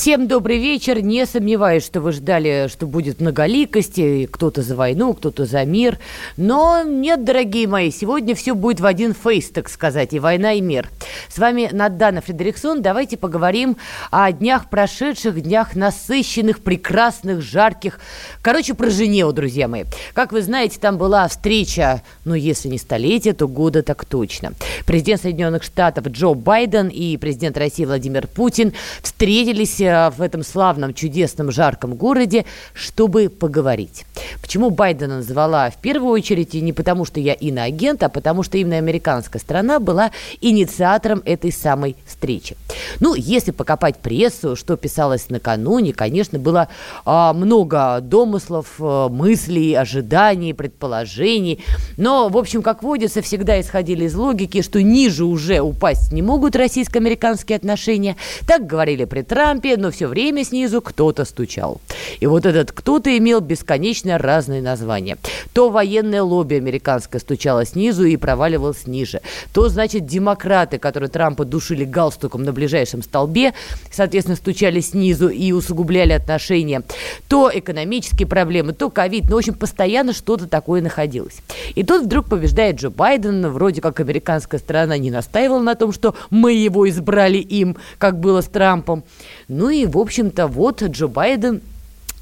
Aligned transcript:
Всем 0.00 0.28
добрый 0.28 0.56
вечер. 0.56 1.02
Не 1.02 1.26
сомневаюсь, 1.26 1.84
что 1.84 2.00
вы 2.00 2.12
ждали, 2.12 2.68
что 2.72 2.86
будет 2.86 3.20
многоликости. 3.20 4.26
Кто-то 4.32 4.62
за 4.62 4.74
войну, 4.74 5.12
кто-то 5.12 5.44
за 5.44 5.66
мир. 5.66 5.98
Но 6.38 6.82
нет, 6.82 7.22
дорогие 7.22 7.68
мои, 7.68 7.90
сегодня 7.90 8.34
все 8.34 8.54
будет 8.54 8.80
в 8.80 8.86
один 8.86 9.12
фейс, 9.12 9.50
так 9.50 9.68
сказать, 9.68 10.14
и 10.14 10.18
война, 10.18 10.54
и 10.54 10.62
мир. 10.62 10.88
С 11.28 11.36
вами 11.36 11.68
Надана 11.70 12.22
Фредериксон. 12.22 12.80
Давайте 12.80 13.18
поговорим 13.18 13.76
о 14.10 14.32
днях 14.32 14.70
прошедших, 14.70 15.42
днях 15.42 15.76
насыщенных, 15.76 16.60
прекрасных, 16.60 17.42
жарких. 17.42 18.00
Короче, 18.40 18.72
про 18.72 18.88
Женеву, 18.88 19.34
друзья 19.34 19.68
мои. 19.68 19.84
Как 20.14 20.32
вы 20.32 20.40
знаете, 20.40 20.80
там 20.80 20.96
была 20.96 21.28
встреча, 21.28 22.02
ну, 22.24 22.32
если 22.32 22.68
не 22.68 22.78
столетия, 22.78 23.34
то 23.34 23.46
года 23.46 23.82
так 23.82 24.06
точно. 24.06 24.54
Президент 24.86 25.20
Соединенных 25.20 25.62
Штатов 25.62 26.06
Джо 26.06 26.32
Байден 26.32 26.88
и 26.88 27.18
президент 27.18 27.58
России 27.58 27.84
Владимир 27.84 28.26
Путин 28.28 28.72
встретились 29.02 29.78
Э, 29.89 29.89
в 30.16 30.22
этом 30.22 30.42
славном, 30.42 30.94
чудесном, 30.94 31.50
жарком 31.50 31.94
городе, 31.94 32.44
чтобы 32.74 33.28
поговорить. 33.28 34.04
Почему 34.40 34.70
Байдена 34.70 35.16
назвала 35.16 35.70
в 35.70 35.76
первую 35.76 36.12
очередь 36.12 36.54
и 36.54 36.60
не 36.60 36.72
потому, 36.72 37.04
что 37.04 37.20
я 37.20 37.32
иноагент, 37.32 38.02
а 38.02 38.08
потому 38.08 38.42
что 38.42 38.58
именно 38.58 38.76
американская 38.76 39.40
страна 39.40 39.80
была 39.80 40.10
инициатором 40.40 41.22
этой 41.24 41.52
самой 41.52 41.96
встречи. 42.06 42.56
Ну, 43.00 43.14
если 43.14 43.50
покопать 43.50 43.98
прессу, 43.98 44.56
что 44.56 44.76
писалось 44.76 45.30
накануне, 45.30 45.92
конечно, 45.92 46.38
было 46.38 46.68
а, 47.04 47.32
много 47.32 48.00
домыслов, 48.00 48.66
а, 48.78 49.08
мыслей, 49.08 49.74
ожиданий, 49.74 50.54
предположений. 50.54 51.64
Но, 51.96 52.28
в 52.28 52.36
общем, 52.36 52.62
как 52.62 52.82
водится, 52.82 53.22
всегда 53.22 53.60
исходили 53.60 54.04
из 54.04 54.14
логики, 54.14 54.62
что 54.62 54.82
ниже 54.82 55.24
уже 55.24 55.60
упасть 55.60 56.12
не 56.12 56.22
могут 56.22 56.56
российско-американские 56.56 57.56
отношения. 57.56 58.16
Так 58.46 58.66
говорили 58.66 59.04
при 59.04 59.22
Трампе, 59.22 59.76
но 59.80 59.90
все 59.90 60.06
время 60.06 60.44
снизу 60.44 60.80
кто-то 60.80 61.24
стучал. 61.24 61.80
И 62.20 62.26
вот 62.26 62.46
этот 62.46 62.72
кто-то 62.72 63.16
имел 63.16 63.40
бесконечно 63.40 64.18
разные 64.18 64.62
названия. 64.62 65.16
То 65.52 65.70
военное 65.70 66.22
лобби 66.22 66.54
американское 66.54 67.20
стучало 67.20 67.64
снизу 67.64 68.04
и 68.04 68.16
проваливалось 68.16 68.86
ниже. 68.86 69.20
То, 69.52 69.68
значит, 69.68 70.06
демократы, 70.06 70.78
которые 70.78 71.08
Трампа 71.08 71.44
душили 71.44 71.84
галстуком 71.84 72.44
на 72.44 72.52
ближайшем 72.52 73.02
столбе, 73.02 73.54
соответственно, 73.90 74.36
стучали 74.36 74.80
снизу 74.80 75.28
и 75.28 75.52
усугубляли 75.52 76.12
отношения. 76.12 76.82
То 77.28 77.50
экономические 77.52 78.28
проблемы, 78.28 78.72
то 78.72 78.90
ковид. 78.90 79.24
Ну, 79.28 79.36
в 79.36 79.38
общем, 79.38 79.54
постоянно 79.54 80.12
что-то 80.12 80.46
такое 80.46 80.82
находилось. 80.82 81.38
И 81.74 81.82
тут 81.82 82.04
вдруг 82.04 82.28
побеждает 82.28 82.76
Джо 82.76 82.90
Байден. 82.90 83.48
Вроде 83.48 83.80
как 83.80 84.00
американская 84.00 84.60
сторона 84.60 84.98
не 84.98 85.10
настаивала 85.10 85.60
на 85.60 85.74
том, 85.74 85.92
что 85.92 86.14
мы 86.30 86.52
его 86.52 86.88
избрали 86.88 87.38
им, 87.38 87.76
как 87.98 88.20
было 88.20 88.40
с 88.42 88.46
Трампом. 88.46 89.04
Ну 89.50 89.68
и, 89.68 89.84
в 89.84 89.98
общем-то, 89.98 90.46
вот 90.46 90.80
Джо 90.80 91.08
Байден 91.08 91.60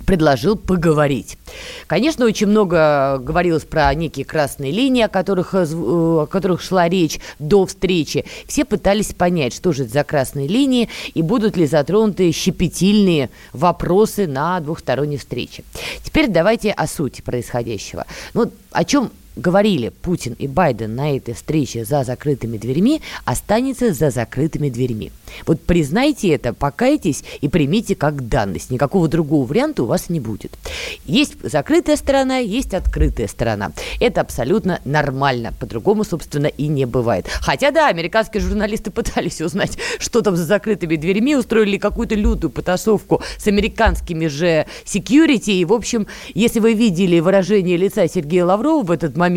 предложил 0.06 0.56
поговорить. 0.56 1.36
Конечно, 1.86 2.24
очень 2.24 2.46
много 2.46 3.18
говорилось 3.18 3.64
про 3.64 3.92
некие 3.92 4.24
красные 4.24 4.72
линии, 4.72 5.02
о 5.02 5.08
которых, 5.08 5.52
э, 5.52 5.66
о 5.70 6.24
которых 6.24 6.62
шла 6.62 6.88
речь 6.88 7.20
до 7.38 7.66
встречи. 7.66 8.24
Все 8.46 8.64
пытались 8.64 9.12
понять, 9.12 9.52
что 9.52 9.72
же 9.72 9.84
это 9.84 9.92
за 9.92 10.04
красные 10.04 10.48
линии 10.48 10.88
и 11.12 11.20
будут 11.20 11.58
ли 11.58 11.66
затронуты 11.66 12.32
щепетильные 12.32 13.28
вопросы 13.52 14.26
на 14.26 14.58
двухсторонней 14.60 15.18
встрече. 15.18 15.64
Теперь 16.02 16.28
давайте 16.28 16.70
о 16.70 16.86
сути 16.86 17.20
происходящего. 17.20 18.06
Ну, 18.32 18.50
о 18.70 18.84
чем 18.84 19.10
говорили 19.38 19.88
Путин 19.88 20.34
и 20.38 20.46
Байден 20.46 20.94
на 20.94 21.16
этой 21.16 21.34
встрече 21.34 21.84
за 21.84 22.04
закрытыми 22.04 22.58
дверьми, 22.58 23.00
останется 23.24 23.92
за 23.92 24.10
закрытыми 24.10 24.68
дверьми. 24.68 25.12
Вот 25.46 25.60
признайте 25.60 26.30
это, 26.30 26.52
покайтесь 26.52 27.24
и 27.40 27.48
примите 27.48 27.94
как 27.94 28.28
данность. 28.28 28.70
Никакого 28.70 29.08
другого 29.08 29.46
варианта 29.46 29.82
у 29.82 29.86
вас 29.86 30.08
не 30.08 30.20
будет. 30.20 30.56
Есть 31.04 31.34
закрытая 31.42 31.96
сторона, 31.96 32.38
есть 32.38 32.74
открытая 32.74 33.28
сторона. 33.28 33.72
Это 34.00 34.20
абсолютно 34.20 34.80
нормально. 34.84 35.52
По-другому, 35.58 36.04
собственно, 36.04 36.46
и 36.46 36.66
не 36.68 36.86
бывает. 36.86 37.26
Хотя, 37.28 37.70
да, 37.70 37.88
американские 37.88 38.42
журналисты 38.42 38.90
пытались 38.98 39.40
узнать, 39.40 39.78
что 39.98 40.22
там 40.22 40.36
за 40.36 40.44
закрытыми 40.44 40.96
дверьми, 40.96 41.36
устроили 41.36 41.78
какую-то 41.78 42.14
лютую 42.14 42.50
потасовку 42.50 43.22
с 43.38 43.46
американскими 43.46 44.26
же 44.26 44.66
security. 44.84 45.52
И, 45.52 45.64
в 45.64 45.72
общем, 45.72 46.06
если 46.34 46.60
вы 46.60 46.74
видели 46.74 47.20
выражение 47.20 47.76
лица 47.76 48.08
Сергея 48.08 48.44
Лаврова 48.44 48.82
в 48.82 48.90
этот 48.90 49.16
момент, 49.16 49.27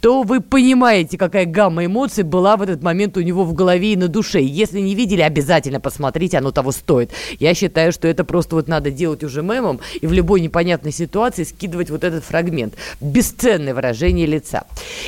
то 0.00 0.22
вы 0.22 0.40
понимаете, 0.40 1.18
какая 1.18 1.46
гамма 1.46 1.86
эмоций 1.86 2.22
была 2.22 2.56
в 2.56 2.62
этот 2.62 2.82
момент 2.82 3.16
у 3.16 3.22
него 3.22 3.44
в 3.44 3.54
голове 3.54 3.94
и 3.94 3.96
на 3.96 4.08
душе. 4.08 4.40
Если 4.40 4.80
не 4.80 4.94
видели, 4.94 5.20
обязательно 5.20 5.80
посмотрите, 5.80 6.38
оно 6.38 6.52
того 6.52 6.72
стоит. 6.72 7.10
Я 7.40 7.54
считаю, 7.54 7.92
что 7.92 8.06
это 8.06 8.24
просто 8.24 8.56
вот 8.56 8.68
надо 8.68 8.90
делать 8.90 9.24
уже 9.24 9.42
мемом 9.42 9.80
и 10.00 10.06
в 10.06 10.12
любой 10.12 10.40
непонятной 10.40 10.92
ситуации 10.92 11.44
скидывать 11.44 11.90
вот 11.90 12.04
этот 12.04 12.24
фрагмент. 12.24 12.74
Бесценное 13.00 13.74
выражение 13.74 14.26
лица. 14.26 14.64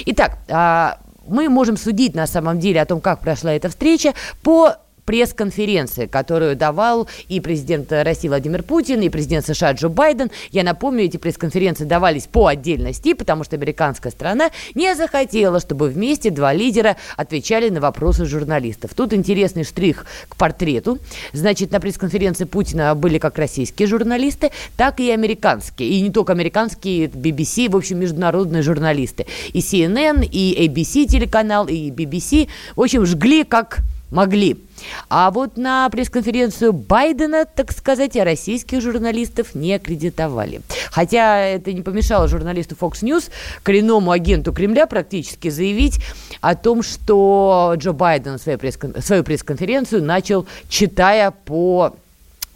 Итак, 0.06 0.38
а, 0.48 0.98
мы 1.28 1.48
можем 1.48 1.76
судить 1.76 2.14
на 2.14 2.26
самом 2.26 2.58
деле 2.58 2.80
о 2.80 2.86
том, 2.86 3.00
как 3.00 3.20
прошла 3.20 3.52
эта 3.52 3.68
встреча 3.68 4.14
по 4.42 4.76
пресс-конференции, 5.08 6.04
которую 6.04 6.54
давал 6.54 7.08
и 7.28 7.40
президент 7.40 7.90
России 7.90 8.28
Владимир 8.28 8.62
Путин, 8.62 9.00
и 9.00 9.08
президент 9.08 9.46
США 9.46 9.72
Джо 9.72 9.88
Байден. 9.88 10.30
Я 10.50 10.64
напомню, 10.64 11.04
эти 11.04 11.16
пресс-конференции 11.16 11.84
давались 11.84 12.26
по 12.26 12.46
отдельности, 12.46 13.14
потому 13.14 13.42
что 13.42 13.56
американская 13.56 14.12
страна 14.12 14.50
не 14.74 14.94
захотела, 14.94 15.60
чтобы 15.60 15.88
вместе 15.88 16.28
два 16.28 16.52
лидера 16.52 16.98
отвечали 17.16 17.70
на 17.70 17.80
вопросы 17.80 18.26
журналистов. 18.26 18.90
Тут 18.94 19.14
интересный 19.14 19.64
штрих 19.64 20.04
к 20.28 20.36
портрету. 20.36 20.98
Значит, 21.32 21.70
на 21.70 21.80
пресс-конференции 21.80 22.44
Путина 22.44 22.94
были 22.94 23.16
как 23.16 23.38
российские 23.38 23.88
журналисты, 23.88 24.50
так 24.76 25.00
и 25.00 25.10
американские. 25.10 25.88
И 25.88 26.02
не 26.02 26.10
только 26.10 26.34
американские, 26.34 27.06
BBC, 27.06 27.70
в 27.70 27.76
общем, 27.78 27.98
международные 27.98 28.60
журналисты. 28.60 29.24
И 29.54 29.60
CNN, 29.60 30.28
и 30.30 30.68
ABC 30.68 31.06
телеканал, 31.06 31.66
и 31.66 31.90
BBC, 31.90 32.50
в 32.76 32.82
общем, 32.82 33.06
жгли 33.06 33.44
как 33.44 33.78
могли. 34.10 34.67
А 35.08 35.30
вот 35.30 35.56
на 35.56 35.88
пресс-конференцию 35.90 36.72
Байдена, 36.72 37.44
так 37.44 37.72
сказать, 37.72 38.16
российских 38.16 38.80
журналистов 38.80 39.54
не 39.54 39.74
аккредитовали. 39.74 40.60
Хотя 40.90 41.40
это 41.40 41.72
не 41.72 41.82
помешало 41.82 42.28
журналисту 42.28 42.76
Fox 42.78 43.02
News, 43.02 43.30
коренному 43.62 44.10
агенту 44.10 44.52
Кремля 44.52 44.86
практически 44.86 45.48
заявить 45.48 45.98
о 46.40 46.54
том, 46.54 46.82
что 46.82 47.74
Джо 47.76 47.92
Байден 47.92 48.38
свою 48.38 49.24
пресс-конференцию 49.24 50.04
начал, 50.04 50.46
читая 50.68 51.30
по 51.30 51.96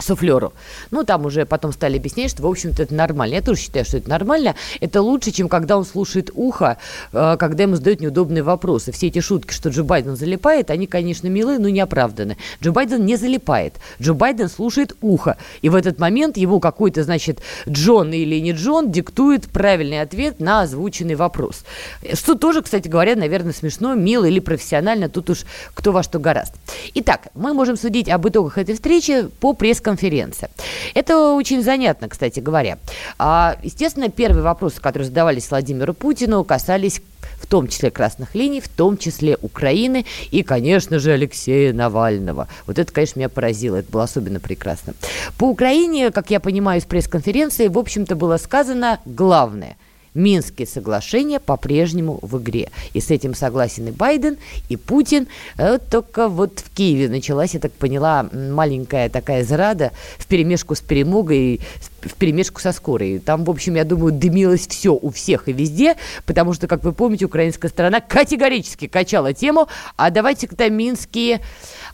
суфлеру. 0.02 0.52
Ну, 0.90 1.04
там 1.04 1.26
уже 1.26 1.46
потом 1.46 1.72
стали 1.72 1.96
объяснять, 1.96 2.30
что, 2.30 2.42
в 2.42 2.46
общем-то, 2.46 2.82
это 2.82 2.94
нормально. 2.94 3.34
Я 3.34 3.42
тоже 3.42 3.60
считаю, 3.60 3.84
что 3.84 3.98
это 3.98 4.10
нормально. 4.10 4.54
Это 4.80 5.00
лучше, 5.02 5.30
чем 5.30 5.48
когда 5.48 5.76
он 5.76 5.84
слушает 5.84 6.30
ухо, 6.34 6.78
э, 7.12 7.36
когда 7.38 7.62
ему 7.62 7.76
задают 7.76 8.00
неудобные 8.00 8.42
вопросы. 8.42 8.92
Все 8.92 9.08
эти 9.08 9.20
шутки, 9.20 9.52
что 9.52 9.68
Джо 9.70 9.84
Байден 9.84 10.16
залипает, 10.16 10.70
они, 10.70 10.86
конечно, 10.86 11.28
милые, 11.28 11.58
но 11.58 11.68
не 11.68 11.80
оправданы. 11.80 12.36
Джо 12.62 12.72
Байден 12.72 13.04
не 13.04 13.16
залипает. 13.16 13.74
Джо 14.00 14.14
Байден 14.14 14.48
слушает 14.48 14.96
ухо. 15.00 15.36
И 15.62 15.68
в 15.68 15.74
этот 15.74 15.98
момент 15.98 16.36
ему 16.36 16.60
какой-то, 16.60 17.02
значит, 17.04 17.40
Джон 17.68 18.12
или 18.12 18.40
не 18.40 18.52
Джон 18.52 18.90
диктует 18.90 19.48
правильный 19.48 20.00
ответ 20.00 20.40
на 20.40 20.62
озвученный 20.62 21.14
вопрос. 21.14 21.64
Что 22.12 22.34
тоже, 22.34 22.62
кстати 22.62 22.88
говоря, 22.88 23.16
наверное, 23.16 23.52
смешно, 23.52 23.94
мило 23.94 24.24
или 24.24 24.40
профессионально. 24.40 25.08
Тут 25.08 25.30
уж 25.30 25.44
кто 25.74 25.92
во 25.92 26.02
что 26.02 26.18
гораст. 26.18 26.54
Итак, 26.94 27.28
мы 27.34 27.54
можем 27.54 27.76
судить 27.76 28.08
об 28.08 28.28
итогах 28.28 28.58
этой 28.58 28.74
встречи 28.74 29.28
по 29.40 29.52
пресс-конференции 29.52 29.91
конференция. 29.92 30.48
Это 30.94 31.34
очень 31.34 31.62
занятно, 31.62 32.08
кстати 32.08 32.40
говоря. 32.40 32.78
А, 33.18 33.56
естественно, 33.62 34.08
первые 34.08 34.42
вопросы, 34.42 34.80
которые 34.80 35.06
задавались 35.06 35.50
Владимиру 35.50 35.92
Путину, 35.92 36.44
касались 36.44 37.02
в 37.40 37.46
том 37.46 37.68
числе 37.68 37.90
красных 37.90 38.34
линий, 38.34 38.62
в 38.62 38.68
том 38.68 38.96
числе 38.96 39.36
Украины 39.42 40.06
и, 40.30 40.42
конечно 40.42 40.98
же, 40.98 41.12
Алексея 41.12 41.74
Навального. 41.74 42.48
Вот 42.66 42.78
это, 42.78 42.90
конечно, 42.90 43.18
меня 43.18 43.28
поразило, 43.28 43.76
это 43.76 43.92
было 43.92 44.04
особенно 44.04 44.40
прекрасно. 44.40 44.94
По 45.36 45.44
Украине, 45.44 46.10
как 46.10 46.30
я 46.30 46.40
понимаю 46.40 46.80
из 46.80 46.84
пресс-конференции, 46.84 47.68
в 47.68 47.78
общем-то 47.78 48.16
было 48.16 48.38
сказано 48.38 48.98
главное– 49.04 49.76
Минские 50.14 50.66
соглашения 50.66 51.40
по-прежнему 51.40 52.18
в 52.22 52.38
игре. 52.38 52.68
И 52.92 53.00
с 53.00 53.10
этим 53.10 53.34
согласен 53.34 53.88
и 53.88 53.90
Байден, 53.90 54.36
и 54.68 54.76
Путин. 54.76 55.26
Э, 55.56 55.78
только 55.78 56.28
вот 56.28 56.60
в 56.60 56.70
Киеве 56.74 57.08
началась, 57.08 57.54
я 57.54 57.60
так 57.60 57.72
поняла, 57.72 58.28
маленькая 58.32 59.08
такая 59.08 59.44
зрада 59.44 59.92
в 60.18 60.26
перемешку 60.26 60.74
с 60.74 60.80
перемогой, 60.80 61.60
в 62.02 62.14
перемешку 62.14 62.60
со 62.60 62.72
скорой. 62.72 63.18
Там, 63.20 63.44
в 63.44 63.50
общем, 63.50 63.74
я 63.74 63.84
думаю, 63.84 64.12
дымилось 64.12 64.66
все 64.66 64.94
у 64.94 65.10
всех 65.10 65.48
и 65.48 65.52
везде, 65.52 65.96
потому 66.26 66.52
что, 66.52 66.66
как 66.66 66.84
вы 66.84 66.92
помните, 66.92 67.24
украинская 67.24 67.70
сторона 67.70 68.00
категорически 68.00 68.88
качала 68.88 69.32
тему, 69.32 69.68
а 69.96 70.10
давайте-ка 70.10 70.68
минские, 70.68 71.40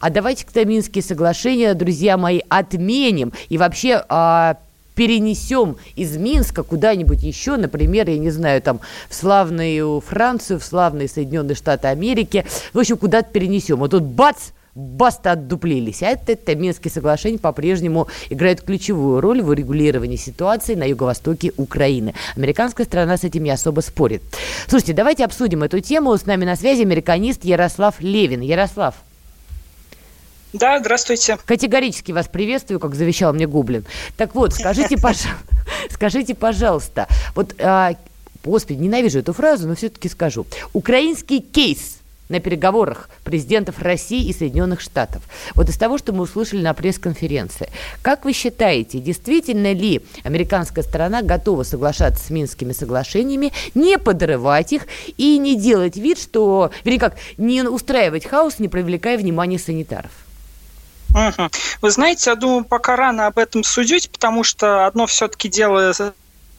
а 0.00 0.11
давайте-ка 0.11 0.64
минские 0.64 1.03
соглашения, 1.03 1.75
друзья 1.75 2.17
мои, 2.17 2.41
отменим. 2.49 3.32
И 3.49 3.59
вообще 3.59 4.03
а, 4.09 4.59
перенесем 4.99 5.77
из 5.95 6.17
Минска 6.17 6.65
куда-нибудь 6.65 7.23
еще, 7.23 7.56
например, 7.56 8.11
я 8.11 8.19
не 8.19 8.31
знаю, 8.31 8.61
там, 8.61 8.81
в 9.09 9.15
славную 9.15 10.00
Францию, 10.00 10.59
в 10.59 10.65
славные 10.65 11.06
Соединенные 11.06 11.55
Штаты 11.55 11.87
Америки, 11.87 12.45
в 12.73 12.79
общем, 12.81 12.97
куда-то 12.97 13.31
перенесем. 13.31 13.81
А 13.85 13.89
тут 13.89 14.03
бац, 14.03 14.50
баста 14.75 15.33
отдуплились. 15.33 16.03
А 16.03 16.06
это, 16.06 16.33
это 16.33 16.56
Минские 16.56 16.91
соглашения 16.91 17.39
по-прежнему 17.39 18.09
играют 18.29 18.62
ключевую 18.62 19.21
роль 19.21 19.41
в 19.41 19.50
урегулировании 19.50 20.17
ситуации 20.17 20.75
на 20.75 20.83
юго-востоке 20.83 21.53
Украины. 21.56 22.15
Американская 22.35 22.85
страна 22.85 23.17
с 23.17 23.23
этим 23.23 23.45
не 23.45 23.50
особо 23.50 23.83
спорит. 23.83 24.23
Слушайте, 24.67 24.95
давайте 24.95 25.25
обсудим 25.25 25.62
эту 25.62 25.79
тему. 25.79 26.17
С 26.17 26.27
нами 26.27 26.45
на 26.45 26.56
связи 26.56 26.83
американист 26.83 27.45
Ярослав 27.45 28.00
Левин. 28.00 28.41
Ярослав. 28.41 28.97
Да, 30.53 30.79
здравствуйте. 30.79 31.39
Категорически 31.45 32.12
вас 32.12 32.27
приветствую, 32.27 32.81
как 32.81 32.95
завещал 32.95 33.35
мне 33.35 33.47
Гублин. 33.47 33.85
Так 34.17 34.35
вот, 34.35 34.55
скажите, 34.55 34.97
пожалуйста, 35.03 35.37
скажите, 35.91 36.35
пожалуйста, 36.35 37.06
вот, 37.35 37.55
а, 37.61 37.95
господи, 38.45 38.79
ненавижу 38.79 39.19
эту 39.19 39.35
фразу, 39.35 39.69
но 39.69 39.75
все-таки 39.75 40.09
скажу. 40.09 40.47
Украинский 40.73 41.41
кейс 41.41 41.99
на 42.31 42.41
переговорах 42.41 43.11
президентов 43.25 43.79
России 43.81 44.27
и 44.27 44.33
Соединенных 44.33 44.81
Штатов. 44.81 45.23
Вот 45.55 45.69
из 45.69 45.77
того, 45.77 45.99
что 45.99 46.12
мы 46.12 46.23
услышали 46.23 46.62
на 46.62 46.73
пресс-конференции. 46.73 47.69
Как 48.00 48.25
вы 48.25 48.33
считаете, 48.33 49.00
действительно 49.00 49.73
ли 49.73 50.03
американская 50.25 50.85
сторона 50.85 51.23
готова 51.23 51.62
соглашаться 51.62 52.25
с 52.25 52.31
Минскими 52.31 52.73
соглашениями, 52.73 53.53
не 53.75 53.99
подрывать 53.99 54.73
их 54.73 54.87
и 55.19 55.39
не 55.39 55.59
делать 55.59 55.97
вид, 55.97 56.19
что, 56.19 56.71
вернее 56.85 57.00
как, 57.00 57.17
не 57.37 57.62
устраивать 57.62 58.27
хаос, 58.27 58.59
не 58.59 58.69
привлекая 58.69 59.19
внимания 59.19 59.59
санитаров? 59.59 60.11
Угу. 61.10 61.49
Вы 61.82 61.90
знаете, 61.90 62.31
я 62.31 62.37
думаю, 62.37 62.64
пока 62.64 62.96
рано 62.96 63.26
об 63.26 63.38
этом 63.38 63.64
судить, 63.64 64.10
потому 64.10 64.44
что 64.44 64.87
одно 64.87 65.06
все-таки 65.06 65.49
дело 65.49 65.93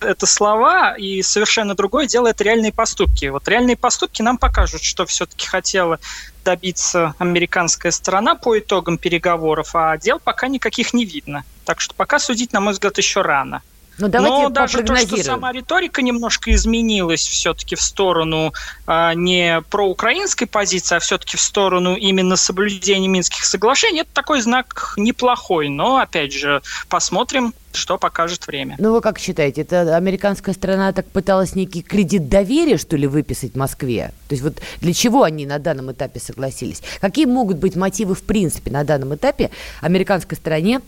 это 0.02 0.26
слова, 0.26 0.96
и 0.98 1.22
совершенно 1.22 1.76
другое 1.76 2.08
дело 2.08 2.28
это 2.28 2.44
реальные 2.44 2.72
поступки. 2.72 3.26
Вот 3.26 3.48
реальные 3.48 3.76
поступки 3.76 4.22
нам 4.22 4.38
покажут, 4.38 4.82
что 4.82 5.06
все-таки 5.06 5.46
хотела 5.46 6.00
добиться 6.46 7.16
американская 7.20 7.92
сторона 7.92 8.36
по 8.36 8.58
итогам 8.58 8.98
переговоров, 8.98 9.72
а 9.74 9.98
дел 9.98 10.20
пока 10.20 10.48
никаких 10.48 10.94
не 10.94 11.06
видно. 11.06 11.44
Так 11.66 11.82
что 11.82 11.94
пока 11.94 12.20
судить, 12.20 12.54
на 12.54 12.62
мой 12.62 12.74
взгляд, 12.74 12.98
еще 12.98 13.22
рано. 13.22 13.62
Ну, 14.00 14.08
давайте 14.08 14.44
Но 14.44 14.50
даже 14.50 14.84
то, 14.84 14.96
что 14.96 15.24
сама 15.24 15.52
риторика 15.52 16.02
немножко 16.02 16.54
изменилась 16.54 17.28
все-таки 17.28 17.76
в 17.76 17.82
сторону 17.82 18.54
а, 18.88 19.14
не 19.14 19.62
проукраинской 19.70 20.48
позиции, 20.48 20.96
а 20.96 21.00
все-таки 21.00 21.38
в 21.38 21.42
сторону 21.42 21.96
именно 21.96 22.36
соблюдения 22.36 23.08
Минских 23.08 23.46
соглашений, 23.46 24.02
это 24.02 24.12
такой 24.14 24.42
знак 24.42 24.94
неплохой. 24.98 25.70
Но, 25.70 25.98
опять 25.98 26.34
же, 26.34 26.62
посмотрим, 26.88 27.54
что 27.74 27.98
покажет 27.98 28.48
время. 28.48 28.76
Ну, 28.80 28.94
вы 28.94 29.02
как 29.02 29.20
считаете, 29.20 29.62
это 29.62 29.96
американская 29.96 30.56
страна 30.56 30.92
так 30.94 31.06
пыталась 31.08 31.56
некий 31.56 31.82
кредит 31.82 32.30
доверия, 32.30 32.78
что 32.78 32.96
ли, 32.96 33.06
выписать 33.06 33.56
Москве? 33.56 34.14
То 34.28 34.34
есть 34.34 34.44
вот 34.44 34.62
для 34.82 34.94
чего 34.94 35.24
они 35.24 35.46
на 35.46 35.60
данном 35.60 35.92
этапе 35.92 36.20
согласились? 36.20 36.82
Какие 37.02 37.26
могут 37.26 37.58
быть 37.58 37.76
мотивы, 37.76 38.16
в 38.16 38.24
принципе, 38.24 38.72
на 38.72 38.84
данном 38.84 39.16
этапе 39.16 39.52
американской 39.82 40.38
стороне 40.38 40.82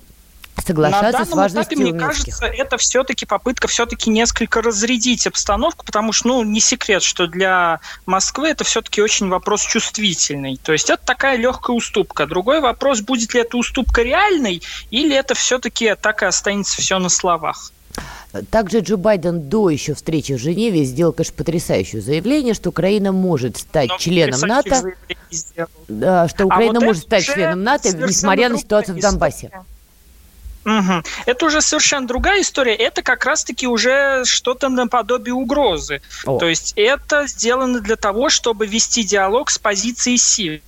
соглашаться 0.66 1.20
На 1.20 1.26
с 1.26 1.30
важностью 1.30 1.78
этапе, 1.78 1.92
мне 1.92 2.00
кажется, 2.00 2.46
это 2.46 2.78
все-таки 2.78 3.26
попытка 3.26 3.68
все-таки 3.68 4.10
несколько 4.10 4.62
разрядить 4.62 5.28
обстановку, 5.28 5.86
потому 5.86 6.14
что, 6.14 6.30
ну, 6.30 6.44
не 6.44 6.60
секрет, 6.60 7.04
что 7.04 7.28
для 7.28 7.80
Москвы 8.06 8.50
это 8.50 8.64
все-таки 8.64 9.02
очень 9.02 9.30
вопрос 9.30 9.62
чувствительный. 9.62 10.60
То 10.62 10.74
есть 10.74 10.90
это 10.90 11.04
такая 11.06 11.38
легкая 11.38 11.76
уступка. 11.76 12.28
Другой 12.28 12.60
вопрос, 12.60 13.02
будет 13.02 13.34
ли 13.34 13.42
эта 13.42 13.58
уступка 13.58 14.02
реальной, 14.02 14.62
или 14.90 15.16
это 15.16 15.34
все-таки 15.34 15.96
так 16.00 16.24
и 16.24 16.26
останется 16.26 16.82
все 16.82 17.00
на 17.00 17.10
словах. 17.10 17.72
Также 18.50 18.80
Джо 18.80 18.96
Байден 18.96 19.50
до 19.50 19.70
еще 19.70 19.94
встречи 19.94 20.34
в 20.34 20.38
Женеве 20.38 20.86
сделал, 20.86 21.12
конечно, 21.12 21.36
потрясающее 21.36 22.02
заявление, 22.02 22.54
что 22.54 22.70
Украина 22.70 23.12
может 23.12 23.58
стать 23.58 23.90
Но 23.90 23.98
членом 23.98 24.40
НАТО. 24.42 24.94
Да, 25.90 26.30
что 26.30 26.44
а 26.44 26.46
Украина 26.46 26.78
а 26.78 26.80
вот 26.80 26.84
может 26.86 27.04
стать 27.04 27.26
членом 27.26 27.64
НАТО, 27.64 27.96
несмотря 27.98 28.48
на 28.48 28.58
ситуацию 28.58 28.96
в 28.96 29.02
Донбассе. 29.02 29.48
История. 29.48 29.66
Угу. 30.66 31.04
Это 31.26 31.46
уже 31.46 31.62
совершенно 31.62 32.08
другая 32.08 32.42
история. 32.42 32.76
Это 32.76 33.02
как 33.02 33.26
раз-таки 33.26 33.68
уже 33.68 34.24
что-то 34.26 34.70
наподобие 34.70 35.34
угрозы. 35.34 36.02
О. 36.26 36.38
То 36.38 36.48
есть 36.48 36.74
это 36.76 37.28
сделано 37.28 37.80
для 37.80 37.96
того, 37.96 38.30
чтобы 38.30 38.68
вести 38.68 39.04
диалог 39.04 39.50
с 39.50 39.58
позиции 39.58 40.18
силы 40.18 40.62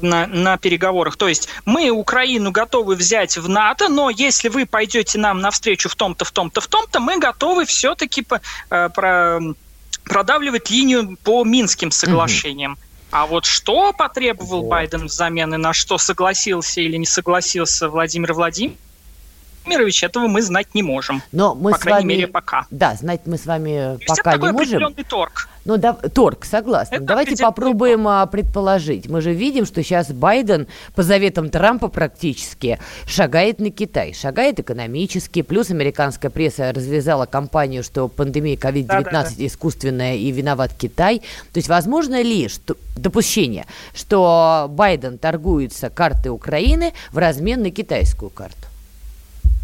на, 0.00 0.26
на 0.26 0.56
переговорах. 0.56 1.16
То 1.16 1.28
есть 1.28 1.48
мы 1.64 1.90
Украину 1.90 2.50
готовы 2.50 2.96
взять 2.96 3.36
в 3.36 3.48
НАТО, 3.48 3.88
но 3.88 4.10
если 4.10 4.48
вы 4.48 4.66
пойдете 4.66 5.18
нам 5.18 5.40
навстречу 5.40 5.88
в 5.88 5.94
том-то, 5.94 6.24
в 6.24 6.30
том-то, 6.30 6.60
в 6.60 6.66
том-то, 6.66 7.00
мы 7.00 7.18
готовы 7.18 7.64
все-таки 7.64 8.22
по, 8.22 8.40
э, 8.70 8.88
про, 8.88 9.40
продавливать 10.04 10.70
линию 10.70 11.16
по 11.22 11.44
Минским 11.44 11.90
соглашениям. 11.90 12.72
Угу. 12.72 12.80
А 13.14 13.26
вот 13.26 13.44
что 13.44 13.92
потребовал 13.92 14.62
вот. 14.62 14.70
Байден 14.70 15.06
взамен 15.06 15.54
и 15.54 15.56
на 15.56 15.72
что 15.72 15.98
согласился 15.98 16.80
или 16.80 16.96
не 16.96 17.06
согласился 17.06 17.88
Владимир 17.88 18.32
Владимирович, 18.32 18.80
Владимирович, 19.64 20.04
этого 20.04 20.26
мы 20.26 20.42
знать 20.42 20.74
не 20.74 20.82
можем. 20.82 21.22
Но 21.32 21.54
мы 21.54 21.72
по 21.72 21.78
с 21.78 21.80
крайней 21.80 22.00
вами, 22.00 22.12
мере, 22.14 22.26
пока. 22.26 22.66
Да, 22.70 22.94
знать 22.94 23.22
мы 23.24 23.38
с 23.38 23.46
вами 23.46 23.98
То 24.06 24.14
пока 24.14 24.36
не 24.36 24.52
можем. 24.52 24.94
торг. 25.08 25.48
Ну, 25.64 25.78
да, 25.78 25.94
торг, 25.94 26.44
согласна. 26.44 26.96
Это 26.96 27.04
Давайте 27.04 27.42
попробуем 27.42 28.04
торг. 28.04 28.30
предположить. 28.30 29.08
Мы 29.08 29.22
же 29.22 29.32
видим, 29.32 29.64
что 29.64 29.82
сейчас 29.82 30.12
Байден 30.12 30.66
по 30.94 31.02
заветам 31.02 31.48
Трампа 31.48 31.88
практически 31.88 32.78
шагает 33.06 33.60
на 33.60 33.70
Китай. 33.70 34.12
Шагает 34.12 34.60
экономически. 34.60 35.40
Плюс 35.40 35.70
американская 35.70 36.30
пресса 36.30 36.70
развязала 36.72 37.24
кампанию, 37.24 37.82
что 37.82 38.08
пандемия 38.08 38.56
COVID-19 38.56 38.86
да, 38.86 39.00
да, 39.02 39.22
да. 39.22 39.46
искусственная 39.46 40.16
и 40.16 40.30
виноват 40.30 40.72
Китай. 40.78 41.20
То 41.52 41.58
есть 41.58 41.68
возможно 41.68 42.20
ли 42.20 42.48
что, 42.48 42.76
допущение, 42.96 43.64
что 43.94 44.66
Байден 44.68 45.16
торгуется 45.16 45.88
картой 45.88 46.30
Украины 46.30 46.92
в 47.10 47.16
размен 47.16 47.62
на 47.62 47.70
китайскую 47.70 48.30
карту? 48.30 48.73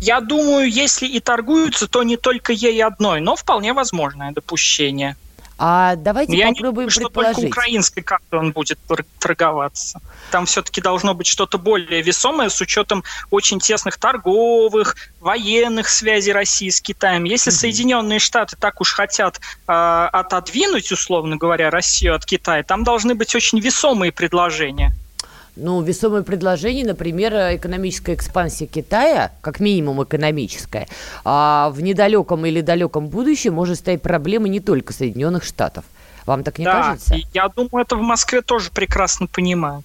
Я 0.00 0.20
думаю, 0.20 0.70
если 0.70 1.06
и 1.06 1.20
торгуются, 1.20 1.86
то 1.86 2.02
не 2.02 2.16
только 2.16 2.52
ей 2.52 2.82
одной, 2.82 3.20
но 3.20 3.36
вполне 3.36 3.74
возможное 3.74 4.32
допущение. 4.32 5.16
А 5.62 5.94
давайте 5.94 6.38
Я 6.38 6.48
попробуем 6.48 6.88
не 6.88 6.94
думаю, 6.94 7.10
предположить. 7.10 7.32
что 7.34 7.42
только 7.42 7.58
украинской 7.58 8.00
картой 8.00 8.38
он 8.38 8.52
будет 8.52 8.78
торговаться. 9.18 10.00
Там 10.30 10.46
все-таки 10.46 10.80
должно 10.80 11.12
быть 11.12 11.26
что-то 11.26 11.58
более 11.58 12.00
весомое 12.00 12.48
с 12.48 12.58
учетом 12.62 13.04
очень 13.30 13.60
тесных 13.60 13.98
торговых, 13.98 14.96
военных 15.20 15.90
связей 15.90 16.32
России 16.32 16.70
с 16.70 16.80
Китаем. 16.80 17.24
Если 17.24 17.52
mm-hmm. 17.52 17.56
Соединенные 17.56 18.18
Штаты 18.20 18.56
так 18.58 18.80
уж 18.80 18.94
хотят 18.94 19.38
э, 19.68 19.72
отодвинуть, 19.72 20.90
условно 20.92 21.36
говоря, 21.36 21.68
Россию 21.68 22.14
от 22.14 22.24
Китая, 22.24 22.62
там 22.62 22.82
должны 22.82 23.14
быть 23.14 23.34
очень 23.34 23.60
весомые 23.60 24.12
предложения 24.12 24.94
ну, 25.60 25.82
весомое 25.82 26.22
предложение, 26.22 26.84
например, 26.84 27.34
экономическая 27.56 28.14
экспансия 28.14 28.66
Китая, 28.66 29.32
как 29.40 29.60
минимум 29.60 30.02
экономическая, 30.02 30.88
а 31.24 31.70
в 31.70 31.82
недалеком 31.82 32.46
или 32.46 32.60
далеком 32.60 33.08
будущем 33.08 33.54
может 33.54 33.78
стать 33.78 34.02
проблемой 34.02 34.50
не 34.50 34.60
только 34.60 34.92
Соединенных 34.92 35.44
Штатов. 35.44 35.84
Вам 36.26 36.44
так 36.44 36.58
не 36.58 36.64
да, 36.64 36.82
кажется? 36.82 37.16
Я 37.34 37.48
думаю, 37.48 37.84
это 37.84 37.96
в 37.96 38.02
Москве 38.02 38.42
тоже 38.42 38.70
прекрасно 38.70 39.26
понимают. 39.26 39.84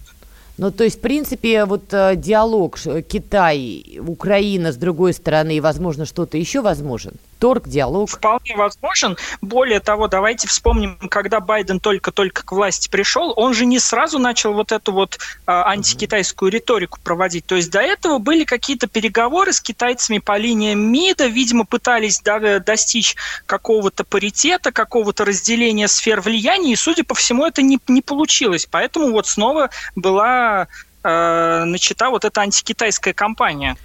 Ну, 0.58 0.72
то 0.72 0.84
есть, 0.86 1.00
в 1.00 1.02
принципе, 1.02 1.66
вот 1.66 1.94
э, 1.94 2.16
диалог 2.16 2.78
Китай, 3.10 4.00
Украина 4.00 4.72
с 4.72 4.78
другой 4.78 5.14
стороны, 5.14 5.58
и, 5.58 5.60
возможно, 5.60 6.06
что-то 6.06 6.38
еще 6.38 6.62
возможен? 6.62 7.14
Торг, 7.46 7.68
диалог? 7.68 8.10
Вполне 8.10 8.56
возможен. 8.56 9.18
Более 9.40 9.80
того, 9.80 10.08
давайте 10.08 10.48
вспомним, 10.48 10.98
когда 11.10 11.40
Байден 11.40 11.80
только-только 11.80 12.44
к 12.44 12.52
власти 12.52 12.90
пришел, 12.90 13.34
он 13.36 13.54
же 13.54 13.68
не 13.68 13.78
сразу 13.78 14.18
начал 14.18 14.54
вот 14.54 14.72
эту 14.72 14.92
вот 14.92 15.20
э, 15.20 15.52
антикитайскую 15.52 16.52
риторику 16.52 16.98
проводить. 17.04 17.46
То 17.46 17.54
есть 17.54 17.70
до 17.70 17.82
этого 17.82 18.18
были 18.18 18.46
какие-то 18.46 18.88
переговоры 18.88 19.54
с 19.54 19.62
китайцами 19.62 20.18
по 20.18 20.38
линиям 20.38 20.80
МИДа, 20.92 21.28
видимо, 21.28 21.66
пытались 21.66 22.20
да, 22.22 22.58
достичь 22.58 23.16
какого-то 23.46 24.04
паритета, 24.06 24.72
какого-то 24.72 25.24
разделения 25.24 25.88
сфер 25.88 26.22
влияния, 26.22 26.74
и, 26.74 26.76
судя 26.76 27.04
по 27.04 27.14
всему, 27.14 27.46
это 27.46 27.62
не, 27.62 27.78
не 27.88 28.02
получилось. 28.02 28.68
Поэтому 28.72 29.12
вот 29.12 29.28
снова 29.28 29.70
была 29.96 30.68
э, 31.04 31.64
начата 31.64 32.10
вот 32.10 32.26
эта 32.26 32.42
антикитайская 32.42 33.14
кампания. 33.14 33.78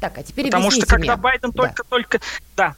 Так, 0.00 0.16
а 0.16 0.22
теперь 0.22 0.44
Потому 0.44 0.70
что 0.70 0.86
когда 0.86 1.16
мне. 1.16 1.22
Байден 1.22 1.52
только-только... 1.52 2.20
Да. 2.56 2.76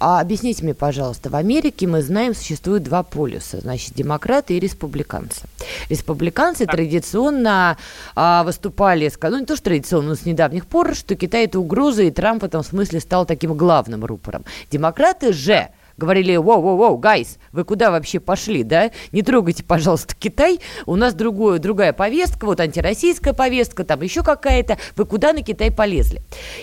А 0.00 0.20
объясните 0.20 0.64
мне, 0.64 0.72
пожалуйста, 0.72 1.28
в 1.28 1.36
Америке 1.36 1.86
мы 1.86 2.00
знаем, 2.00 2.34
существует 2.34 2.82
два 2.82 3.02
полюса, 3.02 3.60
значит, 3.60 3.92
демократы 3.94 4.56
и 4.56 4.60
республиканцы. 4.60 5.42
Республиканцы 5.90 6.64
так. 6.64 6.74
традиционно 6.74 7.76
а, 8.16 8.42
выступали, 8.44 9.12
ну 9.22 9.38
не 9.38 9.44
то, 9.44 9.56
что 9.56 9.64
традиционно, 9.66 10.08
но 10.08 10.14
с 10.14 10.24
недавних 10.24 10.66
пор, 10.66 10.94
что 10.94 11.14
Китай 11.16 11.44
это 11.44 11.60
угроза, 11.60 12.02
и 12.04 12.10
Трамп 12.10 12.40
в 12.40 12.46
этом 12.46 12.64
смысле 12.64 13.00
стал 13.00 13.26
таким 13.26 13.54
главным 13.54 14.06
рупором. 14.06 14.46
Демократы 14.70 15.34
же 15.34 15.68
говорили, 16.00 16.34
воу-воу-воу, 16.34 16.98
гайс, 16.98 17.38
вы 17.52 17.64
куда 17.64 17.90
вообще 17.90 18.18
пошли, 18.18 18.64
да? 18.64 18.90
Не 19.12 19.22
трогайте, 19.22 19.62
пожалуйста, 19.62 20.14
Китай, 20.18 20.58
у 20.86 20.96
нас 20.96 21.14
другое, 21.14 21.58
другая 21.58 21.92
повестка, 21.92 22.46
вот 22.46 22.58
антироссийская 22.58 23.34
повестка, 23.34 23.84
там 23.84 24.00
еще 24.00 24.22
какая-то, 24.22 24.78
вы 24.96 25.04
куда 25.04 25.32
на 25.32 25.42
Китай 25.42 25.70
полезли? 25.70 26.22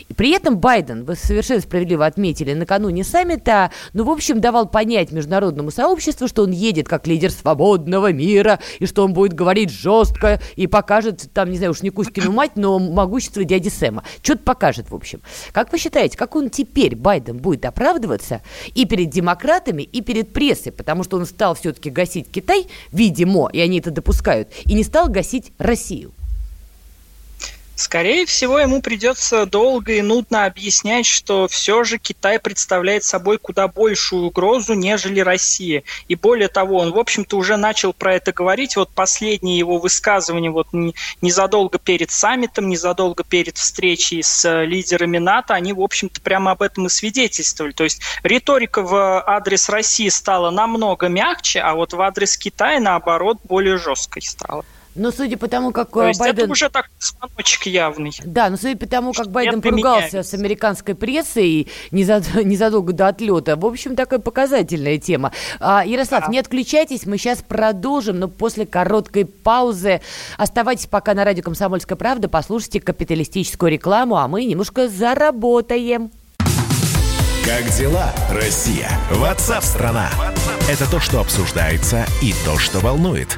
И 0.10 0.14
при 0.14 0.32
этом 0.32 0.58
Байден, 0.58 1.06
вы 1.06 1.16
совершенно 1.16 1.62
справедливо 1.62 2.06
отметили, 2.06 2.54
накануне 2.54 3.04
саммита, 3.04 3.72
ну, 3.94 4.04
в 4.04 4.10
общем, 4.10 4.42
давал 4.42 4.68
понять 4.68 5.12
международному 5.12 5.72
сообществу, 5.72 6.28
что 6.28 6.44
он 6.44 6.52
едет 6.52 6.88
как 6.88 7.06
лидер 7.08 7.32
свободного 7.32 8.12
мира, 8.12 8.60
и 8.80 8.88
что 8.88 9.06
он 9.06 9.14
будет 9.14 9.34
говорить 9.34 9.70
жестко 9.70 10.42
и 10.56 10.66
покажет, 10.66 11.30
там, 11.34 11.52
не 11.52 11.58
знаю, 11.58 11.72
уж 11.72 11.84
не 11.84 11.92
Кузькину 11.92 12.32
мать, 12.32 12.54
но 12.56 12.80
могущество 12.80 13.44
дяди 13.44 13.70
Сэма. 13.70 14.04
Что-то 14.24 14.44
покажет, 14.44 14.90
в 14.90 14.96
общем. 14.96 15.22
Как 15.52 15.72
вы 15.72 15.78
считаете, 15.78 16.18
как 16.18 16.36
он 16.36 16.50
теперь, 16.50 16.96
Байден, 16.96 17.38
будет 17.38 17.66
оправдываться 17.66 18.42
и 18.74 18.86
перед 18.86 19.10
демократией, 19.10 19.27
демократами 19.28 19.84
и 19.84 20.02
перед 20.02 20.32
прессой, 20.32 20.72
потому 20.72 21.04
что 21.04 21.18
он 21.18 21.26
стал 21.26 21.54
все-таки 21.54 21.90
гасить 21.90 22.32
Китай, 22.32 22.68
видимо, 22.94 23.50
и 23.52 23.60
они 23.60 23.80
это 23.80 23.92
допускают, 23.92 24.48
и 24.66 24.74
не 24.74 24.84
стал 24.84 25.10
гасить 25.10 25.52
Россию. 25.58 26.14
Скорее 27.78 28.26
всего, 28.26 28.58
ему 28.58 28.82
придется 28.82 29.46
долго 29.46 29.94
и 29.94 30.02
нудно 30.02 30.46
объяснять, 30.46 31.06
что 31.06 31.48
все 31.48 31.84
же 31.84 32.00
Китай 32.00 32.40
представляет 32.40 33.04
собой 33.04 33.38
куда 33.38 33.68
большую 33.68 34.24
угрозу, 34.24 34.74
нежели 34.74 35.20
Россия. 35.20 35.84
И 36.08 36.16
более 36.16 36.48
того, 36.48 36.78
он, 36.78 36.92
в 36.92 36.98
общем-то, 36.98 37.38
уже 37.38 37.56
начал 37.56 37.94
про 37.94 38.16
это 38.16 38.34
говорить. 38.34 38.76
Вот 38.78 38.90
последнее 38.90 39.60
его 39.60 39.78
высказывание 39.78 40.50
вот 40.50 40.70
незадолго 41.22 41.78
перед 41.78 42.10
саммитом, 42.10 42.68
незадолго 42.68 43.24
перед 43.24 43.60
встречей 43.60 44.24
с 44.24 44.64
лидерами 44.64 45.20
НАТО, 45.20 45.54
они, 45.54 45.72
в 45.72 45.82
общем-то, 45.82 46.20
прямо 46.22 46.52
об 46.52 46.64
этом 46.64 46.88
и 46.88 46.90
свидетельствовали. 46.90 47.74
То 47.74 47.84
есть 47.84 48.02
риторика 48.24 48.82
в 48.82 49.24
адрес 49.24 49.70
России 49.70 50.10
стала 50.10 50.50
намного 50.50 51.10
мягче, 51.10 51.60
а 51.60 51.76
вот 51.76 51.94
в 51.94 52.02
адрес 52.02 52.38
Китая, 52.38 52.80
наоборот, 52.80 53.38
более 53.44 53.78
жесткой 53.78 54.24
стала. 54.24 54.66
Но 54.98 55.12
судя 55.12 55.38
по 55.38 55.48
тому, 55.48 55.72
как 55.72 55.92
То 55.92 56.08
есть 56.08 56.20
Байден... 56.20 56.44
это 56.44 56.52
уже 56.52 56.70
так 56.70 56.90
звоночек 57.00 57.68
явный. 57.68 58.12
Да, 58.26 58.50
но 58.50 58.58
судя 58.58 58.76
по 58.78 58.88
тому, 58.88 59.14
как 59.14 59.30
Байден 59.30 59.62
поругался 59.62 60.24
с 60.24 60.34
американской 60.34 60.96
прессой 60.96 61.68
незадолго 61.92 62.94
до 62.94 63.08
отлета, 63.08 63.56
в 63.56 63.66
общем, 63.66 63.96
такая 63.96 64.20
показательная 64.20 64.98
тема. 64.98 65.32
А, 65.60 65.86
Ярослав, 65.86 66.26
да. 66.26 66.32
не 66.32 66.40
отключайтесь, 66.40 67.06
мы 67.06 67.18
сейчас 67.18 67.44
продолжим, 67.44 68.20
но 68.20 68.28
после 68.28 68.66
короткой 68.66 69.26
паузы. 69.26 70.02
Оставайтесь 70.38 70.88
пока 70.88 71.14
на 71.14 71.24
радио 71.24 71.44
«Комсомольская 71.44 71.96
правда», 71.96 72.28
послушайте 72.28 72.82
капиталистическую 72.82 73.72
рекламу, 73.72 74.18
а 74.18 74.28
мы 74.28 74.46
немножко 74.46 74.90
заработаем. 74.90 76.12
Как 77.46 77.70
дела, 77.78 78.12
Россия? 78.32 78.90
Ватсап-страна! 79.12 80.10
Это 80.70 80.90
то, 80.90 81.00
что 81.00 81.22
обсуждается 81.22 82.06
и 82.22 82.34
то, 82.46 82.58
что 82.58 82.80
волнует. 82.80 83.38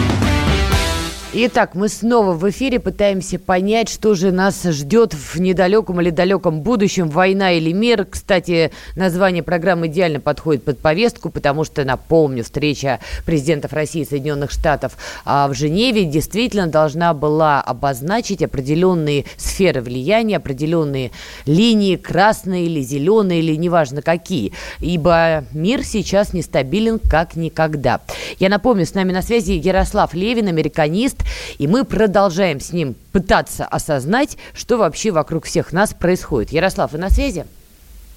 Итак, 1.33 1.75
мы 1.75 1.87
снова 1.87 2.33
в 2.33 2.49
эфире 2.49 2.81
пытаемся 2.81 3.39
понять, 3.39 3.87
что 3.87 4.15
же 4.15 4.33
нас 4.33 4.63
ждет 4.63 5.13
в 5.13 5.39
недалеком 5.39 6.01
или 6.01 6.09
далеком 6.09 6.59
будущем, 6.59 7.07
война 7.07 7.53
или 7.53 7.71
мир. 7.71 8.03
Кстати, 8.03 8.71
название 8.97 9.41
программы 9.41 9.87
идеально 9.87 10.19
подходит 10.19 10.65
под 10.65 10.79
повестку, 10.79 11.29
потому 11.29 11.63
что, 11.63 11.85
напомню, 11.85 12.43
встреча 12.43 12.99
президентов 13.25 13.71
России 13.71 14.01
и 14.01 14.05
Соединенных 14.05 14.51
Штатов 14.51 14.97
а, 15.23 15.47
в 15.47 15.53
Женеве 15.53 16.03
действительно 16.03 16.67
должна 16.67 17.13
была 17.13 17.61
обозначить 17.61 18.43
определенные 18.43 19.23
сферы 19.37 19.79
влияния, 19.79 20.35
определенные 20.35 21.11
линии, 21.45 21.95
красные 21.95 22.65
или 22.65 22.81
зеленые, 22.81 23.39
или 23.39 23.55
неважно 23.55 24.01
какие. 24.01 24.51
Ибо 24.81 25.45
мир 25.53 25.85
сейчас 25.85 26.33
нестабилен 26.33 26.99
как 26.99 27.37
никогда. 27.37 28.01
Я 28.37 28.49
напомню, 28.49 28.85
с 28.85 28.93
нами 28.95 29.13
на 29.13 29.21
связи 29.21 29.53
Ярослав 29.53 30.13
Левин, 30.13 30.49
американист, 30.49 31.20
и 31.57 31.67
мы 31.67 31.83
продолжаем 31.85 32.59
с 32.59 32.71
ним 32.71 32.95
пытаться 33.11 33.65
осознать, 33.65 34.37
что 34.53 34.77
вообще 34.77 35.11
вокруг 35.11 35.45
всех 35.45 35.73
нас 35.73 35.93
происходит. 35.93 36.51
Ярослав, 36.51 36.91
вы 36.91 36.97
на 36.97 37.09
связи? 37.09 37.45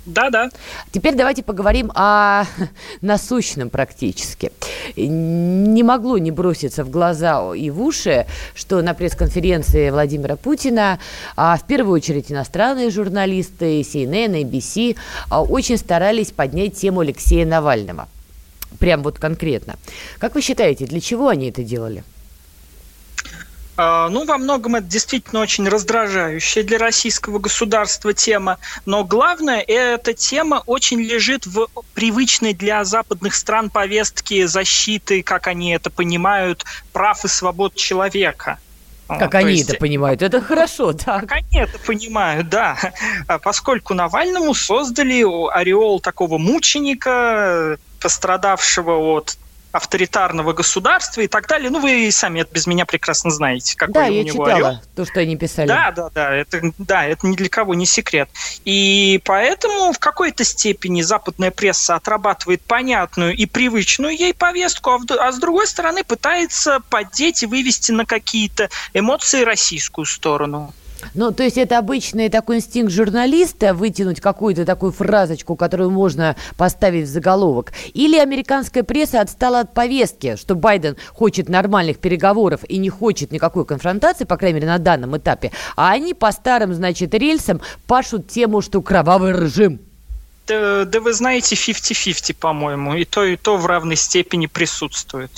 Да, 0.06 0.28
да. 0.28 0.50
Теперь 0.92 1.14
давайте 1.14 1.42
поговорим 1.42 1.90
о 1.94 2.44
насущном 3.00 3.70
практически. 3.70 4.52
Не 4.96 5.82
могло 5.82 6.18
не 6.18 6.30
броситься 6.30 6.84
в 6.84 6.90
глаза 6.90 7.54
и 7.54 7.70
в 7.70 7.80
уши, 7.80 8.26
что 8.54 8.82
на 8.82 8.92
пресс-конференции 8.92 9.88
Владимира 9.90 10.37
Путина, 10.37 10.99
а 11.37 11.56
в 11.56 11.66
первую 11.66 11.94
очередь 11.94 12.30
иностранные 12.30 12.90
журналисты, 12.90 13.80
CNN, 13.80 14.42
ABC, 14.42 14.96
а, 15.30 15.42
очень 15.42 15.78
старались 15.78 16.32
поднять 16.32 16.76
тему 16.76 17.00
Алексея 17.00 17.46
Навального. 17.46 18.08
Прям 18.78 19.02
вот 19.02 19.18
конкретно. 19.18 19.76
Как 20.18 20.34
вы 20.34 20.42
считаете, 20.42 20.84
для 20.84 21.00
чего 21.00 21.28
они 21.28 21.49
это 21.49 21.62
делали? 21.62 22.04
А, 23.76 24.09
ну, 24.09 24.25
во 24.25 24.38
многом 24.38 24.76
это 24.76 24.87
действительно 24.87 25.40
очень 25.40 25.69
раздражающая 25.69 26.62
для 26.62 26.78
российского 26.78 27.38
государства 27.38 28.12
тема, 28.12 28.59
но 28.87 29.04
главное, 29.04 29.61
эта 29.61 30.14
тема 30.14 30.62
очень 30.66 31.00
лежит 31.00 31.47
в 31.47 31.66
привычной 31.95 32.54
для 32.54 32.85
западных 32.85 33.35
стран 33.35 33.71
повестке 33.71 34.47
защиты, 34.47 35.23
как 35.23 35.49
они 35.49 35.73
это 35.73 35.90
понимают, 35.90 36.64
прав 36.93 37.25
и 37.25 37.28
свобод 37.28 37.75
человека. 37.75 38.59
Как 39.07 39.35
они 39.35 39.52
есть, 39.52 39.69
это 39.69 39.78
понимают, 39.78 40.23
это 40.23 40.40
хорошо, 40.40 40.93
да. 40.93 41.21
Как 41.21 41.33
они 41.33 41.59
это 41.59 41.78
понимают, 41.78 42.49
да. 42.49 42.78
А 43.26 43.38
поскольку 43.38 43.93
Навальному 43.93 44.54
создали 44.54 45.23
ореол 45.52 46.00
такого 46.00 46.38
мученика, 46.38 47.76
пострадавшего 48.00 48.93
от 48.97 49.37
авторитарного 49.75 50.52
государства 50.52 51.21
и 51.21 51.26
так 51.26 51.49
далее. 51.49 51.69
Ну, 51.69 51.81
вы 51.81 52.09
сами 52.12 52.43
это 52.43 52.54
без 52.54 52.69
меня 52.69 52.87
прекрасно 52.87 53.31
знаете. 53.31 53.76
Какой 53.76 53.93
да, 53.95 54.07
я 54.07 54.21
у 54.21 54.25
него 54.25 54.45
читала 54.45 54.69
орел. 54.69 54.81
то, 54.95 55.04
что 55.04 55.19
они 55.19 55.37
писали. 55.37 55.66
Да, 55.66 55.90
да, 55.90 56.11
да, 56.14 56.33
это, 56.33 56.73
да, 56.78 57.04
это 57.04 57.26
ни 57.26 57.35
для 57.35 57.49
кого 57.49 57.75
не 57.75 57.85
секрет. 57.85 58.31
И 58.64 59.21
поэтому 59.25 59.93
в 59.93 59.99
какой-то 59.99 60.45
степени 60.45 61.02
западная 61.02 61.50
пресса 61.50 61.97
отрабатывает 61.97 62.62
понятную 62.62 63.35
и 63.35 63.47
привычную 63.47 64.16
ей 64.16 64.33
повестку, 64.33 64.90
а, 64.90 64.99
в, 64.99 65.11
а 65.11 65.33
с 65.33 65.38
другой 65.40 65.66
стороны 65.66 66.04
пытается 66.04 66.78
поддеть 66.88 67.43
и 67.43 67.47
вывести 67.47 67.90
на 67.90 68.07
какие-то 68.07 68.71
эмоции 68.93 69.43
российскую 69.43 70.04
сторону. 70.04 70.73
Ну, 71.15 71.33
то 71.33 71.43
есть 71.43 71.59
это 71.59 71.79
обычный 71.79 72.29
такой 72.29 72.57
инстинкт 72.57 72.93
журналиста 72.93 73.75
вытянуть 73.75 74.21
какую-то 74.21 74.65
такую 74.65 74.93
фразочку, 74.93 75.57
которую 75.57 75.91
можно 75.91 76.37
поставить 76.57 77.07
в 77.07 77.11
заголовок. 77.11 77.73
Или 77.93 78.19
американская 78.19 78.83
пресса 78.83 79.21
отстала 79.21 79.61
от 79.61 79.75
повестки, 79.75 80.37
что 80.37 80.55
Байден 80.55 80.97
хочет 81.13 81.49
нормальных 81.49 81.99
переговоров 81.99 82.61
и 82.69 82.79
не 82.79 82.89
хочет 82.89 83.33
никакой 83.33 83.65
конфронтации, 83.65 84.25
по 84.25 84.37
крайней 84.37 84.57
мере, 84.57 84.69
на 84.69 84.79
данном 84.79 85.17
этапе. 85.17 85.53
А 85.77 85.91
они 85.91 86.15
по 86.15 86.33
старым, 86.33 86.75
значит, 86.75 87.15
рельсам 87.15 87.61
пашут 87.87 88.29
тему, 88.29 88.61
что 88.61 88.81
кровавый 88.81 89.33
режим. 89.33 89.81
Да, 90.47 90.85
да 90.85 91.01
вы 91.01 91.13
знаете, 91.13 91.55
50-50, 91.55 92.35
по-моему. 92.35 92.95
И 92.95 93.05
то, 93.05 93.25
и 93.25 93.37
то 93.37 93.57
в 93.57 93.67
равной 93.67 93.97
степени 93.97 94.47
присутствует. 94.47 95.31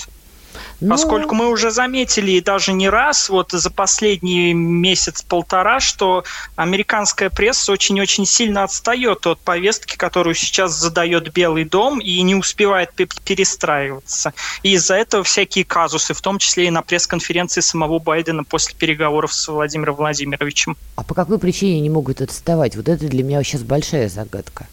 Ну... 0.80 0.90
Поскольку 0.90 1.34
мы 1.34 1.48
уже 1.48 1.70
заметили 1.70 2.32
и 2.32 2.40
даже 2.40 2.72
не 2.72 2.88
раз, 2.88 3.28
вот 3.28 3.52
за 3.52 3.70
последний 3.70 4.52
месяц-полтора, 4.52 5.80
что 5.80 6.24
американская 6.54 7.30
пресса 7.30 7.72
очень-очень 7.72 8.26
сильно 8.26 8.64
отстает 8.64 9.26
от 9.26 9.40
повестки, 9.40 9.96
которую 9.96 10.34
сейчас 10.34 10.72
задает 10.78 11.32
Белый 11.32 11.64
дом 11.64 11.98
и 11.98 12.20
не 12.22 12.34
успевает 12.34 12.92
перестраиваться. 12.92 14.34
И 14.62 14.72
из-за 14.72 14.96
этого 14.96 15.24
всякие 15.24 15.64
казусы, 15.64 16.12
в 16.12 16.20
том 16.20 16.38
числе 16.38 16.66
и 16.66 16.70
на 16.70 16.82
пресс-конференции 16.82 17.60
самого 17.60 17.98
Байдена 17.98 18.44
после 18.44 18.76
переговоров 18.76 19.32
с 19.32 19.48
Владимиром 19.48 19.94
Владимировичем. 19.94 20.76
А 20.96 21.02
по 21.02 21.14
какой 21.14 21.38
причине 21.38 21.80
не 21.80 21.90
могут 21.90 22.20
отставать? 22.20 22.76
Вот 22.76 22.88
это 22.88 23.06
для 23.06 23.22
меня 23.22 23.42
сейчас 23.42 23.62
большая 23.62 24.08
загадка. 24.08 24.66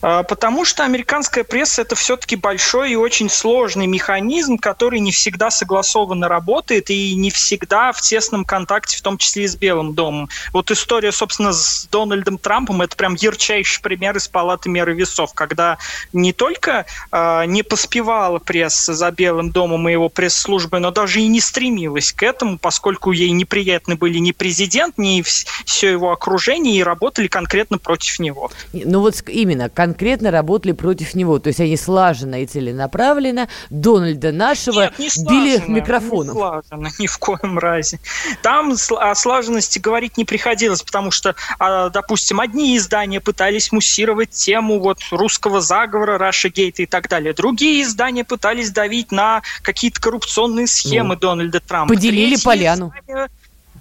А, 0.00 0.22
потому 0.22 0.64
что 0.64 0.84
американская 0.84 1.44
пресса 1.44 1.82
это 1.82 1.94
все-таки 1.94 2.36
большой 2.36 2.92
и 2.92 2.96
очень 2.96 3.30
сложный 3.30 3.86
механизм, 3.86 4.58
который 4.58 5.00
не 5.00 5.12
всегда 5.12 5.50
согласованно 5.50 6.28
работает 6.28 6.90
и 6.90 7.14
не 7.14 7.30
всегда 7.30 7.92
в 7.92 8.00
тесном 8.00 8.44
контакте, 8.44 8.98
в 8.98 9.02
том 9.02 9.18
числе 9.18 9.44
и 9.44 9.48
с 9.48 9.56
Белым 9.56 9.94
домом. 9.94 10.28
Вот 10.52 10.70
история, 10.70 11.12
собственно, 11.12 11.52
с 11.52 11.86
Дональдом 11.90 12.38
Трампом 12.38 12.82
это 12.82 12.96
прям 12.96 13.14
ярчайший 13.14 13.82
пример 13.82 14.16
из 14.16 14.28
палаты 14.28 14.68
меры 14.68 14.94
весов, 14.94 15.32
когда 15.34 15.78
не 16.12 16.32
только 16.32 16.86
э, 17.10 17.44
не 17.46 17.62
поспевала 17.62 18.38
пресса 18.38 18.94
за 18.94 19.10
Белым 19.10 19.50
домом 19.50 19.88
и 19.88 19.92
его 19.92 20.08
пресс-службой, 20.08 20.80
но 20.80 20.90
даже 20.90 21.20
и 21.20 21.28
не 21.28 21.40
стремилась 21.40 22.12
к 22.12 22.22
этому, 22.22 22.58
поскольку 22.58 23.12
ей 23.12 23.30
неприятны 23.30 23.96
были 23.96 24.18
ни 24.18 24.32
президент, 24.32 24.98
ни 24.98 25.22
все 25.22 25.90
его 25.90 26.12
окружение, 26.12 26.76
и 26.76 26.82
работали 26.82 27.28
конкретно 27.28 27.78
против 27.78 28.18
него. 28.18 28.50
Ну 28.72 29.00
вот 29.00 29.22
именно, 29.42 29.68
конкретно 29.68 30.30
работали 30.30 30.72
против 30.72 31.14
него. 31.14 31.38
То 31.38 31.48
есть 31.48 31.60
они 31.60 31.76
слаженно 31.76 32.42
и 32.42 32.46
целенаправленно 32.46 33.48
Дональда 33.70 34.32
нашего 34.32 34.82
Нет, 34.82 34.98
не 34.98 35.08
били 35.28 35.56
слаженно, 35.56 35.74
микрофоном. 35.74 36.34
Не 36.34 36.40
слаженно, 36.40 36.90
ни 36.98 37.06
в 37.06 37.18
коем 37.18 37.58
разе. 37.58 37.98
Там 38.42 38.74
о 38.98 39.14
слаженности 39.14 39.78
говорить 39.78 40.16
не 40.16 40.24
приходилось, 40.24 40.82
потому 40.82 41.10
что, 41.10 41.34
а, 41.58 41.90
допустим, 41.90 42.40
одни 42.40 42.76
издания 42.76 43.20
пытались 43.20 43.72
муссировать 43.72 44.30
тему 44.30 44.78
вот 44.78 44.98
русского 45.10 45.60
заговора, 45.60 46.18
Russia 46.18 46.50
Gate 46.50 46.76
и 46.78 46.86
так 46.86 47.08
далее. 47.08 47.32
Другие 47.32 47.82
издания 47.82 48.24
пытались 48.24 48.70
давить 48.70 49.12
на 49.12 49.42
какие-то 49.62 50.00
коррупционные 50.00 50.66
схемы 50.66 51.14
ну, 51.14 51.20
Дональда 51.20 51.60
Трампа. 51.60 51.94
Поделили 51.94 52.34
Третьи 52.34 52.44
поляну. 52.44 52.92
Издания, 52.96 53.28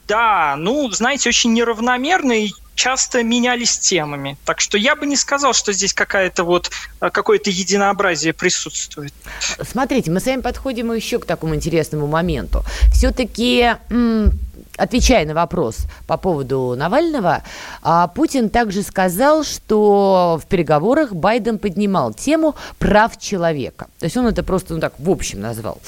да, 0.07 0.55
ну, 0.57 0.89
знаете, 0.91 1.29
очень 1.29 1.53
неравномерно 1.53 2.33
и 2.33 2.51
часто 2.75 3.23
менялись 3.23 3.77
темами. 3.77 4.37
Так 4.45 4.59
что 4.59 4.77
я 4.77 4.95
бы 4.95 5.05
не 5.05 5.15
сказал, 5.15 5.53
что 5.53 5.73
здесь 5.73 5.93
какая-то 5.93 6.43
вот 6.43 6.71
э, 6.99 7.09
какое-то 7.09 7.49
единообразие 7.49 8.33
присутствует. 8.33 9.13
Смотрите, 9.61 10.11
мы 10.11 10.19
с 10.19 10.25
вами 10.25 10.41
подходим 10.41 10.91
еще 10.91 11.19
к 11.19 11.25
такому 11.25 11.55
интересному 11.55 12.07
моменту. 12.07 12.63
Все-таки 12.93 13.75
отвечая 14.77 15.25
на 15.25 15.33
вопрос 15.33 15.85
по 16.07 16.17
поводу 16.17 16.75
Навального, 16.77 17.43
а, 17.81 18.07
Путин 18.07 18.49
также 18.49 18.83
сказал, 18.83 19.43
что 19.43 20.39
в 20.41 20.47
переговорах 20.47 21.13
Байден 21.13 21.57
поднимал 21.57 22.13
тему 22.13 22.55
прав 22.79 23.17
человека. 23.19 23.87
То 23.99 24.05
есть 24.05 24.17
он 24.17 24.27
это 24.27 24.43
просто, 24.43 24.73
ну 24.73 24.79
так, 24.79 24.93
в 24.97 25.09
общем 25.09 25.41
назвал. 25.41 25.79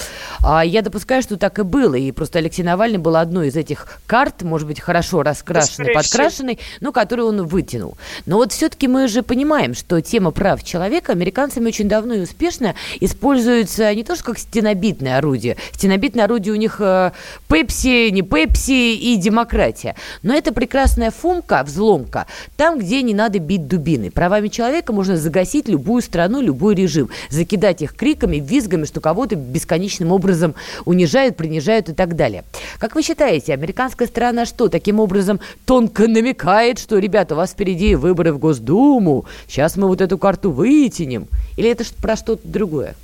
А, 0.44 0.64
я 0.64 0.82
допускаю, 0.82 1.22
что 1.22 1.38
так 1.38 1.60
и 1.60 1.64
было, 1.64 1.96
и 1.96 2.12
просто 2.12 2.40
Алексей 2.40 2.64
Навальный 2.64 2.98
был 2.98 3.16
одной 3.16 3.48
из 3.48 3.56
этих 3.56 4.00
карт, 4.06 4.42
может 4.44 4.68
быть, 4.68 4.80
хорошо 4.80 5.24
раскрашенной, 5.24 5.94
подкрашенной, 5.94 6.60
но 6.82 6.92
которую 6.92 7.30
он 7.30 7.46
вытянул. 7.46 7.98
Но 8.26 8.38
вот 8.38 8.52
все-таки 8.52 8.88
мы 8.88 9.08
же 9.08 9.24
понимаем, 9.24 9.74
что 9.74 10.02
тема 10.02 10.32
прав 10.32 10.64
человека 10.64 11.12
американцами 11.12 11.68
очень 11.68 11.88
давно 11.88 12.16
и 12.16 12.22
успешно 12.22 12.76
используется 13.00 13.94
не 13.94 14.04
то, 14.04 14.16
что 14.16 14.26
как 14.26 14.40
стенобитное 14.40 15.18
орудие. 15.18 15.58
Стенобитное 15.74 16.26
орудие 16.26 16.54
у 16.54 16.58
них 16.58 16.78
э, 16.80 17.12
Пепси, 17.48 18.10
не 18.10 18.22
Пепси, 18.22 18.73
и 18.74 19.16
демократия. 19.18 19.96
Но 20.22 20.34
это 20.34 20.54
прекрасная 20.54 21.12
фумка, 21.12 21.64
взломка, 21.66 22.28
там, 22.58 22.80
где 22.80 23.02
не 23.02 23.14
надо 23.14 23.40
бить 23.40 23.68
дубины. 23.68 24.12
Правами 24.12 24.48
человека 24.48 24.94
можно 24.94 25.18
загасить 25.18 25.68
любую 25.68 26.02
страну, 26.02 26.42
любой 26.42 26.76
режим, 26.76 27.10
закидать 27.30 27.82
их 27.82 27.96
криками, 27.96 28.38
визгами, 28.38 28.86
что 28.86 29.02
кого-то 29.02 29.36
бесконечным 29.36 30.12
образом 30.12 30.56
унижают, 30.86 31.38
принижают 31.38 31.90
и 31.90 31.94
так 31.94 32.16
далее. 32.16 32.44
Как 32.80 32.96
вы 32.96 33.02
считаете, 33.02 33.54
американская 33.54 34.08
страна 34.08 34.46
что, 34.46 34.68
таким 34.68 35.00
образом 35.00 35.40
тонко 35.66 36.08
намекает, 36.08 36.80
что, 36.80 36.98
ребята, 36.98 37.34
у 37.36 37.38
вас 37.38 37.52
впереди 37.52 37.96
выборы 37.96 38.34
в 38.34 38.40
Госдуму, 38.40 39.26
сейчас 39.48 39.78
мы 39.78 39.88
вот 39.88 40.02
эту 40.02 40.18
карту 40.18 40.52
вытянем? 40.52 41.28
Или 41.58 41.70
это 41.70 41.84
про 42.02 42.16
что-то 42.16 42.48
другое? 42.48 42.96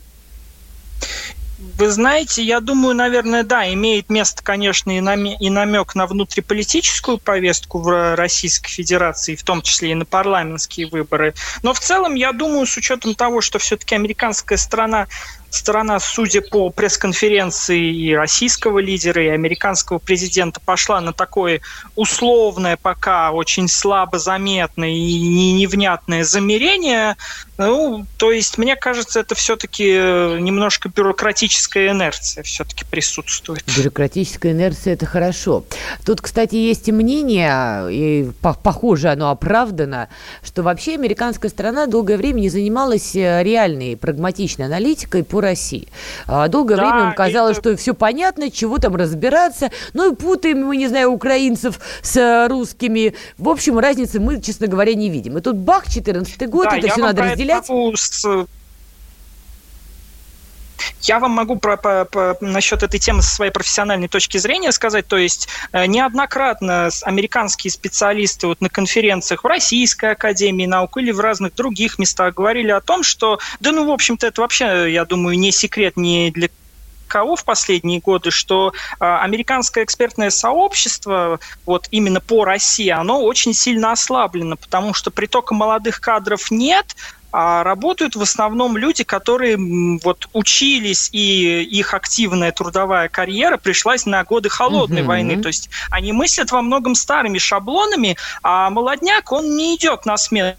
Вы 1.60 1.89
знаете, 1.89 2.42
я 2.42 2.62
думаю, 2.62 2.96
наверное, 2.96 3.44
да, 3.44 3.72
имеет 3.74 4.10
место, 4.10 4.42
конечно, 4.42 4.98
и, 4.98 5.01
намек 5.01 5.94
на 5.94 6.08
внутриполитическую 6.08 7.18
повестку 7.18 7.80
в 7.80 8.16
Российской 8.16 8.70
Федерации, 8.70 9.36
в 9.36 9.44
том 9.44 9.62
числе 9.62 9.91
и 9.91 9.95
на 9.95 10.06
парламентские 10.06 10.88
выборы. 10.88 11.34
Но 11.62 11.74
в 11.74 11.80
целом, 11.82 12.15
я 12.15 12.32
думаю, 12.32 12.65
с 12.65 12.78
учетом 12.78 13.13
того, 13.13 13.41
что 13.41 13.60
все-таки 13.60 13.93
американская 13.93 14.58
страна 14.58 15.08
сторона, 15.49 15.99
судя 15.99 16.41
по 16.41 16.69
пресс-конференции 16.69 17.93
и 17.93 18.13
российского 18.13 18.79
лидера, 18.79 19.23
и 19.23 19.27
американского 19.27 19.99
президента, 19.99 20.59
пошла 20.59 21.01
на 21.01 21.13
такое 21.13 21.62
условное, 21.95 22.77
пока 22.77 23.31
очень 23.31 23.67
слабо 23.67 24.19
заметное 24.19 24.89
и 24.89 25.51
невнятное 25.53 26.23
замерение. 26.23 27.15
Ну, 27.57 28.05
то 28.17 28.31
есть, 28.31 28.57
мне 28.57 28.75
кажется, 28.75 29.19
это 29.19 29.35
все-таки 29.35 29.83
немножко 29.83 30.89
бюрократическая 30.89 31.91
инерция 31.91 32.43
все-таки 32.43 32.85
присутствует. 32.85 33.63
Бюрократическая 33.75 34.53
инерция– 34.53 34.93
это 34.95 35.05
хорошо. 35.05 35.65
Тут, 36.05 36.21
кстати, 36.21 36.55
есть 36.55 36.88
и 36.88 36.91
мнение, 36.91 37.91
и 37.91 38.31
похоже 38.41 39.09
оно 39.09 39.29
оправдано, 39.29 40.07
что 40.43 40.63
вообще 40.63 40.93
американская 40.93 41.51
страна 41.51 41.85
долгое 41.88 42.17
время 42.17 42.39
не 42.39 42.49
занималась 42.49 43.15
э, 43.15 43.43
реальной 43.43 43.97
прагматичной 43.97 44.65
аналитикой 44.65 45.23
по 45.23 45.38
России. 45.41 45.88
А, 46.28 46.47
долгое 46.47 46.78
да, 46.78 46.89
время 46.89 47.10
им 47.10 47.15
казалось, 47.15 47.58
это... 47.58 47.69
что 47.69 47.78
все 47.78 47.93
понятно, 47.93 48.52
чего 48.52 48.78
там 48.78 48.95
разбираться. 48.95 49.69
Ну 49.93 50.12
и 50.12 50.15
путаем 50.15 50.65
мы, 50.65 50.78
не 50.78 50.88
знаю, 50.88 51.12
украинцев 51.12 51.80
с 52.02 52.17
э, 52.17 52.47
русскими. 52.47 53.15
В 53.38 53.49
общем, 53.49 53.80
разницы 53.80 54.19
мы, 54.19 54.41
честно 54.41 54.67
говоря, 54.67 54.93
не 54.93 55.10
видим. 55.10 55.38
И 55.38 55.41
тут 55.41 55.56
бах, 55.56 55.88
14 55.88 56.49
год, 56.49 56.67
да, 56.69 56.78
это 56.78 56.89
все 56.89 57.02
надо 57.02 57.23
разделять. 57.23 57.65
С 57.65 58.45
я 61.02 61.19
вам 61.19 61.32
могу 61.32 61.58
про, 61.58 61.78
по, 61.78 62.06
по, 62.06 62.38
насчет 62.41 62.84
этой 62.84 62.99
темы 62.99 63.21
со 63.21 63.36
своей 63.36 63.52
профессиональной 63.52 64.08
точки 64.08 64.38
зрения 64.38 64.71
сказать, 64.71 65.08
то 65.08 65.17
есть 65.17 65.47
э, 65.71 65.86
неоднократно 65.86 66.89
американские 67.04 67.71
специалисты 67.71 68.47
вот 68.47 68.62
на 68.62 68.69
конференциях 68.69 69.43
в 69.43 69.47
Российской 69.47 70.12
Академии 70.12 70.65
Наук 70.65 70.97
или 70.97 71.12
в 71.12 71.19
разных 71.19 71.56
других 71.56 71.99
местах 71.99 72.34
говорили 72.34 72.71
о 72.71 72.82
том, 72.82 73.04
что, 73.04 73.39
да 73.60 73.71
ну, 73.71 73.86
в 73.86 73.91
общем-то, 73.91 74.28
это 74.28 74.41
вообще, 74.41 74.91
я 74.91 75.06
думаю, 75.06 75.38
не 75.38 75.52
секрет 75.52 75.97
ни 75.97 76.32
для 76.32 76.49
кого 77.10 77.36
в 77.36 77.43
последние 77.43 78.00
годы, 78.00 78.32
что 78.32 78.72
э, 78.72 79.04
американское 79.04 79.84
экспертное 79.84 80.30
сообщество 80.30 81.39
вот 81.65 81.88
именно 81.91 82.22
по 82.22 82.45
России, 82.45 82.89
оно 82.89 83.22
очень 83.22 83.54
сильно 83.54 83.91
ослаблено, 83.91 84.56
потому 84.56 84.93
что 84.93 85.12
притока 85.12 85.54
молодых 85.54 86.00
кадров 86.00 86.52
нет, 86.52 86.95
а 87.32 87.63
работают 87.63 88.15
в 88.15 88.22
основном 88.22 88.78
люди, 88.78 89.04
которые 89.04 89.58
вот 90.04 90.28
учились, 90.34 91.10
и 91.12 91.62
их 91.62 91.93
активная 91.93 92.52
трудовая 92.52 93.08
карьера 93.08 93.58
пришлась 93.58 94.06
на 94.06 94.24
годы 94.24 94.50
холодной 94.50 95.02
mm-hmm. 95.02 95.06
войны. 95.06 95.41
То 95.41 95.48
есть 95.48 95.69
они 95.91 96.12
мыслят 96.12 96.52
во 96.52 96.62
многом 96.62 96.95
старыми 96.95 97.38
шаблонами, 97.38 98.17
а 98.41 98.69
молодняк, 98.69 99.32
он 99.32 99.56
не 99.56 99.76
идет 99.76 100.06
на 100.06 100.17
смену 100.17 100.56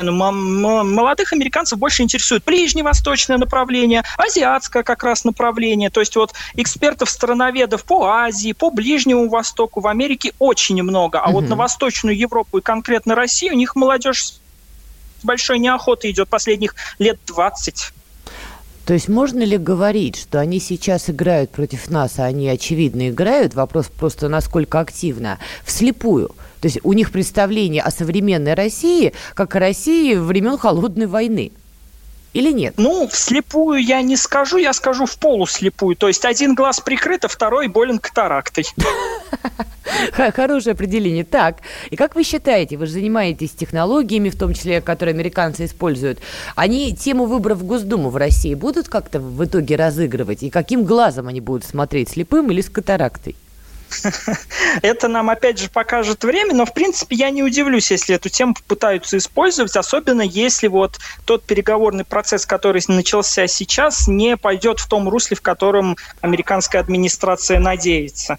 молодых 0.00 1.32
американцев 1.32 1.78
больше 1.78 2.02
интересует 2.02 2.44
ближневосточное 2.44 3.38
направление, 3.38 4.02
азиатское 4.16 4.82
как 4.82 5.02
раз 5.04 5.24
направление. 5.24 5.90
То 5.90 6.00
есть 6.00 6.16
вот 6.16 6.32
экспертов-страноведов 6.54 7.84
по 7.84 8.06
Азии, 8.06 8.52
по 8.52 8.70
Ближнему 8.70 9.28
Востоку 9.28 9.80
в 9.80 9.86
Америке 9.86 10.32
очень 10.38 10.82
много. 10.82 11.20
А 11.20 11.28
mm-hmm. 11.28 11.32
вот 11.32 11.48
на 11.48 11.56
Восточную 11.56 12.16
Европу 12.16 12.58
и 12.58 12.60
конкретно 12.60 13.14
Россию 13.14 13.54
у 13.54 13.56
них 13.56 13.76
молодежь 13.76 14.34
большой 15.22 15.58
неохотой 15.58 16.10
идет 16.10 16.28
последних 16.28 16.74
лет 16.98 17.18
20. 17.26 17.92
То 18.86 18.94
есть 18.94 19.08
можно 19.08 19.42
ли 19.42 19.56
говорить, 19.56 20.16
что 20.16 20.40
они 20.40 20.58
сейчас 20.58 21.10
играют 21.10 21.50
против 21.50 21.90
нас, 21.90 22.18
а 22.18 22.24
они 22.24 22.48
очевидно 22.48 23.10
играют, 23.10 23.54
вопрос 23.54 23.86
просто 23.86 24.28
насколько 24.28 24.80
активно, 24.80 25.38
вслепую? 25.64 26.34
То 26.60 26.66
есть 26.66 26.78
у 26.82 26.92
них 26.92 27.10
представление 27.10 27.82
о 27.82 27.90
современной 27.90 28.54
России, 28.54 29.12
как 29.34 29.56
о 29.56 29.58
России 29.58 30.14
времен 30.14 30.58
Холодной 30.58 31.06
войны. 31.06 31.52
Или 32.32 32.52
нет? 32.52 32.74
Ну, 32.76 33.08
вслепую 33.08 33.82
я 33.82 34.02
не 34.02 34.16
скажу, 34.16 34.58
я 34.58 34.72
скажу 34.72 35.04
в 35.04 35.18
полуслепую. 35.18 35.96
То 35.96 36.06
есть 36.06 36.24
один 36.24 36.54
глаз 36.54 36.80
прикрыт, 36.80 37.24
а 37.24 37.28
второй 37.28 37.66
болен 37.66 37.98
катарактой. 37.98 38.66
Хорошее 40.34 40.74
определение. 40.74 41.24
Так, 41.24 41.56
и 41.90 41.96
как 41.96 42.14
вы 42.14 42.22
считаете, 42.22 42.76
вы 42.76 42.86
же 42.86 42.92
занимаетесь 42.92 43.50
технологиями, 43.50 44.30
в 44.30 44.38
том 44.38 44.54
числе, 44.54 44.80
которые 44.80 45.14
американцы 45.14 45.64
используют, 45.64 46.20
они 46.54 46.94
тему 46.94 47.24
выборов 47.24 47.58
в 47.58 47.66
Госдуму 47.66 48.10
в 48.10 48.16
России 48.16 48.54
будут 48.54 48.88
как-то 48.88 49.18
в 49.18 49.44
итоге 49.44 49.74
разыгрывать? 49.74 50.44
И 50.44 50.50
каким 50.50 50.84
глазом 50.84 51.26
они 51.26 51.40
будут 51.40 51.64
смотреть, 51.64 52.10
слепым 52.10 52.52
или 52.52 52.60
с 52.60 52.70
катарактой? 52.70 53.34
Это 54.82 55.08
нам, 55.08 55.30
опять 55.30 55.58
же, 55.58 55.68
покажет 55.68 56.24
время, 56.24 56.54
но, 56.54 56.66
в 56.66 56.74
принципе, 56.74 57.16
я 57.16 57.30
не 57.30 57.42
удивлюсь, 57.42 57.90
если 57.90 58.14
эту 58.14 58.28
тему 58.28 58.54
попытаются 58.54 59.16
использовать, 59.16 59.76
особенно 59.76 60.22
если 60.22 60.68
вот 60.68 60.98
тот 61.24 61.44
переговорный 61.44 62.04
процесс, 62.04 62.46
который 62.46 62.82
начался 62.88 63.46
сейчас, 63.46 64.08
не 64.08 64.36
пойдет 64.36 64.80
в 64.80 64.88
том 64.88 65.08
русле, 65.08 65.36
в 65.36 65.42
котором 65.42 65.96
американская 66.20 66.80
администрация 66.80 67.58
надеется. 67.58 68.38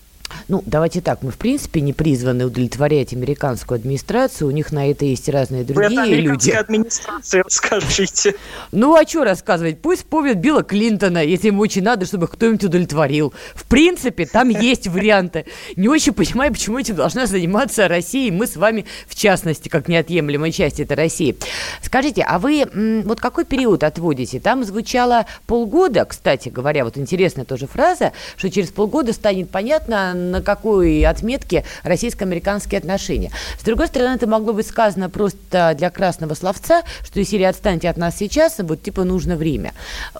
Ну, 0.51 0.61
давайте 0.65 0.99
так, 0.99 1.21
мы 1.21 1.31
в 1.31 1.37
принципе 1.37 1.79
не 1.79 1.93
призваны 1.93 2.45
удовлетворять 2.45 3.13
американскую 3.13 3.77
администрацию, 3.77 4.49
у 4.49 4.51
них 4.51 4.73
на 4.73 4.91
это 4.91 5.05
есть 5.05 5.29
разные 5.29 5.63
другие 5.63 5.97
Вы 5.97 6.07
это 6.07 6.13
люди. 6.13 6.51
администрация, 6.59 7.43
расскажите. 7.43 8.35
Ну, 8.73 8.93
а 8.93 9.07
что 9.07 9.23
рассказывать? 9.23 9.79
Пусть 9.79 10.03
помнят 10.03 10.39
Билла 10.39 10.63
Клинтона, 10.63 11.23
если 11.23 11.47
ему 11.47 11.61
очень 11.61 11.83
надо, 11.83 12.05
чтобы 12.05 12.27
кто-нибудь 12.27 12.65
удовлетворил. 12.65 13.33
В 13.55 13.63
принципе, 13.63 14.25
там 14.25 14.49
есть 14.49 14.89
варианты. 14.89 15.45
Не 15.77 15.87
очень 15.87 16.11
понимаю, 16.11 16.51
почему 16.51 16.79
этим 16.79 16.97
должна 16.97 17.27
заниматься 17.27 17.87
Россия, 17.87 18.29
мы 18.29 18.45
с 18.45 18.57
вами, 18.57 18.85
в 19.07 19.15
частности, 19.15 19.69
как 19.69 19.87
неотъемлемая 19.87 20.51
часть 20.51 20.81
этой 20.81 20.97
России. 20.97 21.37
Скажите, 21.81 22.23
а 22.23 22.39
вы 22.39 22.65
вот 23.05 23.21
какой 23.21 23.45
период 23.45 23.85
отводите? 23.85 24.41
Там 24.41 24.65
звучало 24.65 25.27
полгода, 25.47 26.03
кстати 26.03 26.49
говоря, 26.49 26.83
вот 26.83 26.97
интересная 26.97 27.45
тоже 27.45 27.67
фраза, 27.67 28.11
что 28.35 28.49
через 28.49 28.67
полгода 28.71 29.13
станет 29.13 29.49
понятно, 29.49 30.13
на 30.13 30.40
какой 30.41 31.03
отметке 31.05 31.65
российско-американские 31.83 32.79
отношения. 32.79 33.31
С 33.59 33.63
другой 33.63 33.87
стороны, 33.87 34.15
это 34.15 34.27
могло 34.27 34.53
быть 34.53 34.67
сказано 34.67 35.09
просто 35.09 35.73
для 35.77 35.89
красного 35.89 36.33
словца, 36.33 36.83
что 37.03 37.19
если 37.19 37.43
отстаньте 37.43 37.89
от 37.89 37.97
нас 37.97 38.17
сейчас, 38.17 38.57
вот 38.59 38.81
типа 38.81 39.03
нужно 39.03 39.35
время. 39.35 39.73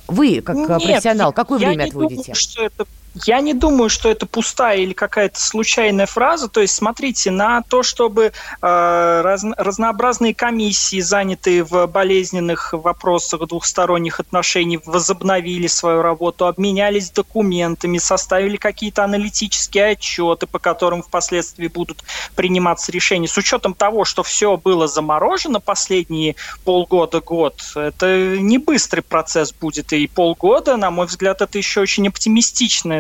Вы, 0.07 0.41
как 0.41 0.55
Нет, 0.55 0.67
профессионал, 0.67 1.34
какое 1.34 1.60
время 1.60 1.86
отводите? 1.86 2.21
Думаю, 2.23 2.36
что 2.36 2.63
это 2.63 2.86
я 3.13 3.41
не 3.41 3.54
думаю, 3.54 3.89
что 3.89 4.10
это 4.10 4.26
пустая 4.26 4.78
или 4.78 4.93
какая-то 4.93 5.39
случайная 5.39 6.06
фраза. 6.06 6.47
То 6.47 6.62
есть, 6.62 6.76
смотрите, 6.76 7.30
на 7.32 7.62
то, 7.62 7.84
чтобы 7.84 8.26
э, 8.26 8.32
раз, 8.62 9.43
разнообразные 9.58 10.34
комиссии, 10.34 11.02
занятые 11.02 11.63
в 11.63 11.88
болезненных 11.88 12.74
вопросах 12.74 13.47
двухсторонних 13.47 14.19
отношений, 14.19 14.80
возобновили 14.86 15.67
свою 15.67 16.02
работу, 16.02 16.47
обменялись 16.47 17.12
документами, 17.12 17.97
составили 17.97 18.56
какие-то 18.56 19.04
аналитические 19.04 19.88
отчеты, 19.88 20.47
по 20.47 20.60
которым 20.60 21.04
впоследствии 21.04 21.67
будут 21.67 22.04
приниматься 22.36 22.91
решения. 22.91 23.28
С 23.28 23.38
учетом 23.38 23.74
того, 23.74 24.06
что 24.06 24.24
все 24.24 24.56
было 24.56 24.88
заморожено 24.88 25.60
последние 25.60 26.36
полгода-год, 26.63 27.62
это 27.76 28.38
не 28.38 28.58
быстрый 28.58 29.02
процесс 29.02 29.52
будет. 29.52 29.91
И 29.91 30.08
полгода, 30.08 30.78
на 30.78 30.91
мой 30.91 31.08
взгляд, 31.08 31.41
это 31.41 31.58
еще 31.58 31.82
очень 31.82 32.08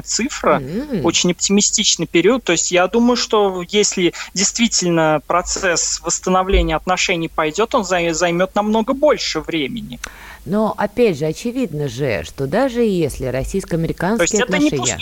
оптимистичная 0.01 0.03
цифра, 0.03 0.59
mm-hmm. 0.59 1.01
очень 1.03 1.31
оптимистичный 1.31 2.07
период. 2.07 2.43
То 2.43 2.51
есть 2.51 2.71
я 2.71 2.87
думаю, 2.87 3.15
что 3.15 3.63
если 3.67 4.13
действительно 4.33 5.21
процесс 5.27 6.01
восстановления 6.03 6.75
отношений 6.75 7.29
пойдет, 7.29 7.75
он 7.75 7.83
займет 7.83 8.55
намного 8.55 8.93
больше 8.93 9.39
времени. 9.39 9.99
Но, 10.45 10.73
опять 10.75 11.19
же, 11.19 11.25
очевидно 11.25 11.87
же, 11.87 12.23
что 12.23 12.47
даже 12.47 12.81
если 12.81 13.25
российско-американские 13.25 14.43
отношения 14.43 14.97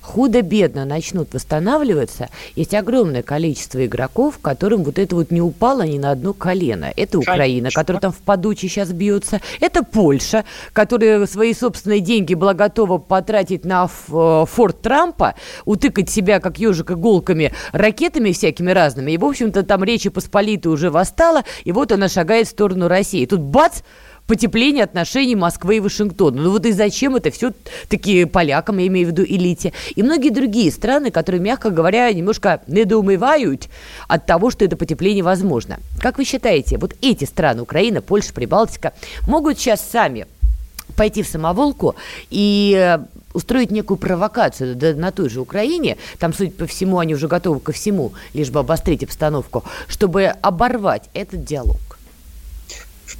худо-бедно 0.00 0.84
начнут 0.84 1.34
восстанавливаться, 1.34 2.28
есть 2.54 2.74
огромное 2.74 3.22
количество 3.22 3.84
игроков, 3.84 4.38
которым 4.38 4.84
вот 4.84 4.98
это 4.98 5.16
вот 5.16 5.32
не 5.32 5.40
упало 5.40 5.82
ни 5.82 5.98
на 5.98 6.12
одно 6.12 6.32
колено. 6.34 6.92
Это 6.96 7.18
Украина, 7.18 7.62
Конечно. 7.62 7.80
которая 7.80 8.00
там 8.00 8.12
в 8.12 8.18
подуче 8.18 8.68
сейчас 8.68 8.90
бьется. 8.92 9.40
Это 9.60 9.82
Польша, 9.82 10.44
которая 10.72 11.26
свои 11.26 11.52
собственные 11.52 12.00
деньги 12.00 12.34
была 12.34 12.54
готова 12.54 12.98
потратить 12.98 13.64
на 13.64 13.86
э, 13.86 14.44
форт 14.48 14.82
Трампа, 14.82 15.34
утыкать 15.64 16.10
себя, 16.10 16.38
как 16.38 16.58
ежик, 16.58 16.92
иголками, 16.92 17.52
ракетами 17.72 18.32
всякими 18.32 18.70
разными. 18.70 19.12
И, 19.12 19.18
в 19.18 19.24
общем-то, 19.24 19.64
там 19.64 19.82
Речи 19.82 20.10
Посполитой 20.10 20.72
уже 20.72 20.90
восстала, 20.90 21.42
и 21.64 21.72
вот 21.72 21.90
она 21.90 22.08
шагает 22.08 22.46
в 22.46 22.50
сторону 22.50 22.86
России. 22.88 23.26
Тут 23.26 23.40
бац, 23.40 23.80
потепление 24.30 24.84
отношений 24.84 25.34
Москвы 25.34 25.78
и 25.78 25.80
Вашингтона. 25.80 26.40
Ну 26.40 26.52
вот 26.52 26.64
и 26.64 26.70
зачем 26.70 27.16
это 27.16 27.32
все 27.32 27.52
таки 27.88 28.26
полякам, 28.26 28.78
я 28.78 28.86
имею 28.86 29.08
в 29.08 29.10
виду 29.10 29.24
элите. 29.24 29.72
И 29.96 30.04
многие 30.04 30.30
другие 30.30 30.70
страны, 30.70 31.10
которые, 31.10 31.40
мягко 31.40 31.70
говоря, 31.70 32.12
немножко 32.12 32.60
недоумевают 32.68 33.68
от 34.06 34.26
того, 34.26 34.52
что 34.52 34.64
это 34.64 34.76
потепление 34.76 35.24
возможно. 35.24 35.80
Как 35.98 36.16
вы 36.16 36.24
считаете, 36.24 36.78
вот 36.78 36.94
эти 37.02 37.24
страны, 37.24 37.62
Украина, 37.62 38.02
Польша, 38.02 38.32
Прибалтика, 38.32 38.92
могут 39.26 39.58
сейчас 39.58 39.80
сами 39.80 40.28
пойти 40.94 41.24
в 41.24 41.26
самоволку 41.26 41.96
и 42.30 42.72
э, 42.78 43.04
устроить 43.34 43.72
некую 43.72 43.96
провокацию 43.96 44.76
да, 44.76 44.94
на 44.94 45.10
той 45.10 45.28
же 45.28 45.40
Украине, 45.40 45.96
там, 46.20 46.32
судя 46.32 46.52
по 46.52 46.68
всему, 46.68 47.00
они 47.00 47.16
уже 47.16 47.26
готовы 47.26 47.58
ко 47.58 47.72
всему, 47.72 48.12
лишь 48.32 48.50
бы 48.50 48.60
обострить 48.60 49.02
обстановку, 49.02 49.64
чтобы 49.88 50.26
оборвать 50.26 51.10
этот 51.14 51.42
диалог. 51.42 51.89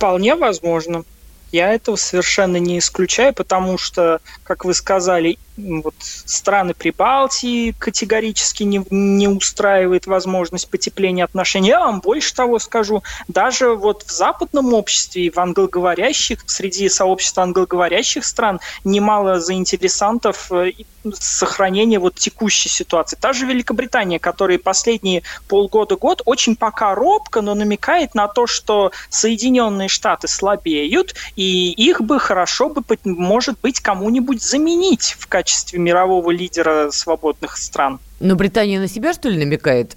Вполне 0.00 0.34
возможно. 0.34 1.04
Я 1.52 1.74
этого 1.74 1.96
совершенно 1.96 2.56
не 2.56 2.78
исключаю, 2.78 3.34
потому 3.34 3.76
что, 3.76 4.22
как 4.44 4.64
вы 4.64 4.72
сказали, 4.72 5.38
вот 5.82 5.94
страны 6.00 6.74
Прибалтии 6.74 7.72
категорически 7.78 8.62
не, 8.62 8.84
не 8.90 9.28
устраивает 9.28 10.06
возможность 10.06 10.68
потепления 10.70 11.24
отношений. 11.24 11.68
Я 11.68 11.80
вам 11.80 12.00
больше 12.00 12.34
того 12.34 12.58
скажу, 12.58 13.02
даже 13.28 13.74
вот 13.74 14.04
в 14.06 14.10
западном 14.10 14.74
обществе 14.74 15.30
в 15.30 15.38
англоговорящих, 15.38 16.42
среди 16.46 16.88
сообщества 16.88 17.42
англоговорящих 17.42 18.24
стран 18.24 18.60
немало 18.84 19.40
заинтересантов 19.40 20.50
э, 20.52 20.72
сохранения 21.14 21.98
вот 21.98 22.14
текущей 22.14 22.68
ситуации. 22.68 23.16
Та 23.20 23.32
же 23.32 23.46
Великобритания, 23.46 24.18
которая 24.18 24.58
последние 24.58 25.22
полгода-год 25.48 26.22
очень 26.24 26.56
пока 26.56 26.94
робко, 26.94 27.40
но 27.40 27.54
намекает 27.54 28.14
на 28.14 28.28
то, 28.28 28.46
что 28.46 28.92
Соединенные 29.08 29.88
Штаты 29.88 30.28
слабеют, 30.28 31.14
и 31.36 31.72
их 31.72 32.00
бы 32.00 32.18
хорошо 32.18 32.68
бы, 32.68 32.82
может 33.04 33.58
быть, 33.60 33.80
кому-нибудь 33.80 34.42
заменить 34.42 35.16
в 35.18 35.26
качестве 35.26 35.49
качестве 35.50 35.80
мирового 35.80 36.30
лидера 36.30 36.90
свободных 36.92 37.56
стран. 37.56 37.98
Но 38.20 38.36
Британия 38.36 38.78
на 38.78 38.86
себя, 38.86 39.12
что 39.12 39.28
ли, 39.28 39.36
намекает? 39.36 39.96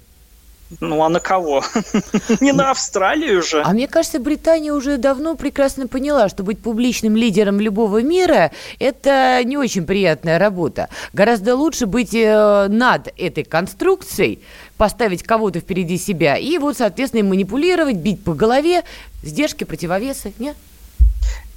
Ну, 0.80 1.00
а 1.04 1.08
на 1.08 1.20
кого? 1.20 1.62
Не 2.40 2.52
на 2.52 2.72
Австралию 2.72 3.40
же. 3.40 3.62
А 3.64 3.70
мне 3.72 3.86
кажется, 3.86 4.18
Британия 4.18 4.72
уже 4.72 4.96
давно 4.96 5.36
прекрасно 5.36 5.86
поняла, 5.86 6.28
что 6.28 6.42
быть 6.42 6.58
публичным 6.58 7.14
лидером 7.14 7.60
любого 7.60 8.02
мира– 8.02 8.50
это 8.80 9.40
не 9.44 9.56
очень 9.56 9.86
приятная 9.86 10.38
работа. 10.40 10.88
Гораздо 11.12 11.54
лучше 11.54 11.86
быть 11.86 12.14
э, 12.14 12.66
над 12.68 13.12
этой 13.16 13.44
конструкцией, 13.44 14.40
поставить 14.76 15.22
кого-то 15.22 15.60
впереди 15.60 15.98
себя 15.98 16.36
и 16.36 16.58
вот, 16.58 16.78
соответственно, 16.78 17.28
манипулировать, 17.28 17.96
бить 17.96 18.24
по 18.24 18.34
голове, 18.34 18.82
сдержки, 19.22 19.62
противовесы, 19.62 20.32
нет? 20.40 20.56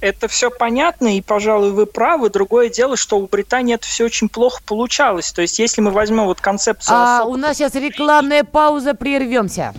Это 0.00 0.28
все 0.28 0.50
понятно, 0.50 1.16
и, 1.16 1.20
пожалуй, 1.20 1.72
вы 1.72 1.86
правы. 1.86 2.30
Другое 2.30 2.68
дело, 2.68 2.96
что 2.96 3.18
у 3.18 3.26
Британии 3.26 3.74
это 3.74 3.86
все 3.86 4.04
очень 4.04 4.28
плохо 4.28 4.62
получалось. 4.64 5.32
То 5.32 5.42
есть, 5.42 5.58
если 5.58 5.80
мы 5.80 5.90
возьмем 5.90 6.24
вот 6.24 6.40
концепцию... 6.40 6.96
А 6.96 7.18
особо... 7.18 7.32
у 7.32 7.36
нас 7.36 7.56
сейчас 7.56 7.74
рекламная 7.74 8.44
пауза, 8.44 8.94
прервемся. 8.94 9.74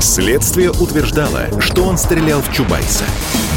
Следствие 0.00 0.70
утверждало, 0.70 1.60
что 1.60 1.82
он 1.82 1.98
стрелял 1.98 2.40
в 2.40 2.52
Чубайса. 2.52 3.04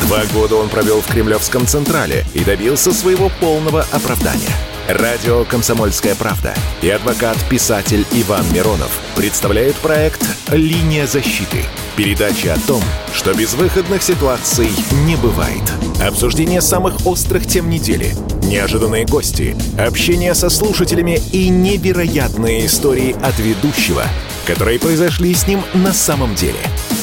Два 0.10 0.26
года 0.34 0.56
он 0.56 0.70
провел 0.70 1.02
в 1.02 1.06
Кремлевском 1.06 1.68
Централе 1.68 2.26
и 2.34 2.44
добился 2.44 2.92
своего 2.92 3.30
полного 3.40 3.86
оправдания– 3.92 4.50
Радио 4.90 5.46
«Комсомольская 5.46 6.16
правда» 6.16 6.56
и 6.82 6.90
адвокат-писатель 6.90 8.08
Иван 8.12 8.44
Миронов 8.52 8.90
представляют 9.16 9.76
проект 9.76 10.20
«Линия 10.52 11.06
защиты». 11.06 11.64
Передача 11.96 12.56
о 12.56 12.60
том, 12.62 12.82
что 13.14 13.36
безвыходных 13.36 14.02
ситуаций 14.02 14.72
не 15.06 15.16
бывает. 15.16 15.62
Обсуждение 16.02 16.60
самых 16.60 17.06
острых 17.06 17.46
тем 17.46 17.70
недели, 17.70 18.16
неожиданные 18.42 19.06
гости, 19.06 19.56
общение 19.78 20.34
со 20.34 20.50
слушателями 20.50 21.22
и 21.32 21.50
невероятные 21.50 22.66
истории 22.66 23.16
от 23.22 23.38
ведущего, 23.38 24.06
которые 24.48 24.80
произошли 24.80 25.36
с 25.36 25.46
ним 25.46 25.62
на 25.76 25.94
самом 25.94 26.34
деле. 26.34 26.62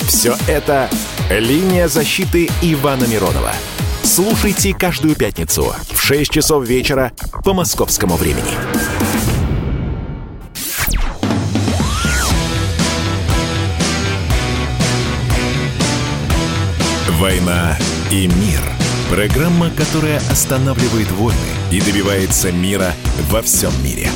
Все 0.09 0.37
это 0.49 0.91
«Линия 1.31 1.89
защиты» 1.89 2.49
Ивана 2.63 3.05
Миронова– 3.05 3.53
Слушайте 4.07 4.73
каждую 4.73 5.17
пятницу 5.17 5.75
в 5.91 6.01
6 6.01 6.31
часов 6.31 6.65
вечера 6.65 7.11
по 7.45 7.53
московскому 7.53 8.15
времени. 8.15 8.53
«Война 17.19 17.77
и 18.13 18.29
мир». 18.29 18.61
Программа, 19.11 19.71
которая 19.71 20.19
останавливает 20.31 21.11
войны 21.11 21.37
и 21.73 21.81
добивается 21.81 22.53
мира 22.53 22.93
во 23.29 23.43
всем 23.43 23.73
мире. 23.83 24.09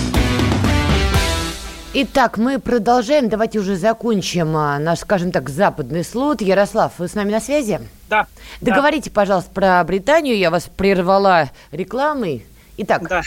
Итак, 1.92 2.38
мы 2.38 2.60
продолжаем. 2.60 3.28
Давайте 3.28 3.58
уже 3.58 3.74
закончим 3.74 4.56
а, 4.56 4.78
наш, 4.78 5.00
скажем 5.00 5.32
так, 5.32 5.48
западный 5.48 6.04
слот. 6.04 6.40
Ярослав, 6.40 6.92
вы 6.98 7.08
с 7.08 7.14
нами 7.14 7.32
на 7.32 7.40
связи? 7.40 7.80
Да. 8.08 8.28
Договорите, 8.60 9.10
да. 9.10 9.14
пожалуйста, 9.14 9.50
про 9.52 9.82
Британию. 9.82 10.38
Я 10.38 10.52
вас 10.52 10.70
прервала 10.76 11.50
рекламой. 11.72 12.46
Итак. 12.76 13.08
Да. 13.08 13.22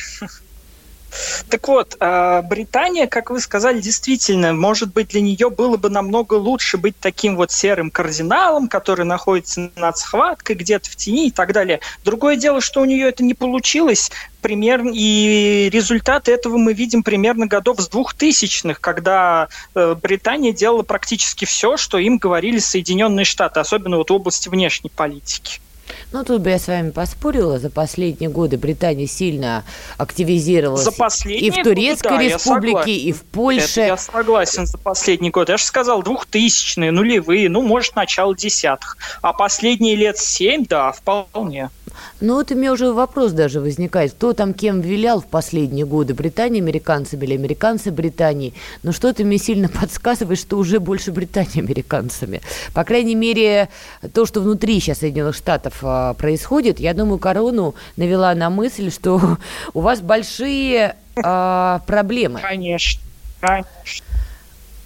Так 1.50 1.68
вот, 1.68 1.96
а, 2.00 2.42
Британия, 2.42 3.08
как 3.08 3.30
вы 3.30 3.40
сказали, 3.40 3.80
действительно, 3.80 4.54
может 4.54 4.94
быть, 4.94 5.10
для 5.10 5.22
нее 5.22 5.50
было 5.50 5.78
бы 5.78 5.90
намного 5.90 6.36
лучше 6.36 6.78
быть 6.78 6.96
таким 7.00 7.36
вот 7.36 7.52
серым 7.52 7.92
кардиналом, 7.92 8.68
который 8.68 9.06
находится 9.06 9.72
над 9.76 9.98
схваткой, 9.98 10.56
где-то 10.56 10.90
в 10.90 10.96
тени 10.96 11.28
и 11.28 11.32
так 11.32 11.54
далее. 11.54 11.80
Другое 12.04 12.36
дело, 12.36 12.62
что 12.62 12.82
у 12.82 12.86
нее 12.86 13.10
это 13.10 13.24
не 13.24 13.34
получилось, 13.34 14.12
примерно, 14.42 14.92
и 14.94 15.70
результаты 15.72 16.32
этого 16.32 16.58
мы 16.58 16.74
видим 16.74 17.04
примерно 17.04 17.48
годов 17.48 17.80
с 17.80 17.88
двухтысячных, 17.88 18.82
когда 18.82 19.48
э, 19.76 19.96
Британия 20.02 20.54
делала 20.54 20.84
практически 20.84 21.46
все, 21.46 21.78
что 21.78 21.98
им 21.98 22.18
говорили 22.18 22.60
Соединенные 22.60 23.26
Штаты, 23.26 23.60
особенно 23.60 23.98
вот 23.98 24.10
в 24.10 24.14
области 24.14 24.50
внешней 24.50 24.90
политики. 24.90 25.60
Ну, 26.14 26.24
тут 26.24 26.42
бы 26.42 26.52
я 26.52 26.60
с 26.60 26.68
вами 26.68 26.92
поспорила. 26.92 27.58
За 27.58 27.72
последние 27.72 28.30
годы 28.30 28.56
Британия 28.58 29.08
сильно 29.08 29.64
активизировалась. 29.98 30.84
За 30.84 30.92
последние 30.92 31.48
И 31.48 31.50
в 31.50 31.64
Турецкой 31.64 32.12
годы, 32.12 32.30
да, 32.30 32.36
республике, 32.36 32.92
и 32.92 33.12
в 33.12 33.24
Польше. 33.24 33.82
Это 33.82 33.88
я 33.88 33.98
согласен 33.98 34.68
за 34.68 34.78
последние 34.78 35.32
годы. 35.32 35.54
Я 35.54 35.58
же 35.58 35.64
сказал, 35.64 36.04
двухтысячные, 36.04 36.92
нулевые, 36.92 37.50
ну, 37.50 37.64
может, 37.64 37.96
начало 37.96 38.36
десятых. 38.36 38.98
А 39.24 39.34
последние 39.34 39.96
лет 39.96 40.20
семь, 40.20 40.66
да, 40.70 40.92
вполне. 40.92 41.72
Ну, 42.22 42.36
вот 42.36 42.52
у 42.52 42.56
меня 42.56 42.72
уже 42.72 42.92
вопрос 42.92 43.32
даже 43.32 43.60
возникает. 43.60 44.14
Кто 44.14 44.34
там 44.34 44.54
кем 44.54 44.82
вилял 44.82 45.22
в 45.22 45.28
последние 45.28 45.86
годы? 45.86 46.14
Британия 46.14 46.62
американцами 46.62 47.26
или 47.26 47.36
американцы 47.36 47.92
Британии? 47.92 48.54
Но 48.84 48.92
что-то 48.92 49.24
мне 49.24 49.38
сильно 49.38 49.70
подсказывает, 49.82 50.40
что 50.40 50.58
уже 50.58 50.80
больше 50.80 51.12
Британии 51.12 51.60
американцами. 51.60 52.42
По 52.74 52.84
крайней 52.84 53.16
мере, 53.16 53.70
то, 54.14 54.26
что 54.26 54.42
внутри 54.42 54.80
сейчас 54.80 55.00
Соединенных 55.00 55.36
Штатов 55.36 55.80
а, 55.82 56.14
происходит, 56.14 56.80
я 56.80 56.94
думаю, 56.94 57.20
корону 57.20 57.76
навела 57.98 58.34
на 58.36 58.50
мысль, 58.50 58.92
что 58.92 59.38
у 59.74 59.82
вас 59.82 60.02
большие 60.02 60.96
а, 61.16 61.82
проблемы. 61.86 62.40
Конечно, 62.40 63.02
конечно. 63.40 64.06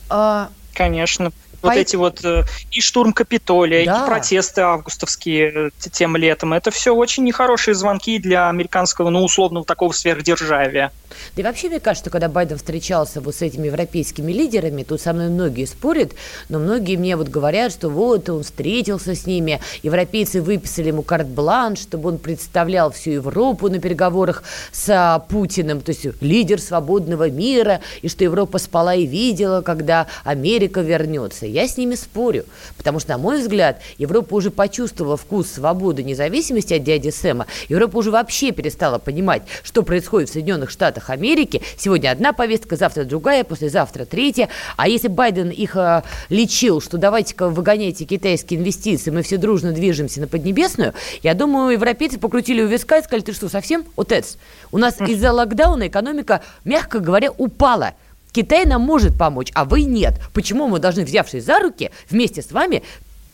А... 0.10 0.50
Конечно 0.74 1.32
вот 1.62 1.70
Пой... 1.70 1.82
эти 1.82 1.96
вот 1.96 2.24
э, 2.24 2.43
и 2.72 2.82
штурм 2.82 3.13
Капитолия, 3.13 3.86
да. 3.86 4.04
и 4.04 4.08
протесты 4.08 4.62
августовские 4.62 5.67
э, 5.67 5.89
тем 5.91 6.15
летом. 6.15 6.54
Это 6.54 6.72
все 6.72 6.93
очень 6.93 7.24
нехорошие 7.24 7.74
звонки 7.74 8.20
для 8.20 8.50
американского, 8.50 9.10
ну, 9.10 9.24
условного 9.24 9.65
такого 9.65 9.91
сверхдержавия. 9.91 10.91
Да 11.36 11.41
и 11.41 11.46
вообще, 11.46 11.70
мне 11.70 11.80
кажется, 11.80 12.10
когда 12.10 12.30
Байден 12.30 12.58
встречался 12.58 13.22
вот 13.22 13.36
с 13.36 13.41
этими 13.41 13.67
европейскими 13.67 14.32
лидерами, 14.32 14.84
тут 14.84 15.02
со 15.02 15.13
мной 15.13 15.30
многие 15.30 15.65
спорят, 15.65 16.12
но 16.50 16.60
многие 16.60 16.96
мне 16.98 17.15
вот 17.15 17.30
говорят, 17.30 17.72
что 17.72 17.89
вот 17.89 18.30
он 18.30 18.43
встретился 18.43 19.15
с 19.15 19.26
ними, 19.26 19.60
европейцы 19.84 20.41
выписали 20.41 20.89
ему 20.89 21.02
карт-бланш, 21.02 21.80
чтобы 21.80 22.10
он 22.10 22.17
представлял 22.17 22.91
всю 22.91 23.12
Европу 23.12 23.70
на 23.70 23.80
переговорах 23.80 24.43
с 24.72 24.89
а, 24.89 25.20
Путиным, 25.20 25.82
то 25.82 25.91
есть 25.91 26.06
лидер 26.22 26.60
свободного 26.60 27.30
мира, 27.30 27.82
и 28.02 28.10
что 28.10 28.24
Европа 28.24 28.60
спала 28.60 28.93
и 28.93 29.06
видела, 29.06 29.62
когда 29.62 30.08
Америка 30.24 30.82
вернется. 30.82 31.47
Я 31.48 31.68
с 31.68 31.78
ними 31.78 31.96
спорю, 31.96 32.46
потому 32.78 33.00
что, 33.00 33.12
на 33.12 33.18
мой 33.18 33.40
взгляд, 33.40 33.82
Европа 33.98 34.36
уже 34.36 34.52
почувствовала 34.52 35.18
вкус 35.18 35.50
свободы, 35.50 36.04
независимости 36.04 36.74
от 36.74 36.84
дяди 36.84 37.10
Сэма. 37.10 37.48
Европа 37.70 37.98
уже 37.98 38.12
вообще 38.12 38.52
перестала 38.52 38.98
понимать, 38.98 39.44
что 39.64 39.84
происходит 39.84 40.30
в 40.30 40.34
Соединенных 40.34 40.70
Штатах 40.70 41.10
Америки. 41.10 41.62
Сегодня 41.78 42.12
одна 42.12 42.34
повестка, 42.34 42.76
завтра 42.76 43.04
другая, 43.04 43.44
послезавтра 43.44 44.06
третья. 44.06 44.50
А 44.76 44.88
если 44.88 45.08
Байден 45.08 45.50
их 45.50 45.76
э, 45.76 46.04
лечил, 46.30 46.82
что 46.82 46.98
давайте-ка 46.98 47.50
выгоняйте 47.50 48.06
китайские 48.06 48.60
инвестиции, 48.60 49.12
мы 49.12 49.22
все 49.22 49.38
дружно 49.38 49.72
движемся 49.72 50.22
на 50.22 50.28
Поднебесную, 50.28 50.94
я 51.24 51.34
думаю, 51.34 51.74
европейцы 51.74 52.20
покрутили 52.20 52.62
у 52.62 52.68
виска 52.68 52.98
и 52.98 53.04
сказали, 53.04 53.22
ты 53.22 53.34
что, 53.34 53.50
совсем? 53.50 53.86
Отец, 53.96 54.38
у 54.72 54.78
нас 54.78 55.00
из-за 55.02 55.32
локдауна 55.32 55.88
экономика, 55.88 56.42
мягко 56.64 57.00
говоря, 57.00 57.32
упала. 57.32 57.94
Китай 58.38 58.65
нам 58.65 58.84
может 58.84 59.17
помочь, 59.17 59.52
а 59.56 59.65
вы 59.65 59.82
нет. 59.82 60.21
Почему 60.32 60.67
мы 60.67 60.78
должны, 60.78 61.04
взявшись 61.04 61.43
за 61.43 61.58
руки, 61.58 61.89
вместе 62.08 62.43
с 62.43 62.52
вами 62.52 62.84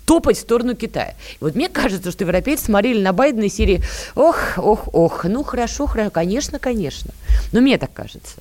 топать 0.05 0.37
в 0.37 0.39
сторону 0.39 0.75
Китая. 0.75 1.15
Вот 1.41 1.55
мне 1.55 1.67
кажется, 1.67 2.09
что 2.09 2.23
европейцы 2.23 2.63
смотрели 2.63 3.01
на 3.01 3.11
Байдена 3.11 3.43
и 3.43 3.49
серии 3.49 3.83
«Ох, 4.15 4.53
ох, 4.55 4.87
ох, 4.93 5.25
ну 5.25 5.43
хорошо, 5.43 5.87
хорошо, 5.87 6.09
конечно, 6.09 6.57
конечно». 6.57 7.11
Но 7.51 7.59
мне 7.59 7.77
так 7.77 7.91
кажется. 7.91 8.37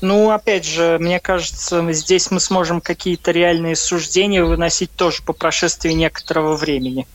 Ну, 0.00 0.30
опять 0.30 0.64
же, 0.64 0.98
мне 1.00 1.18
кажется, 1.18 1.84
здесь 1.92 2.30
мы 2.30 2.38
сможем 2.38 2.80
какие-то 2.80 3.32
реальные 3.32 3.74
суждения 3.74 4.44
выносить 4.44 4.92
тоже 4.92 5.24
по 5.24 5.32
прошествии 5.32 5.90
некоторого 5.90 6.54
времени. 6.54 7.08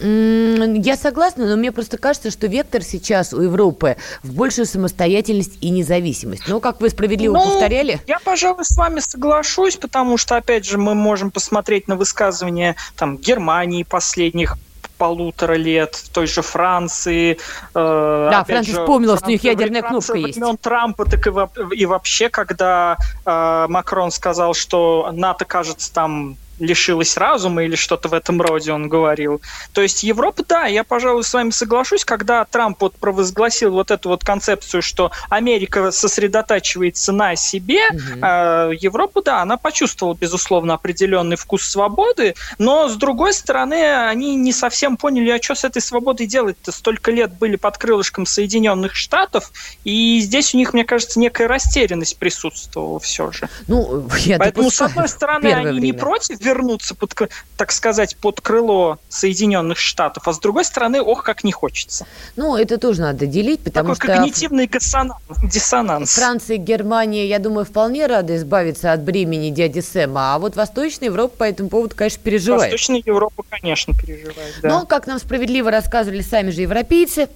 Я 0.00 0.96
согласна, 0.96 1.46
но 1.46 1.56
мне 1.56 1.72
просто 1.72 1.98
кажется, 1.98 2.30
что 2.30 2.46
вектор 2.46 2.82
сейчас 2.82 3.32
у 3.32 3.40
Европы 3.40 3.96
в 4.22 4.32
большую 4.34 4.66
самостоятельность 4.66 5.58
и 5.60 5.70
независимость. 5.70 6.48
Но, 6.48 6.60
как 6.60 6.80
вы 6.80 6.90
справедливо 6.90 7.34
ну, 7.34 7.44
повторяли... 7.44 8.00
Я, 8.06 8.18
пожалуй, 8.18 8.64
с 8.64 8.76
вами 8.76 9.00
соглашусь, 9.00 9.76
потому 9.76 10.16
что, 10.16 10.36
опять 10.36 10.64
же, 10.64 10.78
мы 10.78 10.94
можем 10.94 11.30
посмотреть 11.30 11.88
на 11.88 11.96
высказывания 11.96 12.76
там, 12.96 13.16
Германии 13.18 13.84
последних 13.84 14.56
полутора 14.98 15.54
лет, 15.54 15.94
в 15.94 16.08
той 16.10 16.26
же 16.26 16.42
Франции. 16.42 17.38
Э, 17.74 18.28
да, 18.30 18.44
Франция 18.44 18.80
вспомнила, 18.80 19.16
что 19.16 19.26
у 19.26 19.30
них 19.30 19.44
ядерная 19.44 19.82
кнопка 19.82 20.16
есть. 20.16 20.40
Трампа, 20.60 21.04
так 21.04 21.26
и, 21.26 21.30
и 21.76 21.86
вообще, 21.86 22.28
когда 22.28 22.96
э, 23.24 23.66
Макрон 23.68 24.10
сказал, 24.10 24.54
что 24.54 25.10
НАТО, 25.12 25.44
кажется, 25.44 25.92
там 25.92 26.36
лишилась 26.58 27.16
разума 27.16 27.64
или 27.64 27.76
что-то 27.76 28.08
в 28.08 28.14
этом 28.14 28.40
роде 28.40 28.72
он 28.72 28.88
говорил. 28.88 29.40
То 29.72 29.82
есть 29.82 30.02
Европа, 30.02 30.44
да, 30.46 30.66
я, 30.66 30.84
пожалуй, 30.84 31.24
с 31.24 31.32
вами 31.32 31.50
соглашусь, 31.50 32.04
когда 32.04 32.44
Трамп 32.44 32.80
вот 32.80 32.96
провозгласил 32.96 33.72
вот 33.72 33.90
эту 33.90 34.08
вот 34.10 34.24
концепцию, 34.24 34.82
что 34.82 35.10
Америка 35.28 35.90
сосредотачивается 35.90 37.12
на 37.12 37.36
себе, 37.36 37.88
угу. 37.90 38.20
э, 38.22 38.70
Европа, 38.80 39.22
да, 39.22 39.42
она 39.42 39.56
почувствовала, 39.56 40.14
безусловно, 40.14 40.74
определенный 40.74 41.36
вкус 41.36 41.64
свободы, 41.64 42.34
но, 42.58 42.88
с 42.88 42.96
другой 42.96 43.34
стороны, 43.34 44.06
они 44.08 44.36
не 44.36 44.52
совсем 44.52 44.96
поняли, 44.96 45.30
а 45.30 45.42
что 45.42 45.54
с 45.54 45.64
этой 45.64 45.82
свободой 45.82 46.26
делать-то? 46.26 46.72
Столько 46.72 47.10
лет 47.10 47.32
были 47.34 47.56
под 47.56 47.78
крылышком 47.78 48.26
Соединенных 48.26 48.94
Штатов, 48.94 49.50
и 49.84 50.20
здесь 50.20 50.54
у 50.54 50.58
них, 50.58 50.72
мне 50.72 50.84
кажется, 50.84 51.18
некая 51.18 51.48
растерянность 51.48 52.16
присутствовала 52.18 53.00
все 53.00 53.30
же. 53.32 53.48
Ну, 53.66 54.08
я 54.18 54.38
Поэтому, 54.38 54.70
с 54.70 54.80
одной 54.80 55.08
стороны, 55.08 55.48
они 55.48 55.66
время. 55.72 55.80
не 55.80 55.92
против 55.92 56.38
вернуться, 56.44 56.94
под, 56.94 57.14
так 57.56 57.72
сказать, 57.72 58.16
под 58.16 58.40
крыло 58.40 58.98
Соединенных 59.08 59.78
Штатов, 59.78 60.28
а 60.28 60.32
с 60.32 60.38
другой 60.38 60.64
стороны, 60.64 61.00
ох, 61.00 61.24
как 61.24 61.44
не 61.44 61.52
хочется. 61.52 62.06
Ну, 62.36 62.56
это 62.56 62.78
тоже 62.78 63.00
надо 63.00 63.26
делить, 63.26 63.60
потому 63.60 63.94
Такой 63.94 64.08
что... 64.08 64.16
когнитивный 64.16 64.68
диссонанс. 64.68 66.14
Франция 66.14 66.56
и 66.56 66.58
Германия, 66.58 67.26
я 67.26 67.38
думаю, 67.38 67.64
вполне 67.64 68.06
рады 68.06 68.36
избавиться 68.36 68.92
от 68.92 69.02
бремени 69.02 69.50
дяди 69.50 69.80
Сэма, 69.80 70.34
а 70.34 70.38
вот 70.38 70.56
Восточная 70.56 71.08
Европа 71.08 71.36
по 71.38 71.44
этому 71.44 71.68
поводу, 71.68 71.96
конечно, 71.96 72.22
переживает. 72.22 72.72
Восточная 72.72 73.02
Европа, 73.04 73.44
конечно, 73.48 73.94
переживает, 73.94 74.54
да. 74.62 74.68
Но, 74.68 74.86
как 74.86 75.06
нам 75.06 75.18
справедливо 75.18 75.70
рассказывали 75.70 76.22
сами 76.22 76.50
же 76.50 76.62
европейцы, 76.62 77.28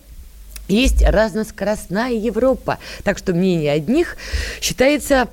есть 0.69 1.03
разноскоростная 1.03 2.13
Европа. 2.13 2.79
Так 3.03 3.19
что 3.19 3.33
мнение 3.33 3.73
одних 3.73 4.17
считается 4.61 5.29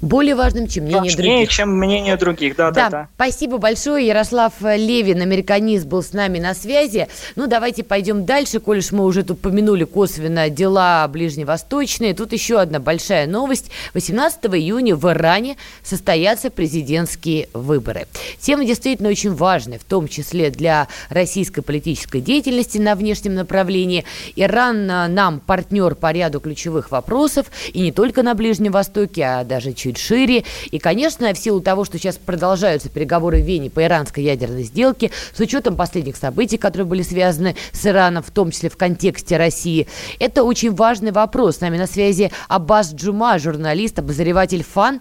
более 0.00 0.34
важным, 0.34 0.66
чем 0.66 0.84
мнение 0.84 1.10
Важнее, 1.10 1.34
других. 1.34 1.50
чем 1.50 1.78
мнение 1.78 2.16
других, 2.16 2.56
да, 2.56 2.70
да, 2.70 2.84
да, 2.84 2.90
да. 2.90 3.08
Спасибо 3.14 3.58
большое. 3.58 4.06
Ярослав 4.06 4.54
Левин, 4.60 5.20
американист, 5.20 5.86
был 5.86 6.02
с 6.02 6.12
нами 6.12 6.38
на 6.38 6.54
связи. 6.54 7.08
Ну, 7.36 7.46
давайте 7.46 7.84
пойдем 7.84 8.24
дальше, 8.24 8.60
коль 8.60 8.80
мы 8.92 9.04
уже 9.04 9.22
тут 9.22 9.40
упомянули 9.40 9.84
косвенно 9.84 10.48
дела 10.50 11.06
ближневосточные. 11.08 12.14
Тут 12.14 12.32
еще 12.32 12.60
одна 12.60 12.78
большая 12.78 13.26
новость. 13.26 13.70
18 13.94 14.46
июня 14.46 14.96
в 14.96 15.10
Иране 15.10 15.56
состоятся 15.82 16.50
президентские 16.50 17.48
выборы. 17.52 18.06
Тема 18.38 18.64
действительно 18.64 19.08
очень 19.08 19.34
важная, 19.34 19.78
в 19.78 19.84
том 19.84 20.08
числе 20.08 20.50
для 20.50 20.88
российской 21.08 21.62
политической 21.62 22.20
деятельности 22.20 22.78
на 22.78 22.94
внешнем 22.94 23.34
направлении. 23.34 24.04
Иран 24.36 24.90
а, 24.90 25.08
нам 25.08 25.40
партнер 25.40 25.94
по 25.94 26.12
ряду 26.12 26.40
ключевых 26.40 26.90
вопросов, 26.90 27.46
и 27.72 27.80
не 27.80 27.92
только 27.92 28.22
на 28.22 28.34
Ближнем 28.34 28.72
Востоке, 28.72 29.24
а 29.24 29.44
даже 29.44 29.72
чуть 29.72 29.89
чуть 29.90 29.98
шире. 29.98 30.44
И, 30.70 30.78
конечно, 30.78 31.32
в 31.32 31.38
силу 31.38 31.60
того, 31.60 31.84
что 31.84 31.98
сейчас 31.98 32.16
продолжаются 32.16 32.88
переговоры 32.88 33.42
в 33.42 33.46
Вене 33.46 33.70
по 33.70 33.82
иранской 33.82 34.22
ядерной 34.22 34.62
сделке, 34.62 35.10
с 35.34 35.40
учетом 35.40 35.76
последних 35.76 36.16
событий, 36.16 36.58
которые 36.58 36.86
были 36.86 37.02
связаны 37.02 37.56
с 37.72 37.86
Ираном, 37.86 38.22
в 38.22 38.30
том 38.30 38.50
числе 38.50 38.70
в 38.70 38.76
контексте 38.76 39.36
России, 39.36 39.88
это 40.18 40.44
очень 40.44 40.74
важный 40.74 41.12
вопрос. 41.12 41.56
С 41.56 41.60
нами 41.60 41.76
на 41.76 41.86
связи 41.86 42.30
Аббас 42.48 42.94
Джума, 42.94 43.38
журналист, 43.38 43.98
обозреватель 43.98 44.62
ФАН. 44.62 45.00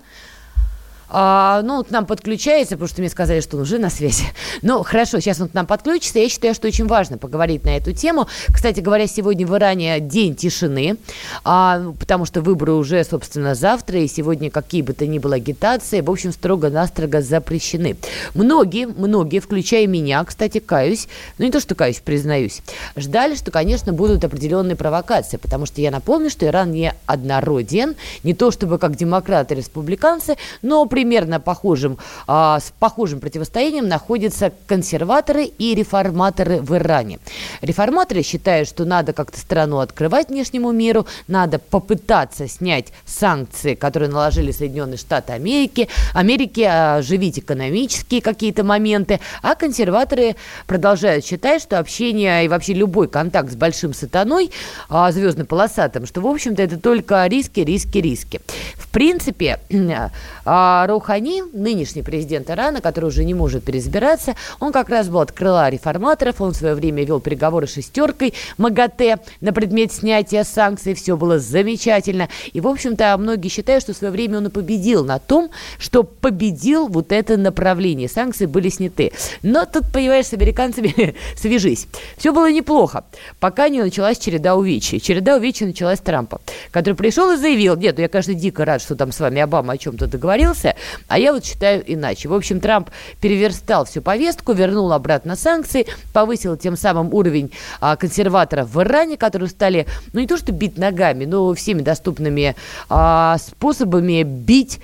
А, 1.09 1.61
ну, 1.63 1.83
к 1.83 1.89
нам 1.89 2.05
подключается, 2.05 2.75
потому 2.75 2.87
что 2.87 3.01
мне 3.01 3.09
сказали, 3.09 3.41
что 3.41 3.57
он 3.57 3.63
уже 3.63 3.79
на 3.79 3.89
связи. 3.89 4.25
Ну, 4.61 4.83
хорошо, 4.83 5.19
сейчас 5.19 5.39
он 5.39 5.47
к 5.47 5.53
нам 5.53 5.65
подключится. 5.65 6.19
Я 6.19 6.27
считаю, 6.27 6.53
что 6.53 6.67
очень 6.67 6.85
важно 6.85 7.17
поговорить 7.17 7.63
на 7.63 7.77
эту 7.77 7.93
тему. 7.93 8.27
Кстати 8.53 8.81
говоря, 8.81 9.07
сегодня 9.07 9.47
в 9.47 9.55
Иране 9.55 9.99
день 9.99 10.35
тишины, 10.35 10.97
а, 11.43 11.93
потому 11.97 12.25
что 12.25 12.41
выборы 12.41 12.73
уже, 12.73 13.03
собственно, 13.03 13.55
завтра, 13.55 13.99
и 13.99 14.07
сегодня 14.07 14.51
какие 14.51 14.81
бы 14.81 14.93
то 14.93 15.07
ни 15.07 15.17
было 15.17 15.35
агитации, 15.35 16.01
в 16.01 16.11
общем, 16.11 16.33
строго-настрого 16.33 17.21
запрещены. 17.21 17.95
Многие, 18.33 18.85
многие, 18.87 19.39
включая 19.39 19.87
меня, 19.87 20.23
кстати, 20.25 20.59
каюсь, 20.59 21.07
ну 21.37 21.45
не 21.45 21.51
то, 21.51 21.59
что 21.59 21.73
каюсь, 21.73 22.01
признаюсь, 22.03 22.61
ждали, 22.97 23.35
что, 23.35 23.51
конечно, 23.51 23.93
будут 23.93 24.23
определенные 24.25 24.75
провокации, 24.75 25.37
потому 25.37 25.65
что 25.65 25.81
я 25.81 25.89
напомню, 25.89 26.29
что 26.29 26.45
Иран 26.45 26.71
не 26.71 26.93
однороден, 27.05 27.95
не 28.23 28.33
то 28.33 28.51
чтобы 28.51 28.77
как 28.77 28.95
демократы 28.95 29.55
республиканцы, 29.55 30.35
но 30.61 30.85
при 30.85 30.98
примерно 30.99 31.39
похожим, 31.39 31.97
а, 32.27 32.59
с 32.59 32.73
похожим 32.77 33.21
противостоянием 33.21 33.87
находятся 33.87 34.51
консерваторы 34.67 35.45
и 35.45 35.73
реформаторы 35.73 36.59
в 36.59 36.75
Иране. 36.75 37.19
Реформаторы 37.61 38.21
считают, 38.21 38.67
что 38.67 38.83
надо 38.83 39.13
как-то 39.13 39.39
страну 39.39 39.77
открывать 39.77 40.27
внешнему 40.27 40.73
миру, 40.73 41.07
надо 41.29 41.57
попытаться 41.57 42.49
снять 42.49 42.87
санкции, 43.05 43.75
которые 43.75 44.09
наложили 44.09 44.51
Соединенные 44.51 44.97
Штаты 44.97 45.31
Америки, 45.31 45.87
Америки 46.13 46.63
оживить 46.63 47.39
экономические 47.39 48.21
какие-то 48.21 48.65
моменты, 48.65 49.21
а 49.41 49.55
консерваторы 49.55 50.35
продолжают 50.67 51.23
считать, 51.23 51.61
что 51.61 51.79
общение 51.79 52.43
и 52.43 52.49
вообще 52.49 52.73
любой 52.73 53.07
контакт 53.07 53.53
с 53.53 53.55
большим 53.55 53.93
сатаной, 53.93 54.51
а, 54.89 55.13
звездно-полосатым, 55.13 56.05
что, 56.05 56.19
в 56.19 56.27
общем-то, 56.27 56.61
это 56.61 56.77
только 56.77 57.25
риски, 57.27 57.61
риски, 57.61 57.99
риски. 57.99 58.41
В 58.75 58.89
принципе, 58.89 59.61
а, 60.45 60.85
Роухани, 60.89 61.43
нынешний 61.53 62.01
президент 62.01 62.49
Ирана, 62.49 62.81
который 62.81 63.05
уже 63.05 63.23
не 63.23 63.35
может 63.35 63.63
переизбираться, 63.63 64.35
он 64.59 64.71
как 64.71 64.89
раз 64.89 65.07
был 65.07 65.19
от 65.19 65.31
крыла 65.31 65.69
реформаторов, 65.69 66.41
он 66.41 66.51
в 66.51 66.55
свое 66.55 66.73
время 66.73 67.05
вел 67.05 67.19
переговоры 67.19 67.67
с 67.67 67.73
шестеркой 67.73 68.33
МАГАТЭ 68.57 69.19
на 69.39 69.53
предмет 69.53 69.93
снятия 69.93 70.43
санкций, 70.43 70.95
все 70.95 71.15
было 71.15 71.37
замечательно. 71.37 72.27
И, 72.53 72.59
в 72.59 72.67
общем-то, 72.67 73.15
многие 73.19 73.49
считают, 73.49 73.83
что 73.83 73.93
в 73.93 73.97
свое 73.97 74.11
время 74.11 74.39
он 74.39 74.47
и 74.47 74.49
победил 74.49 75.05
на 75.05 75.19
том, 75.19 75.51
что 75.77 76.01
победил 76.01 76.87
вот 76.87 77.11
это 77.11 77.37
направление. 77.37 78.09
Санкции 78.09 78.47
были 78.47 78.69
сняты. 78.69 79.11
Но 79.43 79.65
тут, 79.65 79.91
понимаешь, 79.93 80.25
с 80.25 80.33
американцами 80.33 81.13
свяжись. 81.35 81.87
Все 82.17 82.33
было 82.33 82.51
неплохо, 82.51 83.03
пока 83.39 83.69
не 83.69 83.79
началась 83.79 84.17
череда 84.17 84.55
увечий. 84.55 84.99
Череда 84.99 85.35
увечий 85.35 85.67
началась 85.67 85.99
Трампа, 85.99 86.41
который 86.71 86.95
пришел 86.95 87.31
и 87.31 87.37
заявил, 87.37 87.75
нет, 87.75 87.95
ну 87.97 88.01
я, 88.01 88.09
конечно, 88.09 88.33
дико 88.33 88.65
рад, 88.65 88.81
что 88.81 88.95
там 88.95 89.11
с 89.11 89.19
вами 89.19 89.39
Обама 89.39 89.73
о 89.73 89.77
чем-то 89.77 90.07
договорился, 90.07 90.75
а 91.07 91.19
я 91.19 91.33
вот 91.33 91.45
считаю 91.45 91.83
иначе. 91.85 92.29
В 92.29 92.33
общем, 92.33 92.59
Трамп 92.59 92.89
переверстал 93.21 93.85
всю 93.85 94.01
повестку, 94.01 94.53
вернул 94.53 94.91
обратно 94.91 95.35
санкции, 95.35 95.87
повысил 96.13 96.57
тем 96.57 96.75
самым 96.75 97.13
уровень 97.13 97.51
а, 97.81 97.95
консерваторов 97.95 98.69
в 98.69 98.81
Иране, 98.81 99.17
которые 99.17 99.49
стали, 99.49 99.87
ну 100.13 100.19
не 100.19 100.27
то 100.27 100.37
что 100.37 100.51
бить 100.51 100.77
ногами, 100.77 101.25
но 101.25 101.53
всеми 101.53 101.81
доступными 101.81 102.55
а, 102.89 103.37
способами 103.37 104.23
бить 104.23 104.79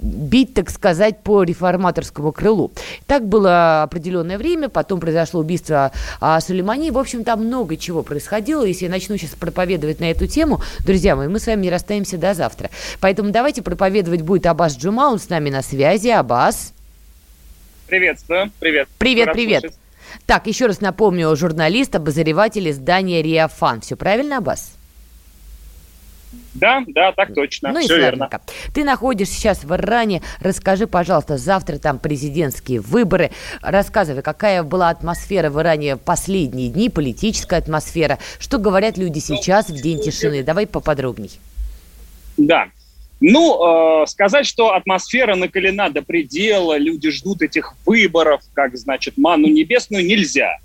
бить, 0.00 0.54
так 0.54 0.70
сказать, 0.70 1.22
по 1.22 1.42
реформаторскому 1.42 2.32
крылу. 2.32 2.72
Так 3.06 3.26
было 3.26 3.82
определенное 3.82 4.38
время, 4.38 4.68
потом 4.68 5.00
произошло 5.00 5.40
убийство 5.40 5.92
а, 6.20 6.40
Сулеймани. 6.40 6.90
В 6.90 6.98
общем, 6.98 7.24
там 7.24 7.44
много 7.44 7.76
чего 7.76 8.02
происходило. 8.02 8.64
Если 8.64 8.84
я 8.84 8.90
начну 8.90 9.16
сейчас 9.16 9.30
проповедовать 9.30 10.00
на 10.00 10.10
эту 10.10 10.26
тему, 10.26 10.62
друзья 10.86 11.16
мои, 11.16 11.28
мы 11.28 11.40
с 11.40 11.46
вами 11.46 11.62
не 11.62 11.70
расстаемся 11.70 12.16
до 12.18 12.34
завтра. 12.34 12.70
Поэтому 13.00 13.30
давайте 13.30 13.62
проповедовать 13.62 14.22
будет 14.22 14.46
Аббас 14.46 14.76
Джума, 14.76 15.08
он 15.08 15.18
с 15.18 15.28
нами 15.28 15.50
на 15.50 15.62
связи. 15.62 16.08
Аббас. 16.08 16.72
Приветствую. 17.86 18.52
Привет. 18.60 18.88
Привет, 18.98 19.32
привет. 19.32 19.60
Слушать. 19.60 19.78
Так, 20.26 20.46
еще 20.46 20.66
раз 20.66 20.80
напомню, 20.80 21.34
журналист, 21.36 21.94
обозреватель 21.94 22.70
издания 22.70 23.22
«Риафан». 23.22 23.80
Все 23.80 23.96
правильно, 23.96 24.38
Аббас? 24.38 24.77
Да, 26.54 26.82
да, 26.86 27.12
так 27.12 27.34
точно. 27.34 27.72
Ну 27.72 27.80
и 27.80 27.84
Все 27.84 27.96
верно. 27.98 28.28
Ты 28.74 28.84
находишься 28.84 29.34
сейчас 29.34 29.64
в 29.64 29.74
Иране. 29.74 30.22
Расскажи, 30.40 30.86
пожалуйста, 30.86 31.38
завтра 31.38 31.78
там 31.78 31.98
президентские 31.98 32.80
выборы. 32.80 33.30
Рассказывай, 33.62 34.22
какая 34.22 34.62
была 34.62 34.90
атмосфера 34.90 35.50
в 35.50 35.60
Иране 35.60 35.96
в 35.96 36.00
последние 36.00 36.68
дни, 36.68 36.90
политическая 36.90 37.56
атмосфера. 37.56 38.18
Что 38.38 38.58
говорят 38.58 38.98
люди 38.98 39.20
сейчас 39.20 39.68
в 39.68 39.80
день 39.80 40.02
тишины? 40.02 40.42
Давай 40.42 40.66
поподробней. 40.66 41.30
Да. 42.36 42.68
Ну, 43.20 44.02
э, 44.02 44.06
сказать, 44.06 44.46
что 44.46 44.74
атмосфера 44.74 45.34
накалена 45.34 45.90
до 45.90 46.02
предела, 46.02 46.76
люди 46.78 47.10
ждут 47.10 47.42
этих 47.42 47.74
выборов, 47.84 48.42
как, 48.54 48.76
значит, 48.76 49.16
ману 49.16 49.48
небесную, 49.48 50.06
нельзя. 50.06 50.58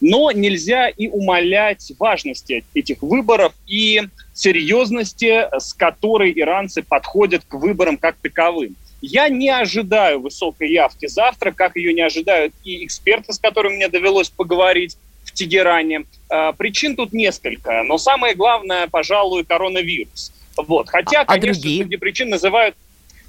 Но 0.00 0.30
нельзя 0.30 0.88
и 0.88 1.08
умалять 1.08 1.92
важности 1.98 2.64
этих 2.74 3.02
выборов 3.02 3.54
и 3.66 4.02
серьезности, 4.36 5.48
с 5.58 5.72
которой 5.72 6.32
иранцы 6.32 6.82
подходят 6.82 7.44
к 7.46 7.54
выборам 7.54 7.96
как 7.96 8.16
таковым. 8.16 8.76
Я 9.00 9.28
не 9.28 9.48
ожидаю 9.48 10.20
высокой 10.20 10.70
явки 10.70 11.06
завтра, 11.06 11.52
как 11.52 11.76
ее 11.76 11.94
не 11.94 12.02
ожидают 12.02 12.52
и 12.64 12.84
эксперты, 12.84 13.32
с 13.32 13.38
которыми 13.38 13.76
мне 13.76 13.88
довелось 13.88 14.28
поговорить 14.28 14.96
в 15.24 15.32
Тегеране. 15.32 16.04
А, 16.28 16.52
причин 16.52 16.96
тут 16.96 17.12
несколько, 17.12 17.82
но 17.82 17.98
самое 17.98 18.34
главное, 18.34 18.88
пожалуй, 18.88 19.44
коронавирус. 19.44 20.32
Вот. 20.56 20.88
Хотя, 20.88 21.22
а 21.22 21.24
конечно, 21.24 21.52
другие? 21.54 21.82
среди 21.82 21.96
причин 21.96 22.28
называют 22.30 22.76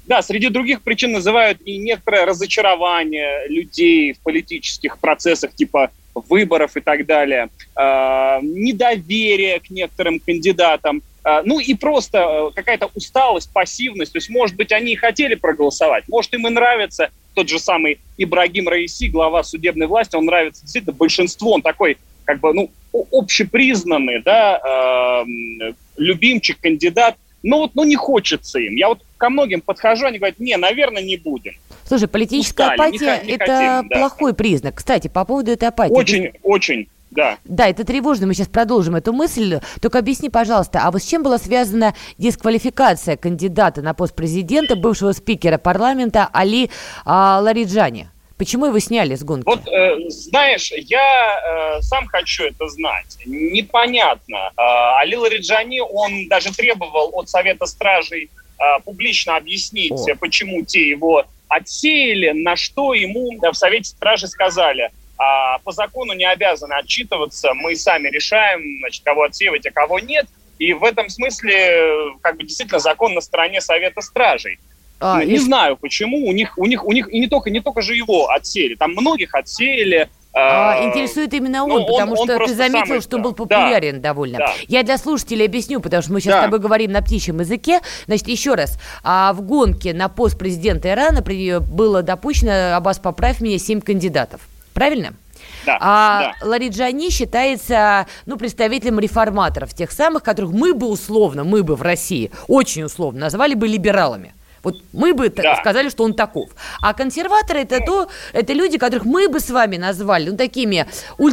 да, 0.06 0.22
среди 0.22 0.48
других 0.48 0.80
причин 0.80 1.12
называют 1.12 1.60
и 1.66 1.76
некоторое 1.76 2.24
разочарование 2.24 3.46
людей 3.48 4.14
в 4.14 4.20
политических 4.20 4.98
процессах, 4.98 5.54
типа 5.54 5.90
выборов 6.28 6.76
и 6.76 6.80
так 6.80 7.06
далее, 7.06 7.48
э, 7.76 8.38
недоверие 8.42 9.60
к 9.60 9.70
некоторым 9.70 10.20
кандидатам, 10.20 11.02
э, 11.24 11.42
ну 11.44 11.60
и 11.60 11.74
просто 11.74 12.18
э, 12.18 12.50
какая-то 12.54 12.90
усталость, 12.94 13.52
пассивность. 13.52 14.12
То 14.12 14.18
есть, 14.18 14.30
может 14.30 14.56
быть, 14.56 14.72
они 14.72 14.92
и 14.92 14.96
хотели 14.96 15.34
проголосовать, 15.34 16.04
может, 16.08 16.34
им 16.34 16.46
и 16.46 16.50
нравится 16.50 17.10
тот 17.34 17.48
же 17.48 17.58
самый 17.58 18.00
Ибрагим 18.16 18.68
Раиси, 18.68 19.08
глава 19.08 19.42
судебной 19.42 19.86
власти, 19.86 20.16
он 20.16 20.24
нравится 20.24 20.62
действительно 20.62 20.94
большинству, 20.94 21.52
он 21.52 21.62
такой 21.62 21.96
как 22.24 22.40
бы, 22.40 22.52
ну, 22.52 22.70
общепризнанный, 23.12 24.20
да, 24.22 25.24
э, 25.24 25.72
любимчик, 25.96 26.60
кандидат, 26.60 27.16
но 27.42 27.58
вот, 27.58 27.70
ну, 27.74 27.84
не 27.84 27.96
хочется 27.96 28.58
им. 28.58 28.74
Я 28.74 28.88
вот 28.88 29.00
ко 29.16 29.30
многим 29.30 29.60
подхожу, 29.60 30.06
они 30.06 30.18
говорят, 30.18 30.38
не, 30.38 30.56
наверное, 30.56 31.02
не 31.02 31.16
будем. 31.16 31.54
Слушай, 31.88 32.06
политическая 32.06 32.70
Устали, 32.74 32.96
апатия 32.96 33.34
это 33.34 33.56
хотим, 33.56 33.88
плохой 33.88 34.32
да. 34.32 34.36
признак. 34.36 34.74
Кстати, 34.76 35.08
по 35.08 35.24
поводу 35.24 35.50
этой 35.50 35.68
апатии. 35.68 35.94
Очень, 35.94 36.32
очень. 36.42 36.88
Да. 37.10 37.38
Да, 37.44 37.66
это 37.66 37.84
тревожно. 37.84 38.26
Мы 38.26 38.34
сейчас 38.34 38.48
продолжим 38.48 38.94
эту 38.94 39.14
мысль. 39.14 39.60
Только 39.80 39.98
объясни, 39.98 40.28
пожалуйста, 40.28 40.82
а 40.84 40.90
вот 40.90 41.02
с 41.02 41.06
чем 41.06 41.22
была 41.22 41.38
связана 41.38 41.94
дисквалификация 42.18 43.16
кандидата 43.16 43.80
на 43.80 43.94
пост 43.94 44.14
президента, 44.14 44.76
бывшего 44.76 45.12
спикера 45.12 45.56
парламента 45.56 46.28
Али 46.32 46.70
а, 47.06 47.40
Лариджани? 47.40 48.10
Почему 48.36 48.66
его 48.66 48.78
сняли 48.78 49.16
с 49.16 49.24
гонки? 49.24 49.46
Вот, 49.46 49.66
э, 49.66 50.10
знаешь, 50.10 50.70
я 50.72 51.78
э, 51.78 51.82
сам 51.82 52.06
хочу 52.06 52.44
это 52.44 52.68
знать. 52.68 53.18
Непонятно. 53.26 54.52
Э, 54.56 55.00
Али 55.00 55.16
Лариджани, 55.16 55.80
он 55.80 56.28
даже 56.28 56.54
требовал 56.54 57.10
от 57.14 57.28
Совета 57.28 57.66
Стражей 57.66 58.30
э, 58.58 58.62
публично 58.84 59.36
объяснить, 59.36 59.90
О. 59.90 60.14
почему 60.20 60.64
те 60.64 60.88
его 60.88 61.24
отсеяли, 61.48 62.30
на 62.30 62.56
что 62.56 62.94
ему 62.94 63.38
в 63.40 63.54
Совете 63.54 63.90
Стражи 63.90 64.26
сказали, 64.26 64.90
а 65.18 65.58
по 65.58 65.72
закону 65.72 66.12
не 66.12 66.24
обязаны 66.24 66.74
отчитываться, 66.74 67.52
мы 67.54 67.74
сами 67.74 68.08
решаем, 68.08 68.62
значит, 68.80 69.02
кого 69.04 69.24
отсеивать, 69.24 69.66
а 69.66 69.70
кого 69.72 69.98
нет. 69.98 70.26
И 70.58 70.72
в 70.72 70.84
этом 70.84 71.08
смысле, 71.08 72.14
как 72.20 72.36
бы, 72.36 72.44
действительно, 72.44 72.78
закон 72.78 73.14
на 73.14 73.20
стороне 73.20 73.60
Совета 73.60 74.00
Стражей. 74.00 74.58
А, 75.00 75.24
не 75.24 75.34
и... 75.34 75.38
знаю, 75.38 75.76
почему. 75.76 76.26
У 76.26 76.32
них, 76.32 76.56
у 76.58 76.66
них, 76.66 76.84
у 76.84 76.92
них 76.92 77.12
и 77.12 77.18
не 77.20 77.28
только, 77.28 77.50
не 77.50 77.60
только 77.60 77.82
же 77.82 77.94
его 77.94 78.30
отсеяли, 78.30 78.74
там 78.74 78.92
многих 78.92 79.34
отсеяли, 79.34 80.08
а, 80.38 80.84
интересует 80.84 81.32
именно 81.34 81.64
он, 81.64 81.70
ну, 81.70 81.86
потому 81.86 82.12
он, 82.12 82.24
что 82.24 82.36
он 82.36 82.46
ты 82.46 82.54
заметил, 82.54 83.00
что 83.00 83.18
был 83.18 83.32
популярен 83.32 83.96
да, 83.96 84.10
довольно. 84.10 84.38
Да. 84.38 84.52
Я 84.66 84.82
для 84.82 84.98
слушателей 84.98 85.46
объясню, 85.46 85.80
потому 85.80 86.02
что 86.02 86.12
мы 86.12 86.20
сейчас 86.20 86.34
да. 86.34 86.40
с 86.40 86.44
тобой 86.44 86.60
говорим 86.60 86.92
на 86.92 87.02
птичьем 87.02 87.40
языке. 87.40 87.80
Значит, 88.06 88.28
еще 88.28 88.54
раз. 88.54 88.78
А 89.02 89.32
в 89.32 89.42
гонке 89.42 89.92
на 89.92 90.08
пост 90.08 90.38
президента 90.38 90.90
Ирана 90.90 91.22
было 91.22 92.02
допущено, 92.02 92.76
Аббас, 92.76 92.98
поправь 92.98 93.40
меня, 93.40 93.58
семь 93.58 93.80
кандидатов. 93.80 94.40
Правильно? 94.74 95.14
Да, 95.66 95.78
а 95.80 96.20
да. 96.40 96.46
Лариджани 96.46 97.10
считается 97.10 98.06
ну, 98.26 98.36
представителем 98.36 98.98
реформаторов, 98.98 99.74
тех 99.74 99.90
самых, 99.90 100.22
которых 100.22 100.52
мы 100.52 100.74
бы 100.74 100.86
условно, 100.86 101.44
мы 101.44 101.62
бы 101.62 101.76
в 101.76 101.82
России, 101.82 102.30
очень 102.46 102.84
условно, 102.84 103.20
назвали 103.20 103.54
бы 103.54 103.66
либералами. 103.66 104.34
Вот 104.62 104.76
мы 104.92 105.14
бы 105.14 105.28
Да. 105.30 105.56
сказали, 105.56 105.88
что 105.88 106.04
он 106.04 106.14
таков. 106.14 106.50
А 106.82 106.94
консерваторы 106.94 107.60
это 107.60 107.80
то, 107.84 108.08
это 108.32 108.52
люди, 108.52 108.78
которых 108.78 109.04
мы 109.04 109.28
бы 109.28 109.40
с 109.40 109.50
вами 109.50 109.76
назвали, 109.76 110.30
ну, 110.30 110.36
такими 110.36 110.86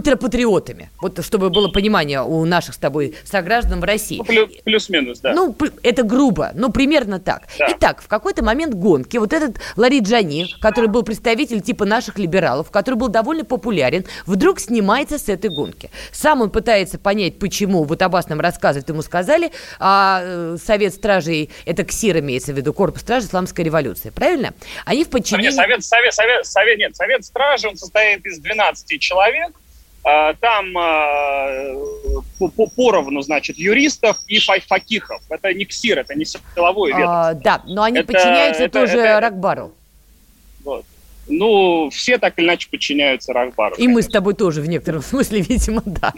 ультрапатриотами. 0.06 0.90
Вот 1.02 1.24
чтобы 1.26 1.50
было 1.50 1.70
понимание 1.70 2.22
у 2.22 2.46
наших 2.46 2.76
с 2.76 2.78
тобой 2.78 3.16
сограждан 3.24 3.80
в 3.80 3.84
России. 3.84 4.18
Ну, 4.18 4.24
плю- 4.24 4.50
плюс-минус, 4.64 5.20
да. 5.20 5.34
Ну, 5.34 5.56
это 5.84 6.04
грубо, 6.04 6.52
но 6.54 6.70
примерно 6.70 7.20
так. 7.20 7.44
Да. 7.58 7.68
Итак, 7.72 8.02
в 8.02 8.08
какой-то 8.08 8.44
момент 8.44 8.74
гонки 8.76 9.18
вот 9.18 9.34
этот 9.34 9.58
Ларри 9.76 10.00
Джани, 10.02 10.48
который 10.62 10.90
был 10.90 11.04
представитель 11.04 11.62
типа 11.62 11.86
наших 11.86 12.20
либералов, 12.20 12.70
который 12.72 12.96
был 12.96 13.08
довольно 13.08 13.46
популярен, 13.46 14.06
вдруг 14.26 14.60
снимается 14.60 15.18
с 15.18 15.30
этой 15.30 15.50
гонки. 15.50 15.90
Сам 16.12 16.42
он 16.42 16.50
пытается 16.52 17.00
понять, 17.00 17.40
почему. 17.40 17.84
Вот 17.84 18.02
Аббас 18.02 18.30
нам 18.30 18.40
рассказывает, 18.40 18.88
ему 18.90 19.02
сказали, 19.02 19.52
а 19.80 20.22
э, 20.24 20.58
Совет 20.64 20.94
Стражей, 20.94 21.50
это 21.66 21.84
КСИР 21.84 22.20
имеется 22.20 22.54
в 22.54 22.58
виду, 22.58 22.74
Корпус 22.74 23.02
Стражей 23.02 23.25
Исламской 23.26 23.64
революции, 23.66 24.10
правильно? 24.10 24.54
Они 24.86 25.04
в 25.04 25.08
А 25.08 25.12
подчинении... 25.12 25.48
нет, 25.48 25.56
совет, 25.56 25.84
совет, 25.84 26.14
совет, 26.14 26.46
совет, 26.46 26.78
нет, 26.78 26.96
совет 26.96 27.26
стражи, 27.26 27.68
он 27.68 27.76
состоит 27.78 28.26
из 28.26 28.40
12 28.40 29.00
человек. 29.02 29.52
А, 30.08 30.34
Там 30.36 30.78
а, 30.78 31.74
по- 32.40 32.48
по- 32.50 32.68
поровну, 32.68 33.22
значит, 33.22 33.58
юристов 33.58 34.18
и 34.28 34.40
фа- 34.40 34.60
факихов. 34.60 35.22
Это 35.30 35.52
не 35.54 35.66
КСИР, 35.66 36.00
это 36.00 36.14
не 36.16 36.26
силовой 36.26 36.90
ведомство. 36.92 37.28
А, 37.30 37.34
да, 37.34 37.62
но 37.66 37.84
они 37.84 38.00
Это- 38.00 38.14
подчиняются 38.14 38.64
это- 38.66 38.80
тоже 38.82 39.00
это- 39.00 39.20
Ракбару. 39.20 39.74
Вот. 40.64 40.86
Ну, 41.28 41.90
все 41.90 42.20
так 42.20 42.38
или 42.38 42.46
иначе 42.46 42.70
подчиняются 42.70 43.34
Рахбару. 43.34 43.76
И 43.78 43.88
мы 43.88 44.04
с 44.04 44.08
тобой 44.08 44.36
тоже 44.36 44.62
в 44.62 44.70
некотором 44.70 45.02
смысле, 45.02 45.42
видимо, 45.42 45.82
да. 45.86 46.14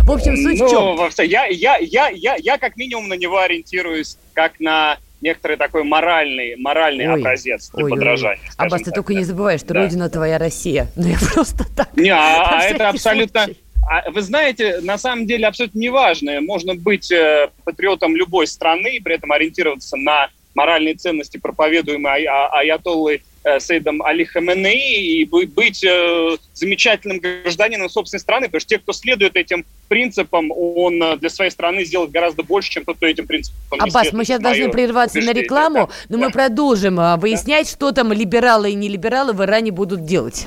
В 0.00 0.10
общем, 0.10 0.36
суть 0.36 0.58
в 0.58 0.62
Ну, 0.64 0.68
чем? 0.70 0.96
во 0.96 1.08
всё- 1.10 1.22
я, 1.22 1.46
я, 1.46 1.76
я, 1.76 2.08
я, 2.08 2.34
я 2.36 2.58
как 2.58 2.76
минимум 2.76 3.08
на 3.08 3.14
него 3.14 3.38
ориентируюсь 3.38 4.16
как 4.34 4.58
на 4.58 4.98
некоторый 5.20 5.56
такой 5.56 5.84
моральный, 5.84 6.56
моральный 6.56 7.08
Ой, 7.08 7.20
образец 7.20 7.70
для 7.70 7.84
ой, 7.84 7.90
ой, 7.90 7.92
ой. 7.92 7.96
подражания. 7.98 8.40
скажем 8.50 8.66
Аббас, 8.66 8.78
ты 8.80 8.84
так, 8.86 8.94
только 8.94 9.12
да. 9.12 9.18
не 9.18 9.24
забывай, 9.24 9.58
что 9.58 9.74
Да. 9.74 9.80
родина 9.80 10.08
твоя 10.08 10.38
Россия. 10.38 10.88
Ну, 10.96 11.08
я 11.08 11.16
просто 11.34 11.64
так. 11.76 11.96
Не, 11.96 12.10
а, 12.10 12.58
а 12.58 12.64
это 12.64 12.88
абсолютно... 12.88 13.44
случай. 13.44 13.60
а 13.90 14.10
вы 14.10 14.22
знаете, 14.22 14.80
на 14.82 14.98
самом 14.98 15.26
деле 15.26 15.46
абсолютно 15.46 15.78
неважно. 15.78 16.40
Можно 16.40 16.74
быть 16.74 17.10
э, 17.10 17.48
патриотом 17.64 18.14
любой 18.16 18.46
страны 18.46 18.96
и 18.96 19.00
при 19.00 19.14
этом 19.16 19.32
ориентироваться 19.32 19.96
на 19.96 20.28
моральные 20.54 20.94
ценности, 20.94 21.36
проповедуемые 21.38 22.12
ай- 22.12 22.24
а- 22.26 22.48
аятоллой 22.60 23.22
Сейдом 23.58 24.02
Али 24.02 24.24
Хаменеи, 24.24 25.20
и 25.20 25.24
бы- 25.24 25.46
быть 25.46 25.82
э, 25.84 26.36
замечательным 26.54 27.18
гражданином 27.18 27.88
собственной 27.88 28.20
страны, 28.20 28.46
потому 28.46 28.60
что 28.60 28.68
те, 28.70 28.78
кто 28.78 28.92
следует 28.92 29.36
этим 29.36 29.64
принципам, 29.88 30.50
он 30.50 31.02
э, 31.02 31.16
для 31.16 31.30
своей 31.30 31.50
страны 31.50 31.84
сделает 31.84 32.10
гораздо 32.10 32.42
больше, 32.42 32.70
чем 32.70 32.84
тот, 32.84 32.96
кто 32.96 33.06
этим 33.06 33.26
принципам 33.26 33.80
Аббас, 33.80 34.12
мы 34.12 34.24
сейчас 34.24 34.40
должны 34.40 34.70
прерваться 34.70 35.20
на 35.20 35.32
рекламу, 35.32 35.86
да. 35.86 35.92
но 36.08 36.18
Да. 36.18 36.26
мы 36.26 36.30
продолжим 36.32 36.96
выяснять, 37.18 37.70
что 37.70 37.92
там 37.92 38.12
либералы 38.12 38.72
и 38.72 38.74
нелибералы 38.74 39.32
в 39.32 39.42
Иране 39.42 39.70
будут 39.72 40.04
делать. 40.04 40.46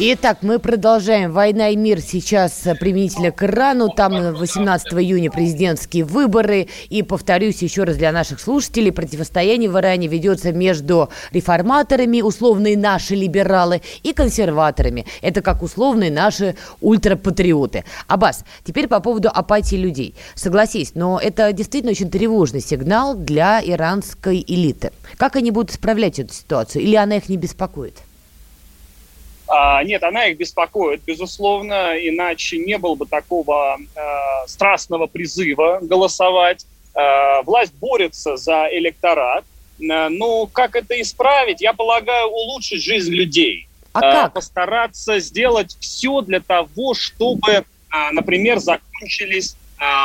Итак, 0.00 0.38
мы 0.42 0.60
продолжаем. 0.60 1.32
«Война 1.32 1.70
и 1.70 1.76
мир» 1.76 2.00
сейчас 2.00 2.52
применительно 2.78 3.32
к 3.32 3.42
Ирану. 3.42 3.88
Там 3.88 4.14
э, 4.14 4.30
18 4.32 4.92
июня 4.92 5.28
президентские 5.28 6.04
выборы. 6.04 6.68
И, 6.88 7.02
повторюсь 7.02 7.62
еще 7.62 7.82
раз 7.82 7.96
для 7.96 8.12
наших 8.12 8.38
слушателей, 8.38 8.92
противостояние 8.92 9.68
в 9.68 9.76
Иране 9.76 10.06
ведется 10.06 10.52
между 10.52 11.08
реформаторами, 11.32 12.20
условные 12.20 12.78
наши 12.78 13.16
либералы, 13.16 13.82
и 14.04 14.12
консерваторами. 14.12 15.04
Это 15.20 15.42
как 15.42 15.64
условные 15.64 16.12
наши 16.12 16.54
ультрапатриоты. 16.80 17.84
Аббас, 18.06 18.44
теперь 18.64 18.86
по 18.86 19.00
поводу 19.00 19.30
апатии 19.34 19.74
людей. 19.74 20.14
Согласись, 20.36 20.92
но 20.94 21.18
это 21.20 21.52
действительно 21.52 21.90
очень 21.90 22.08
тревожный 22.08 22.60
сигнал 22.60 23.16
для 23.16 23.60
иранской 23.60 24.44
элиты. 24.46 24.92
Как 25.16 25.34
они 25.34 25.50
будут 25.50 25.72
исправлять 25.72 26.20
эту 26.20 26.32
ситуацию? 26.32 26.84
Или 26.84 26.94
она 26.94 27.16
их 27.16 27.28
не 27.28 27.36
беспокоит? 27.36 27.96
А, 29.48 29.82
нет, 29.82 30.02
она 30.02 30.26
их 30.26 30.38
беспокоит, 30.38 31.02
безусловно, 31.06 31.94
иначе 31.96 32.58
не 32.58 32.78
было 32.78 32.94
бы 32.94 33.06
такого 33.06 33.78
э, 33.78 34.00
страстного 34.46 35.06
призыва 35.06 35.78
голосовать. 35.82 36.66
Э, 36.94 37.42
власть 37.42 37.74
борется 37.74 38.36
за 38.36 38.68
электорат, 38.70 39.44
Э, 39.80 40.08
но 40.08 40.46
как 40.46 40.76
это 40.76 41.00
исправить? 41.00 41.60
Я 41.60 41.72
полагаю, 41.72 42.28
улучшить 42.28 42.82
жизнь 42.82 43.12
людей. 43.12 43.68
А 43.92 44.00
Э, 44.00 44.12
как? 44.12 44.32
Постараться 44.34 45.18
сделать 45.18 45.76
все 45.80 46.20
для 46.20 46.40
того, 46.40 46.94
чтобы, 46.94 47.64
например, 48.12 48.58
закончились 48.58 49.56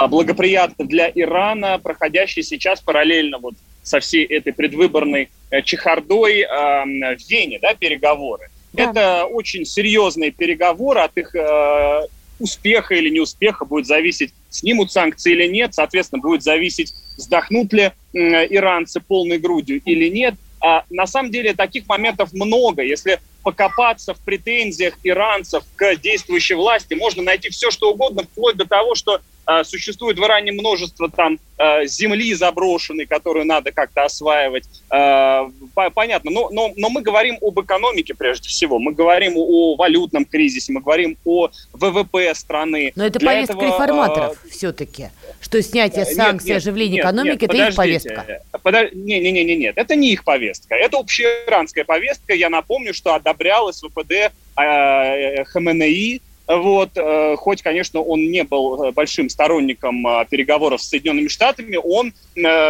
благоприятно 0.07 0.85
для 0.85 1.09
Ирана, 1.09 1.79
проходящие 1.79 2.43
сейчас 2.43 2.79
параллельно 2.79 3.39
вот 3.39 3.55
со 3.81 3.99
всей 3.99 4.23
этой 4.23 4.53
предвыборной 4.53 5.29
э, 5.49 5.61
чехардой 5.63 6.45
в 6.45 7.29
Вене, 7.29 7.59
да, 7.59 7.73
переговоры. 7.73 8.49
Это 8.75 9.25
очень 9.25 9.65
серьезные 9.65 10.31
переговоры, 10.31 11.01
от 11.01 11.17
их 11.17 11.35
э, 11.35 12.07
успеха 12.39 12.95
или 12.95 13.09
неуспеха 13.09 13.65
будет 13.65 13.85
зависеть, 13.85 14.33
снимут 14.49 14.91
санкции 14.91 15.31
или 15.31 15.47
нет, 15.47 15.73
соответственно, 15.73 16.21
будет 16.21 16.43
зависеть, 16.43 16.93
вздохнут 17.17 17.71
ли 17.73 17.91
м, 18.13 18.33
иранцы 18.49 18.99
полной 18.99 19.37
грудью 19.37 19.81
или 19.85 20.09
нет. 20.09 20.35
А 20.59 20.85
на 20.89 21.05
самом 21.05 21.31
деле 21.31 21.53
таких 21.53 21.87
моментов 21.87 22.33
много. 22.33 22.83
Если 22.83 23.19
покопаться 23.43 24.13
в 24.13 24.19
претензиях 24.21 24.97
иранцев 25.03 25.63
к 25.75 25.95
действующей 25.97 26.55
власти, 26.55 26.93
можно 26.93 27.21
найти 27.21 27.49
все, 27.49 27.69
что 27.69 27.91
угодно, 27.91 28.23
вплоть 28.23 28.55
до 28.55 28.65
того, 28.65 28.95
что 28.95 29.17
э, 29.17 29.19
существует 29.63 30.17
в 30.17 30.23
Иране 30.23 30.51
множество 30.51 31.09
там 31.09 31.39
э, 31.57 31.85
земли 31.85 32.33
заброшенной, 32.33 33.05
которую 33.05 33.45
надо 33.45 33.71
как-то 33.71 34.03
осваивать. 34.05 34.63
Э, 34.89 35.49
по- 35.73 35.89
понятно, 35.89 36.31
но, 36.31 36.49
но, 36.49 36.71
но 36.77 36.89
мы 36.89 37.01
говорим 37.01 37.37
об 37.41 37.59
экономике 37.59 38.13
прежде 38.13 38.49
всего, 38.49 38.79
мы 38.79 38.93
говорим 38.93 39.33
о 39.35 39.75
валютном 39.75 40.25
кризисе, 40.25 40.71
мы 40.71 40.81
говорим 40.81 41.17
о 41.25 41.49
ВВП 41.73 42.33
страны. 42.35 42.91
Но 42.95 43.05
это 43.05 43.19
Для 43.19 43.31
повестка 43.31 43.53
этого, 43.57 43.67
реформаторов 43.67 44.37
э, 44.45 44.49
все-таки. 44.49 45.09
Что 45.41 45.61
снятие 45.61 46.05
нет, 46.05 46.15
санкций, 46.15 46.49
нет, 46.51 46.57
оживление 46.57 46.97
нет, 46.97 47.05
экономики 47.05 47.41
нет, 47.41 47.43
это 47.43 47.67
их 47.69 47.75
повестка. 47.75 48.41
Подо- 48.63 48.89
Не, 48.95 49.19
не, 49.19 49.31
не, 49.31 49.43
не, 49.43 49.55
нет, 49.55 49.77
это 49.77 49.95
не 49.95 50.13
их 50.13 50.23
повестка, 50.23 50.75
это 50.75 50.97
общеиранская 50.97 51.83
повестка. 51.83 52.33
Я 52.33 52.49
напомню, 52.49 52.93
что 52.93 53.13
одобрялась 53.13 53.81
ВПД 53.81 54.31
э, 54.57 55.43
Хаменеи. 55.45 56.21
Вот, 56.45 56.89
э, 56.95 57.35
хоть, 57.37 57.61
конечно, 57.61 58.01
он 58.01 58.19
не 58.19 58.43
был 58.43 58.83
э, 58.83 58.91
большим 58.91 59.29
сторонником 59.29 60.05
э, 60.05 60.25
переговоров 60.29 60.81
с 60.81 60.89
Соединенными 60.89 61.29
Штатами, 61.29 61.77
он 61.81 62.13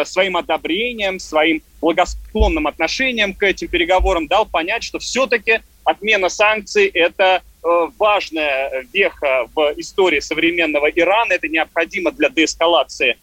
своим 0.06 0.38
одобрением, 0.38 1.20
своим 1.20 1.64
благосклонным 1.82 2.68
отношением 2.68 3.34
к 3.34 3.44
этим 3.44 3.70
переговорам 3.70 4.28
дал 4.28 4.46
понять, 4.46 4.84
что 4.84 5.00
все-таки 5.00 5.62
отмена 5.86 6.28
санкций– 6.30 6.88
это 6.94 7.42
важная 7.98 8.86
веха 8.92 9.48
в 9.56 9.74
истории 9.78 10.20
современного 10.20 10.88
Ирана, 10.88 11.32
это 11.32 11.48
необходимо 11.48 12.12
для 12.12 12.30
деэскалации 12.30 13.18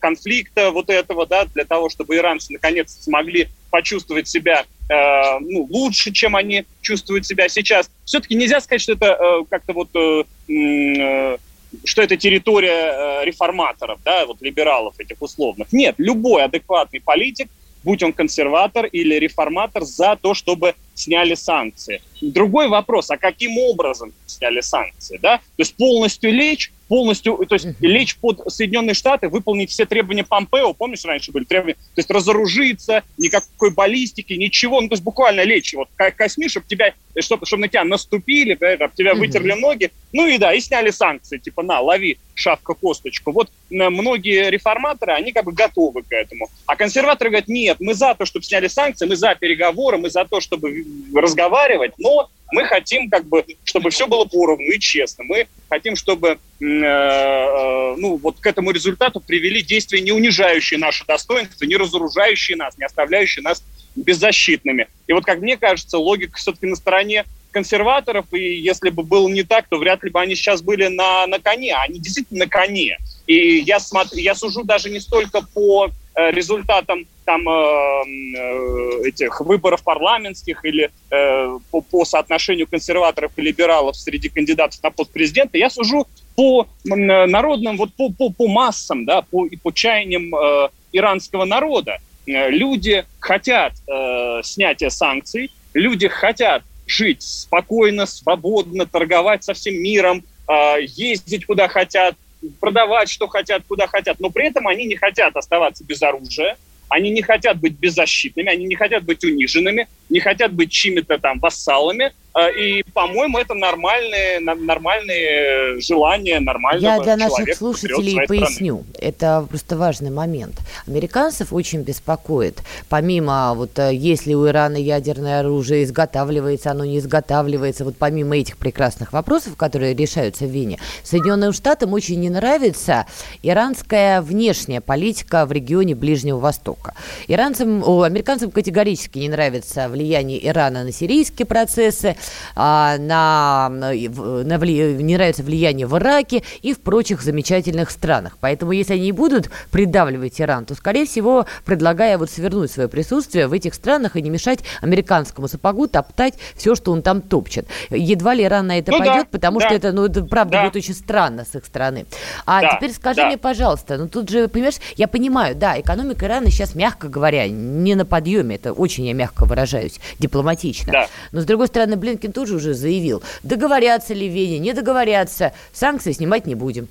конфликта 0.00 0.70
вот 0.70 0.88
этого, 0.88 1.26
да, 1.26 1.44
для 1.44 1.64
того, 1.64 1.90
чтобы 1.90 2.16
иранцы 2.16 2.54
наконец 2.54 2.98
смогли 3.02 3.48
почувствовать 3.70 4.28
себя 4.28 4.64
э, 4.88 5.38
ну, 5.40 5.66
лучше, 5.70 6.12
чем 6.12 6.36
они 6.36 6.64
чувствуют 6.80 7.26
себя 7.26 7.48
сейчас. 7.48 7.90
Все-таки 8.04 8.34
нельзя 8.34 8.60
сказать, 8.60 8.80
что 8.80 8.92
это 8.92 9.06
э, 9.06 9.44
как-то 9.50 9.72
вот... 9.72 9.88
Э, 9.94 10.24
э, 10.52 11.38
что 11.84 12.02
это 12.02 12.16
территория 12.16 13.20
э, 13.20 13.24
реформаторов, 13.24 13.98
да, 14.04 14.26
вот 14.26 14.40
либералов 14.40 14.94
этих 14.98 15.20
условных. 15.20 15.72
Нет, 15.72 15.96
любой 15.98 16.44
адекватный 16.44 17.00
политик– 17.00 17.48
будь 17.84 18.02
он 18.02 18.12
консерватор 18.12 18.86
или 18.86 19.14
реформатор, 19.16 19.84
за 19.84 20.16
то, 20.20 20.34
чтобы 20.34 20.74
сняли 20.94 21.34
санкции. 21.34 22.00
Другой 22.20 22.68
вопрос, 22.68 23.10
а 23.10 23.16
каким 23.16 23.58
образом 23.58 24.12
сняли 24.26 24.60
санкции? 24.60 25.18
Да? 25.18 25.38
То 25.38 25.42
есть 25.58 25.76
полностью 25.76 26.32
лечь, 26.32 26.72
полностью, 26.88 27.36
то 27.48 27.54
есть 27.54 27.66
лечь 27.80 28.16
под 28.16 28.40
Соединенные 28.52 28.94
Штаты, 28.94 29.28
выполнить 29.28 29.70
все 29.70 29.86
требования 29.86 30.24
Помпео, 30.24 30.72
помнишь, 30.72 31.04
раньше 31.04 31.32
были 31.32 31.44
требования, 31.44 31.74
то 31.74 31.98
есть 31.98 32.10
разоружиться, 32.10 33.02
никакой 33.18 33.70
баллистики, 33.70 34.32
ничего, 34.34 34.80
ну 34.80 34.88
то 34.88 34.94
есть 34.94 35.02
буквально 35.02 35.42
лечь, 35.42 35.74
вот 35.74 35.88
косми, 36.16 36.48
чтобы 36.48 36.66
тебя, 36.66 36.92
чтобы, 37.18 37.46
чтобы 37.46 37.62
на 37.62 37.68
тебя 37.68 37.84
наступили, 37.84 38.54
да, 38.54 38.76
чтобы 38.76 38.94
тебя 38.94 39.14
вытерли 39.14 39.52
ноги, 39.52 39.90
ну 40.12 40.26
и 40.26 40.38
да, 40.38 40.52
и 40.52 40.60
сняли 40.60 40.90
санкции, 40.90 41.38
типа 41.38 41.62
на, 41.62 41.80
лови 41.80 42.18
шапка 42.34 42.74
косточку. 42.74 43.32
Вот 43.32 43.50
многие 43.70 44.50
реформаторы, 44.50 45.12
они 45.12 45.32
как 45.32 45.44
бы 45.44 45.52
готовы 45.52 46.02
к 46.02 46.12
этому. 46.12 46.48
А 46.66 46.76
консерваторы 46.76 47.30
говорят, 47.30 47.48
нет, 47.48 47.76
мы 47.80 47.94
за 47.94 48.14
то, 48.14 48.24
чтобы 48.24 48.44
сняли 48.44 48.66
санкции, 48.66 49.06
мы 49.06 49.16
за 49.16 49.34
переговоры, 49.34 49.98
мы 49.98 50.10
за 50.10 50.24
то, 50.24 50.40
чтобы 50.40 50.84
разговаривать, 51.14 51.92
но 51.98 52.28
мы 52.52 52.64
хотим, 52.64 53.08
как 53.10 53.26
бы, 53.26 53.44
чтобы 53.64 53.90
все 53.90 54.06
было 54.06 54.24
поровну 54.24 54.66
и 54.66 54.78
честно. 54.78 55.24
Мы 55.24 55.46
хотим, 55.68 55.96
чтобы 55.96 56.38
э, 56.60 56.64
э, 56.64 57.94
ну, 57.96 58.16
вот 58.16 58.40
к 58.40 58.46
этому 58.46 58.70
результату 58.70 59.20
привели 59.20 59.62
действия, 59.62 60.00
не 60.00 60.12
унижающие 60.12 60.78
наше 60.78 61.04
достоинство, 61.06 61.64
не 61.64 61.76
разоружающие 61.76 62.56
нас, 62.56 62.76
не 62.78 62.84
оставляющие 62.84 63.42
нас 63.42 63.62
беззащитными. 63.96 64.88
И 65.06 65.12
вот, 65.12 65.24
как 65.24 65.40
мне 65.40 65.56
кажется, 65.56 65.98
логика 65.98 66.36
все-таки 66.36 66.66
на 66.66 66.76
стороне 66.76 67.24
консерваторов, 67.50 68.26
и 68.32 68.58
если 68.58 68.90
бы 68.90 69.04
было 69.04 69.28
не 69.28 69.44
так, 69.44 69.68
то 69.68 69.78
вряд 69.78 70.02
ли 70.02 70.10
бы 70.10 70.20
они 70.20 70.34
сейчас 70.34 70.60
были 70.60 70.88
на, 70.88 71.26
на 71.26 71.38
коне. 71.38 71.74
Они 71.74 72.00
действительно 72.00 72.40
на 72.44 72.50
коне. 72.50 72.98
И 73.26 73.58
я, 73.58 73.78
смотрю, 73.78 74.18
я 74.18 74.34
сужу 74.34 74.64
даже 74.64 74.90
не 74.90 75.00
столько 75.00 75.40
по 75.40 75.90
результатам 76.16 77.06
там, 77.24 77.48
э, 77.48 78.04
э, 78.36 79.08
этих 79.08 79.40
выборов 79.40 79.82
парламентских 79.82 80.64
или 80.64 80.90
э, 81.10 81.58
по, 81.70 81.80
по 81.80 82.04
соотношению 82.04 82.66
консерваторов 82.66 83.32
и 83.36 83.42
либералов 83.42 83.96
среди 83.96 84.28
кандидатов 84.28 84.82
на 84.82 84.90
пост 84.90 85.12
президента, 85.12 85.58
я 85.58 85.70
сужу 85.70 86.06
по 86.36 86.66
народным, 86.84 87.76
вот 87.76 87.92
по, 87.94 88.10
по, 88.10 88.30
по 88.30 88.48
массам, 88.48 89.04
да, 89.04 89.22
по, 89.22 89.46
по 89.62 89.72
чаяниям 89.72 90.34
э, 90.34 90.68
иранского 90.92 91.44
народа. 91.44 91.98
Э, 92.26 92.50
люди 92.50 93.04
хотят 93.20 93.72
э, 93.86 94.40
снятия 94.42 94.90
санкций, 94.90 95.50
люди 95.72 96.08
хотят 96.08 96.62
жить 96.86 97.22
спокойно, 97.22 98.06
свободно, 98.06 98.86
торговать 98.86 99.44
со 99.44 99.54
всем 99.54 99.74
миром, 99.74 100.24
э, 100.48 100.76
ездить 100.82 101.46
куда 101.46 101.68
хотят, 101.68 102.14
продавать 102.60 103.08
что 103.08 103.26
хотят, 103.28 103.62
куда 103.66 103.86
хотят, 103.86 104.20
но 104.20 104.30
при 104.30 104.46
этом 104.46 104.68
они 104.68 104.86
не 104.86 104.96
хотят 104.96 105.36
оставаться 105.36 105.84
без 105.84 106.02
оружия, 106.02 106.56
они 106.88 107.10
не 107.10 107.22
хотят 107.22 107.58
быть 107.60 107.74
беззащитными, 107.74 108.48
они 108.48 108.66
не 108.66 108.76
хотят 108.76 109.04
быть 109.04 109.24
униженными, 109.24 109.88
не 110.14 110.20
хотят 110.20 110.52
быть 110.52 110.70
чьими-то 110.70 111.18
там 111.18 111.40
вассалами, 111.40 112.12
а, 112.34 112.48
и, 112.48 112.82
по-моему, 112.94 113.38
это 113.38 113.54
нормальные, 113.54 114.40
нормальные 114.40 115.80
желания 115.80 116.40
нормального 116.40 116.96
Я 116.96 117.00
для 117.00 117.16
наших 117.16 117.54
слушателей 117.56 118.26
поясню. 118.26 118.84
Страны. 118.88 119.08
Это 119.08 119.46
просто 119.48 119.76
важный 119.76 120.10
момент. 120.10 120.56
Американцев 120.88 121.52
очень 121.52 121.82
беспокоит, 121.82 122.62
помимо 122.88 123.54
вот 123.54 123.78
э, 123.78 123.94
если 123.94 124.34
у 124.34 124.48
Ирана 124.48 124.76
ядерное 124.76 125.40
оружие 125.40 125.84
изготавливается, 125.84 126.72
оно 126.72 126.84
не 126.84 126.98
изготавливается, 126.98 127.84
вот 127.84 127.96
помимо 127.98 128.36
этих 128.36 128.56
прекрасных 128.56 129.12
вопросов, 129.12 129.56
которые 129.56 129.94
решаются 129.94 130.44
в 130.44 130.50
Вене, 130.50 130.78
Соединенным 131.04 131.52
Штатам 131.52 131.92
очень 131.92 132.20
не 132.20 132.30
нравится 132.30 133.06
иранская 133.42 134.20
внешняя 134.22 134.80
политика 134.80 135.46
в 135.46 135.52
регионе 135.52 135.94
Ближнего 135.94 136.38
Востока. 136.38 136.94
Иранцам, 137.28 137.84
о, 137.84 138.02
американцам 138.02 138.50
категорически 138.50 139.18
не 139.18 139.28
нравится 139.28 139.88
влияние 139.88 140.03
Ирана 140.04 140.84
на 140.84 140.92
сирийские 140.92 141.46
процессы, 141.46 142.16
а, 142.56 142.96
на, 142.98 143.68
на, 143.70 143.92
на 143.92 144.58
вли, 144.58 144.94
не 144.94 145.14
нравится 145.14 145.42
влияние 145.42 145.86
в 145.86 145.96
Ираке 145.96 146.42
и 146.62 146.72
в 146.72 146.80
прочих 146.80 147.22
замечательных 147.22 147.90
странах. 147.90 148.38
Поэтому, 148.40 148.72
если 148.72 148.94
они 148.94 149.12
будут 149.12 149.50
придавливать 149.70 150.40
Иран, 150.40 150.64
то, 150.64 150.74
скорее 150.74 151.06
всего, 151.06 151.46
предлагая 151.64 152.18
вот 152.18 152.30
свернуть 152.30 152.70
свое 152.70 152.88
присутствие 152.88 153.46
в 153.46 153.52
этих 153.52 153.74
странах 153.74 154.16
и 154.16 154.22
не 154.22 154.30
мешать 154.30 154.60
американскому 154.80 155.48
сапогу 155.48 155.88
топтать 155.88 156.34
все, 156.56 156.74
что 156.74 156.92
он 156.92 157.02
там 157.02 157.20
топчет. 157.20 157.66
Едва 157.90 158.34
ли 158.34 158.44
Иран 158.44 158.66
на 158.66 158.78
это 158.78 158.92
ну, 158.92 158.98
пойдет, 158.98 159.24
да, 159.24 159.28
потому 159.30 159.60
да, 159.60 159.66
что 159.66 159.74
это, 159.74 159.92
ну, 159.92 160.06
это 160.06 160.24
правда 160.24 160.52
да. 160.52 160.64
будет 160.64 160.76
очень 160.76 160.94
странно 160.94 161.44
с 161.44 161.54
их 161.54 161.64
стороны. 161.64 162.06
А 162.46 162.60
да, 162.60 162.76
теперь 162.76 162.92
скажи 162.92 163.20
да. 163.20 163.26
мне, 163.26 163.38
пожалуйста, 163.38 163.96
ну 163.98 164.08
тут 164.08 164.28
же, 164.28 164.48
понимаешь, 164.48 164.76
я 164.96 165.08
понимаю, 165.08 165.54
да, 165.54 165.80
экономика 165.80 166.26
Ирана 166.26 166.50
сейчас, 166.50 166.74
мягко 166.74 167.08
говоря, 167.08 167.48
не 167.48 167.94
на 167.94 168.04
подъеме, 168.04 168.56
это 168.56 168.72
очень 168.72 169.06
я 169.06 169.14
мягко 169.14 169.44
выражаюсь, 169.44 169.93
дипломатично. 170.18 170.92
Да. 170.92 171.08
Но, 171.32 171.40
с 171.40 171.44
другой 171.44 171.66
стороны, 171.66 171.96
блин, 171.96 172.14
Блинкин 172.14 172.32
тоже 172.32 172.56
уже 172.56 172.74
заявил, 172.74 173.22
договорятся 173.42 174.14
ли 174.14 174.28
в 174.28 174.32
Вене, 174.32 174.58
не 174.58 174.72
договорятся, 174.72 175.52
санкции 175.72 176.12
снимать 176.12 176.46
не 176.46 176.54
будем. 176.54 176.88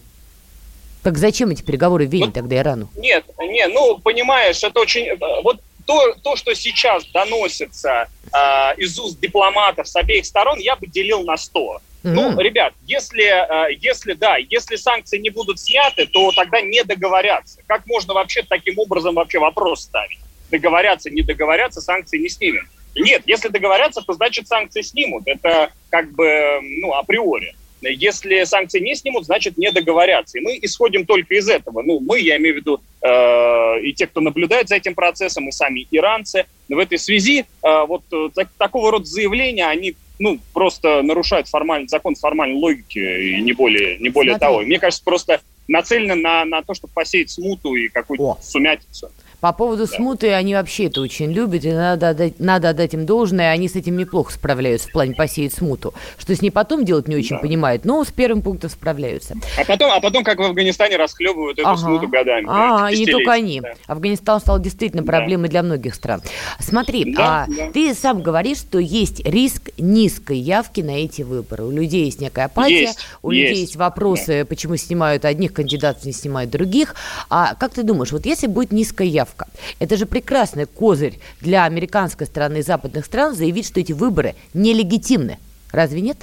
Так 1.04 1.18
зачем 1.18 1.50
эти 1.50 1.62
переговоры 1.62 2.08
в 2.08 2.10
Вене 2.10 2.28
вот, 2.28 2.34
тогда 2.34 2.58
Ирану? 2.58 2.90
Нет, 2.96 3.26
нет, 3.38 3.72
ну, 3.74 3.98
понимаешь, 3.98 4.64
это 4.64 4.80
очень... 4.80 5.18
Вот 5.44 5.60
то, 5.86 6.14
то 6.24 6.36
что 6.38 6.56
сейчас 6.56 7.06
доносится 7.08 8.08
э, 8.34 8.38
из 8.78 8.98
уст 8.98 9.20
дипломатов 9.20 9.88
с 9.88 9.96
обеих 9.98 10.26
сторон, 10.26 10.60
я 10.60 10.78
бы 10.78 10.88
делил 10.88 11.24
на 11.24 11.36
100. 11.36 11.60
Mm-hmm. 11.60 12.12
Ну, 12.12 12.40
ребят, 12.40 12.74
если, 12.86 13.24
э, 13.24 13.78
если, 13.80 14.14
да, 14.14 14.38
если 14.38 14.76
санкции 14.76 15.18
не 15.18 15.30
будут 15.30 15.60
сняты, 15.60 16.06
то 16.06 16.32
тогда 16.32 16.62
не 16.62 16.84
договорятся. 16.84 17.60
Как 17.68 17.86
можно 17.86 18.14
вообще 18.14 18.44
таким 18.44 18.80
образом 18.80 19.16
вообще 19.16 19.40
вопрос 19.40 19.84
ставить? 19.84 20.20
Договорятся, 20.52 21.10
не 21.10 21.22
договорятся, 21.22 21.82
санкции 21.82 22.18
не 22.18 22.30
снимем. 22.30 22.68
Нет, 22.96 23.24
если 23.26 23.50
договорятся, 23.50 24.02
то 24.02 24.14
значит 24.14 24.48
санкции 24.48 24.82
снимут. 24.82 25.24
Это 25.26 25.72
как 25.90 26.12
бы, 26.12 26.60
ну, 26.82 26.94
априори. 26.94 27.56
Если 27.82 28.44
санкции 28.46 28.80
не 28.80 28.96
снимут, 28.96 29.26
значит 29.26 29.58
не 29.58 29.72
договорятся. 29.72 30.38
И 30.38 30.42
мы 30.42 30.58
исходим 30.62 31.06
только 31.06 31.36
из 31.36 31.50
этого. 31.50 31.82
Ну, 31.82 32.00
мы, 32.00 32.20
я 32.20 32.38
имею 32.38 32.56
в 32.56 32.58
виду, 32.58 32.82
э, 33.02 33.82
и 33.82 33.94
те, 33.94 34.08
кто 34.08 34.22
наблюдает 34.22 34.70
за 34.70 34.76
этим 34.76 34.96
процессом, 34.96 35.50
и 35.50 35.52
сами 35.52 35.86
иранцы. 35.92 36.46
В 36.70 36.78
этой 36.78 36.98
связи 36.98 37.46
э, 37.62 37.86
вот 37.86 38.04
э, 38.12 38.30
так, 38.34 38.50
такого 38.58 38.92
рода 38.92 39.06
заявления, 39.06 39.68
они 39.68 39.96
ну, 40.20 40.40
просто 40.54 41.02
нарушают 41.02 41.50
формальный, 41.50 41.88
закон 41.88 42.16
формальной 42.16 42.58
логики, 42.58 43.00
и 43.00 43.42
не 43.42 43.52
более, 43.52 43.98
не 43.98 44.10
более 44.10 44.38
того. 44.38 44.62
Мне 44.62 44.80
кажется, 44.80 45.04
просто 45.04 45.42
нацелены 45.68 46.16
на, 46.16 46.46
на 46.46 46.62
то, 46.62 46.74
чтобы 46.74 46.94
посеять 46.94 47.32
смуту 47.32 47.76
и 47.76 47.90
какую-то 47.90 48.38
сумятицу. 48.42 49.12
По 49.44 49.52
поводу 49.52 49.88
да. 49.88 49.92
смуты, 49.94 50.32
они 50.32 50.56
вообще 50.56 50.86
это 50.86 51.02
очень 51.02 51.30
любят, 51.34 51.66
и 51.66 51.72
надо 51.74 52.08
отдать, 52.08 52.40
надо 52.40 52.70
отдать 52.70 52.94
им 52.94 53.06
должное, 53.06 53.52
они 53.52 53.68
с 53.68 53.76
этим 53.76 53.98
неплохо 53.98 54.32
справляются 54.32 54.88
в 54.88 54.94
плане 54.94 55.16
посеять 55.16 55.54
смуту. 55.54 55.94
Что 56.18 56.34
с 56.34 56.42
ней 56.42 56.50
потом 56.50 56.86
делать, 56.86 57.10
не 57.10 57.18
очень 57.18 57.36
да. 57.36 57.42
понимают, 57.42 57.84
но 57.84 58.06
с 58.06 58.08
первым 58.10 58.42
пунктом 58.42 58.70
справляются. 58.70 59.36
А 59.58 59.66
потом, 59.66 59.92
а 59.92 60.00
потом 60.00 60.24
как 60.24 60.40
в 60.40 60.44
Афганистане 60.44 60.96
расхлебывают 60.96 61.60
эту 61.60 61.68
ага. 61.68 61.78
смуту 61.78 62.08
годами. 62.08 62.48
А, 62.50 62.90
и 62.90 63.00
не 63.00 63.06
только 63.06 63.34
они. 63.34 63.60
Да. 63.60 63.74
Афганистан 63.88 64.40
стал 64.40 64.62
действительно 64.62 65.04
проблемой 65.04 65.50
да. 65.50 65.52
для 65.52 65.64
многих 65.64 65.96
стран. 65.96 66.22
Смотри, 66.62 67.14
да, 67.14 67.44
а, 67.44 67.46
да. 67.50 67.70
ты 67.74 67.94
сам 67.96 68.22
говоришь, 68.22 68.60
что 68.60 68.80
есть 68.80 69.28
риск 69.28 69.72
низкой 69.78 70.38
явки 70.38 70.80
на 70.80 71.04
эти 71.04 71.22
выборы. 71.22 71.66
У 71.66 71.72
людей 71.72 72.06
есть 72.06 72.22
некая 72.22 72.46
апатия, 72.46 72.84
есть, 72.84 73.00
у 73.22 73.32
есть. 73.32 73.50
людей 73.50 73.62
есть 73.64 73.76
вопросы, 73.76 74.40
да. 74.40 74.46
почему 74.46 74.78
снимают 74.78 75.26
одних 75.26 75.52
кандидатов, 75.52 76.06
не 76.06 76.14
снимают 76.14 76.50
других. 76.50 76.96
А 77.30 77.56
как 77.56 77.74
ты 77.74 77.84
думаешь, 77.84 78.14
вот 78.14 78.26
если 78.26 78.48
будет 78.48 78.72
низкая 78.72 79.10
явка, 79.10 79.33
ставка. 79.34 79.48
Это 79.80 79.98
же 79.98 80.06
прекрасный 80.06 80.66
козырь 80.66 81.20
для 81.42 81.66
американской 81.66 82.28
стороны 82.28 82.60
и 82.60 82.62
западных 82.62 83.06
стран 83.06 83.36
заявить, 83.36 83.68
что 83.68 83.80
эти 83.80 83.92
выборы 83.92 84.36
нелегитимны. 84.54 85.40
Разве 85.72 86.02
нет? 86.02 86.18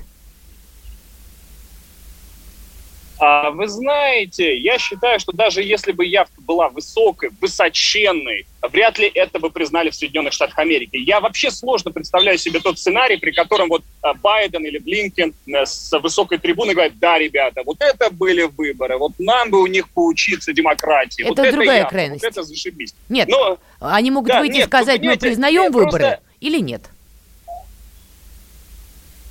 А, 3.09 3.09
вы 3.20 3.68
знаете, 3.68 4.56
я 4.56 4.78
считаю, 4.78 5.20
что 5.20 5.32
даже 5.32 5.62
если 5.62 5.92
бы 5.92 6.06
явка 6.06 6.40
была 6.40 6.70
высокой, 6.70 7.30
высоченной, 7.40 8.46
вряд 8.62 8.98
ли 8.98 9.10
это 9.12 9.38
бы 9.38 9.50
признали 9.50 9.90
в 9.90 9.94
Соединенных 9.94 10.32
Штатах 10.32 10.58
Америки. 10.58 10.96
Я 10.96 11.20
вообще 11.20 11.50
сложно 11.50 11.90
представляю 11.90 12.38
себе 12.38 12.60
тот 12.60 12.78
сценарий, 12.78 13.16
при 13.16 13.32
котором 13.32 13.68
вот 13.68 13.82
а, 14.00 14.14
Байден 14.14 14.64
или 14.64 14.78
Блинкен 14.78 15.34
э, 15.46 15.66
с 15.66 15.92
высокой 16.00 16.38
трибуны 16.38 16.72
говорят, 16.72 16.98
да, 16.98 17.18
ребята, 17.18 17.62
вот 17.64 17.76
это 17.80 18.10
были 18.10 18.42
выборы, 18.42 18.96
вот 18.96 19.12
нам 19.18 19.50
бы 19.50 19.60
у 19.60 19.66
них 19.66 19.90
поучиться 19.90 20.52
демократии. 20.52 21.22
Это 21.22 21.42
вот 21.42 21.52
другая 21.52 21.82
это 21.82 21.90
крайность. 21.90 22.22
Вот 22.22 22.32
это 22.32 22.42
зашибись. 22.42 22.94
Нет, 23.10 23.28
Но, 23.28 23.58
они 23.80 24.10
могут 24.10 24.30
да, 24.30 24.40
выйти 24.40 24.54
нет, 24.54 24.64
и 24.64 24.66
сказать, 24.66 25.02
мы 25.02 25.16
признаем 25.18 25.72
выборы 25.72 25.90
просто... 25.90 26.20
или 26.40 26.58
нет. 26.58 26.90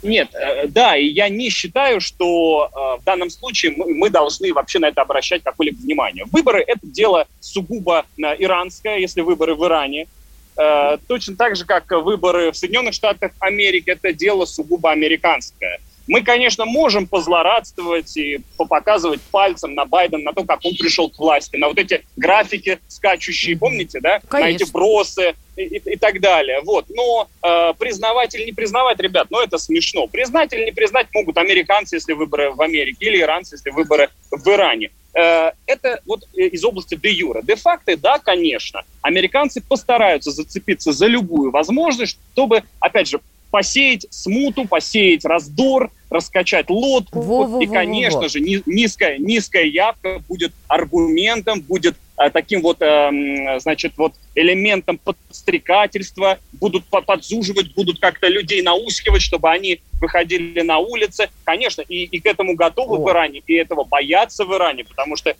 Нет, 0.02 0.34
э, 0.34 0.68
да, 0.68 0.96
и 0.96 1.06
я 1.06 1.28
не 1.28 1.50
считаю, 1.50 2.00
что 2.00 2.70
э, 2.72 3.02
в 3.02 3.04
данном 3.04 3.30
случае 3.30 3.74
мы, 3.76 4.10
должны 4.10 4.54
вообще 4.54 4.80
на 4.80 4.88
это 4.88 5.02
обращать 5.02 5.44
какое-либо 5.44 5.78
внимание. 5.82 6.26
Выборы– 6.32 6.64
это 6.68 6.80
дело 6.84 7.28
сугубо 7.42 8.06
э, 8.18 8.22
иранское, 8.40 8.98
если 8.98 9.22
выборы 9.22 9.56
в 9.56 9.66
Иране. 9.66 10.08
точно 11.08 11.36
так 11.36 11.56
же, 11.56 11.66
как 11.66 11.90
выборы 11.92 12.52
в 12.52 12.58
Соединенных 12.58 12.94
Штатах 12.94 13.32
Америки, 13.40 13.90
это 13.90 14.14
дело 14.14 14.46
сугубо 14.46 14.92
американское. 14.92 15.80
Мы, 16.10 16.24
конечно, 16.24 16.66
можем 16.66 17.06
позлорадствовать 17.06 18.18
и 18.18 18.42
показывать 18.58 19.22
пальцем 19.22 19.76
на 19.76 19.86
Байдена, 19.86 20.24
на 20.24 20.34
то, 20.34 20.44
как 20.44 20.60
он 20.64 20.76
пришел 20.76 21.08
к 21.08 21.20
власти, 21.20 21.56
на 21.56 21.68
вот 21.68 21.78
эти 21.78 22.04
графики 22.18 22.80
скачущие, 22.88 23.56
помните, 23.56 24.00
да? 24.00 24.20
Конечно. 24.28 24.40
На 24.40 24.56
эти 24.56 24.72
бросы 24.72 25.36
и, 25.56 25.62
и, 25.62 25.78
и 25.94 25.96
так 25.98 26.20
далее. 26.20 26.62
Вот. 26.64 26.86
Но 26.90 27.28
э, 27.44 27.74
признавать 27.78 28.34
или 28.34 28.46
не 28.46 28.54
признавать, 28.54 29.00
ребят, 29.00 29.28
ну 29.30 29.40
это 29.40 29.60
смешно. 29.60 30.08
Признать 30.08 30.52
или 30.52 30.66
не 30.66 30.72
признать 30.72 31.08
могут 31.14 31.38
американцы, 31.38 31.98
если 31.98 32.14
выборы 32.14 32.50
в 32.54 32.62
Америке, 32.62 33.06
или 33.06 33.20
иранцы, 33.20 33.54
если 33.54 33.70
выборы 33.70 34.10
в 34.32 34.48
Иране. 34.48 34.90
Э, 35.14 35.52
это 35.68 36.02
вот 36.08 36.24
из 36.34 36.66
области 36.66 36.96
де 36.96 37.12
юра. 37.12 37.44
Де 37.44 37.56
факто, 37.56 37.96
да, 37.98 38.18
конечно, 38.18 38.82
американцы 39.04 39.62
постараются 39.62 40.32
зацепиться 40.32 40.92
за 40.92 41.06
любую 41.06 41.52
возможность, 41.52 42.18
чтобы, 42.34 42.64
опять 42.80 43.08
же, 43.08 43.20
посеять 43.52 44.08
смуту, 44.10 44.66
посеять 44.66 45.24
раздор, 45.24 45.92
раскачать 46.10 46.70
лодку. 46.70 47.22
Во, 47.22 47.46
во, 47.46 47.62
и, 47.62 47.68
конечно 47.68 48.20
во, 48.20 48.24
во. 48.24 48.30
же, 48.30 48.40
низкая, 48.40 49.18
низкая 49.18 49.66
явка 49.66 50.22
будет 50.28 50.54
аргументом, 50.68 51.62
будет 51.62 51.96
а, 52.20 52.30
таким 52.30 52.62
вот, 52.62 52.82
а, 52.82 53.12
значит, 53.60 53.94
вот 53.96 54.14
элементом 54.36 54.98
подстрекательства, 54.98 56.38
будут 56.52 56.84
подзуживать, 56.86 57.74
будут 57.74 58.02
как-то 58.02 58.28
людей 58.28 58.62
наускивать, 58.62 59.22
чтобы 59.22 59.50
они 59.50 59.80
выходили 60.02 60.60
на 60.62 60.80
улицы. 60.80 61.30
Конечно, 61.46 61.82
и, 61.82 62.04
и 62.04 62.20
к 62.20 62.26
этому 62.26 62.56
готовы 62.56 62.98
О. 62.98 63.00
в 63.00 63.10
Иране, 63.10 63.42
и 63.48 63.54
этого 63.54 63.86
боятся 63.86 64.44
в 64.44 64.54
Иране, 64.54 64.84
потому 64.84 65.16
что 65.16 65.30
э, 65.30 65.36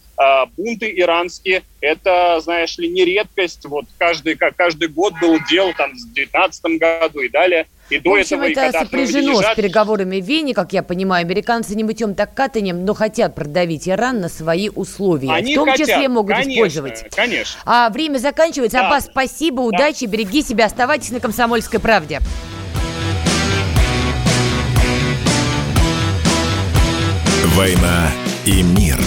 бунты 0.56 0.90
иранские, 0.96 1.64
это, 1.82 2.40
знаешь 2.40 2.78
ли, 2.78 2.88
не 2.88 3.04
редкость. 3.04 3.66
Вот 3.66 3.84
каждый, 3.98 4.36
каждый 4.36 4.88
год 4.88 5.14
был 5.22 5.38
дел 5.50 5.74
там 5.74 5.92
в 5.92 6.14
19 6.14 6.80
году 6.80 7.20
и 7.20 7.28
далее. 7.28 7.68
И 7.90 8.00
до 8.00 8.12
в 8.12 8.20
общем, 8.20 8.42
этого, 8.42 8.68
это 8.68 8.80
сопряжено 8.80 9.32
лежат... 9.32 9.54
с 9.54 9.56
переговорами 9.56 10.22
в 10.22 10.26
Вене, 10.26 10.54
как 10.60 10.74
я 10.74 10.84
понимаю. 10.84 11.24
Американцы 11.26 11.74
не 11.74 11.86
мытьем 11.86 12.16
так 12.16 12.34
катанием, 12.34 12.84
но 12.84 12.94
хотят 12.94 13.34
продавить 13.34 13.88
Иран 13.88 14.20
на 14.20 14.28
свои 14.28 14.68
условия. 14.68 15.32
Они 15.32 15.54
в 15.54 15.56
том 15.56 15.70
хотят, 15.70 15.88
числе 15.88 16.10
могут 16.10 16.36
конечно, 16.36 16.52
использовать. 16.52 17.06
Конечно. 17.16 17.62
А 17.66 17.90
время 17.90 18.18
заканчивается. 18.18 18.80
Да. 18.80 18.88
Аббас, 18.88 19.06
спасибо, 19.06 19.62
да. 19.62 19.64
удачи, 19.64 20.04
береги 20.04 20.42
себя, 20.42 20.66
оставайтесь 20.66 21.12
на 21.12 21.22
«Комсомольской 21.22 21.80
правде». 21.80 22.20
«Война 27.56 28.12
и 28.46 28.62
мир». 28.62 28.98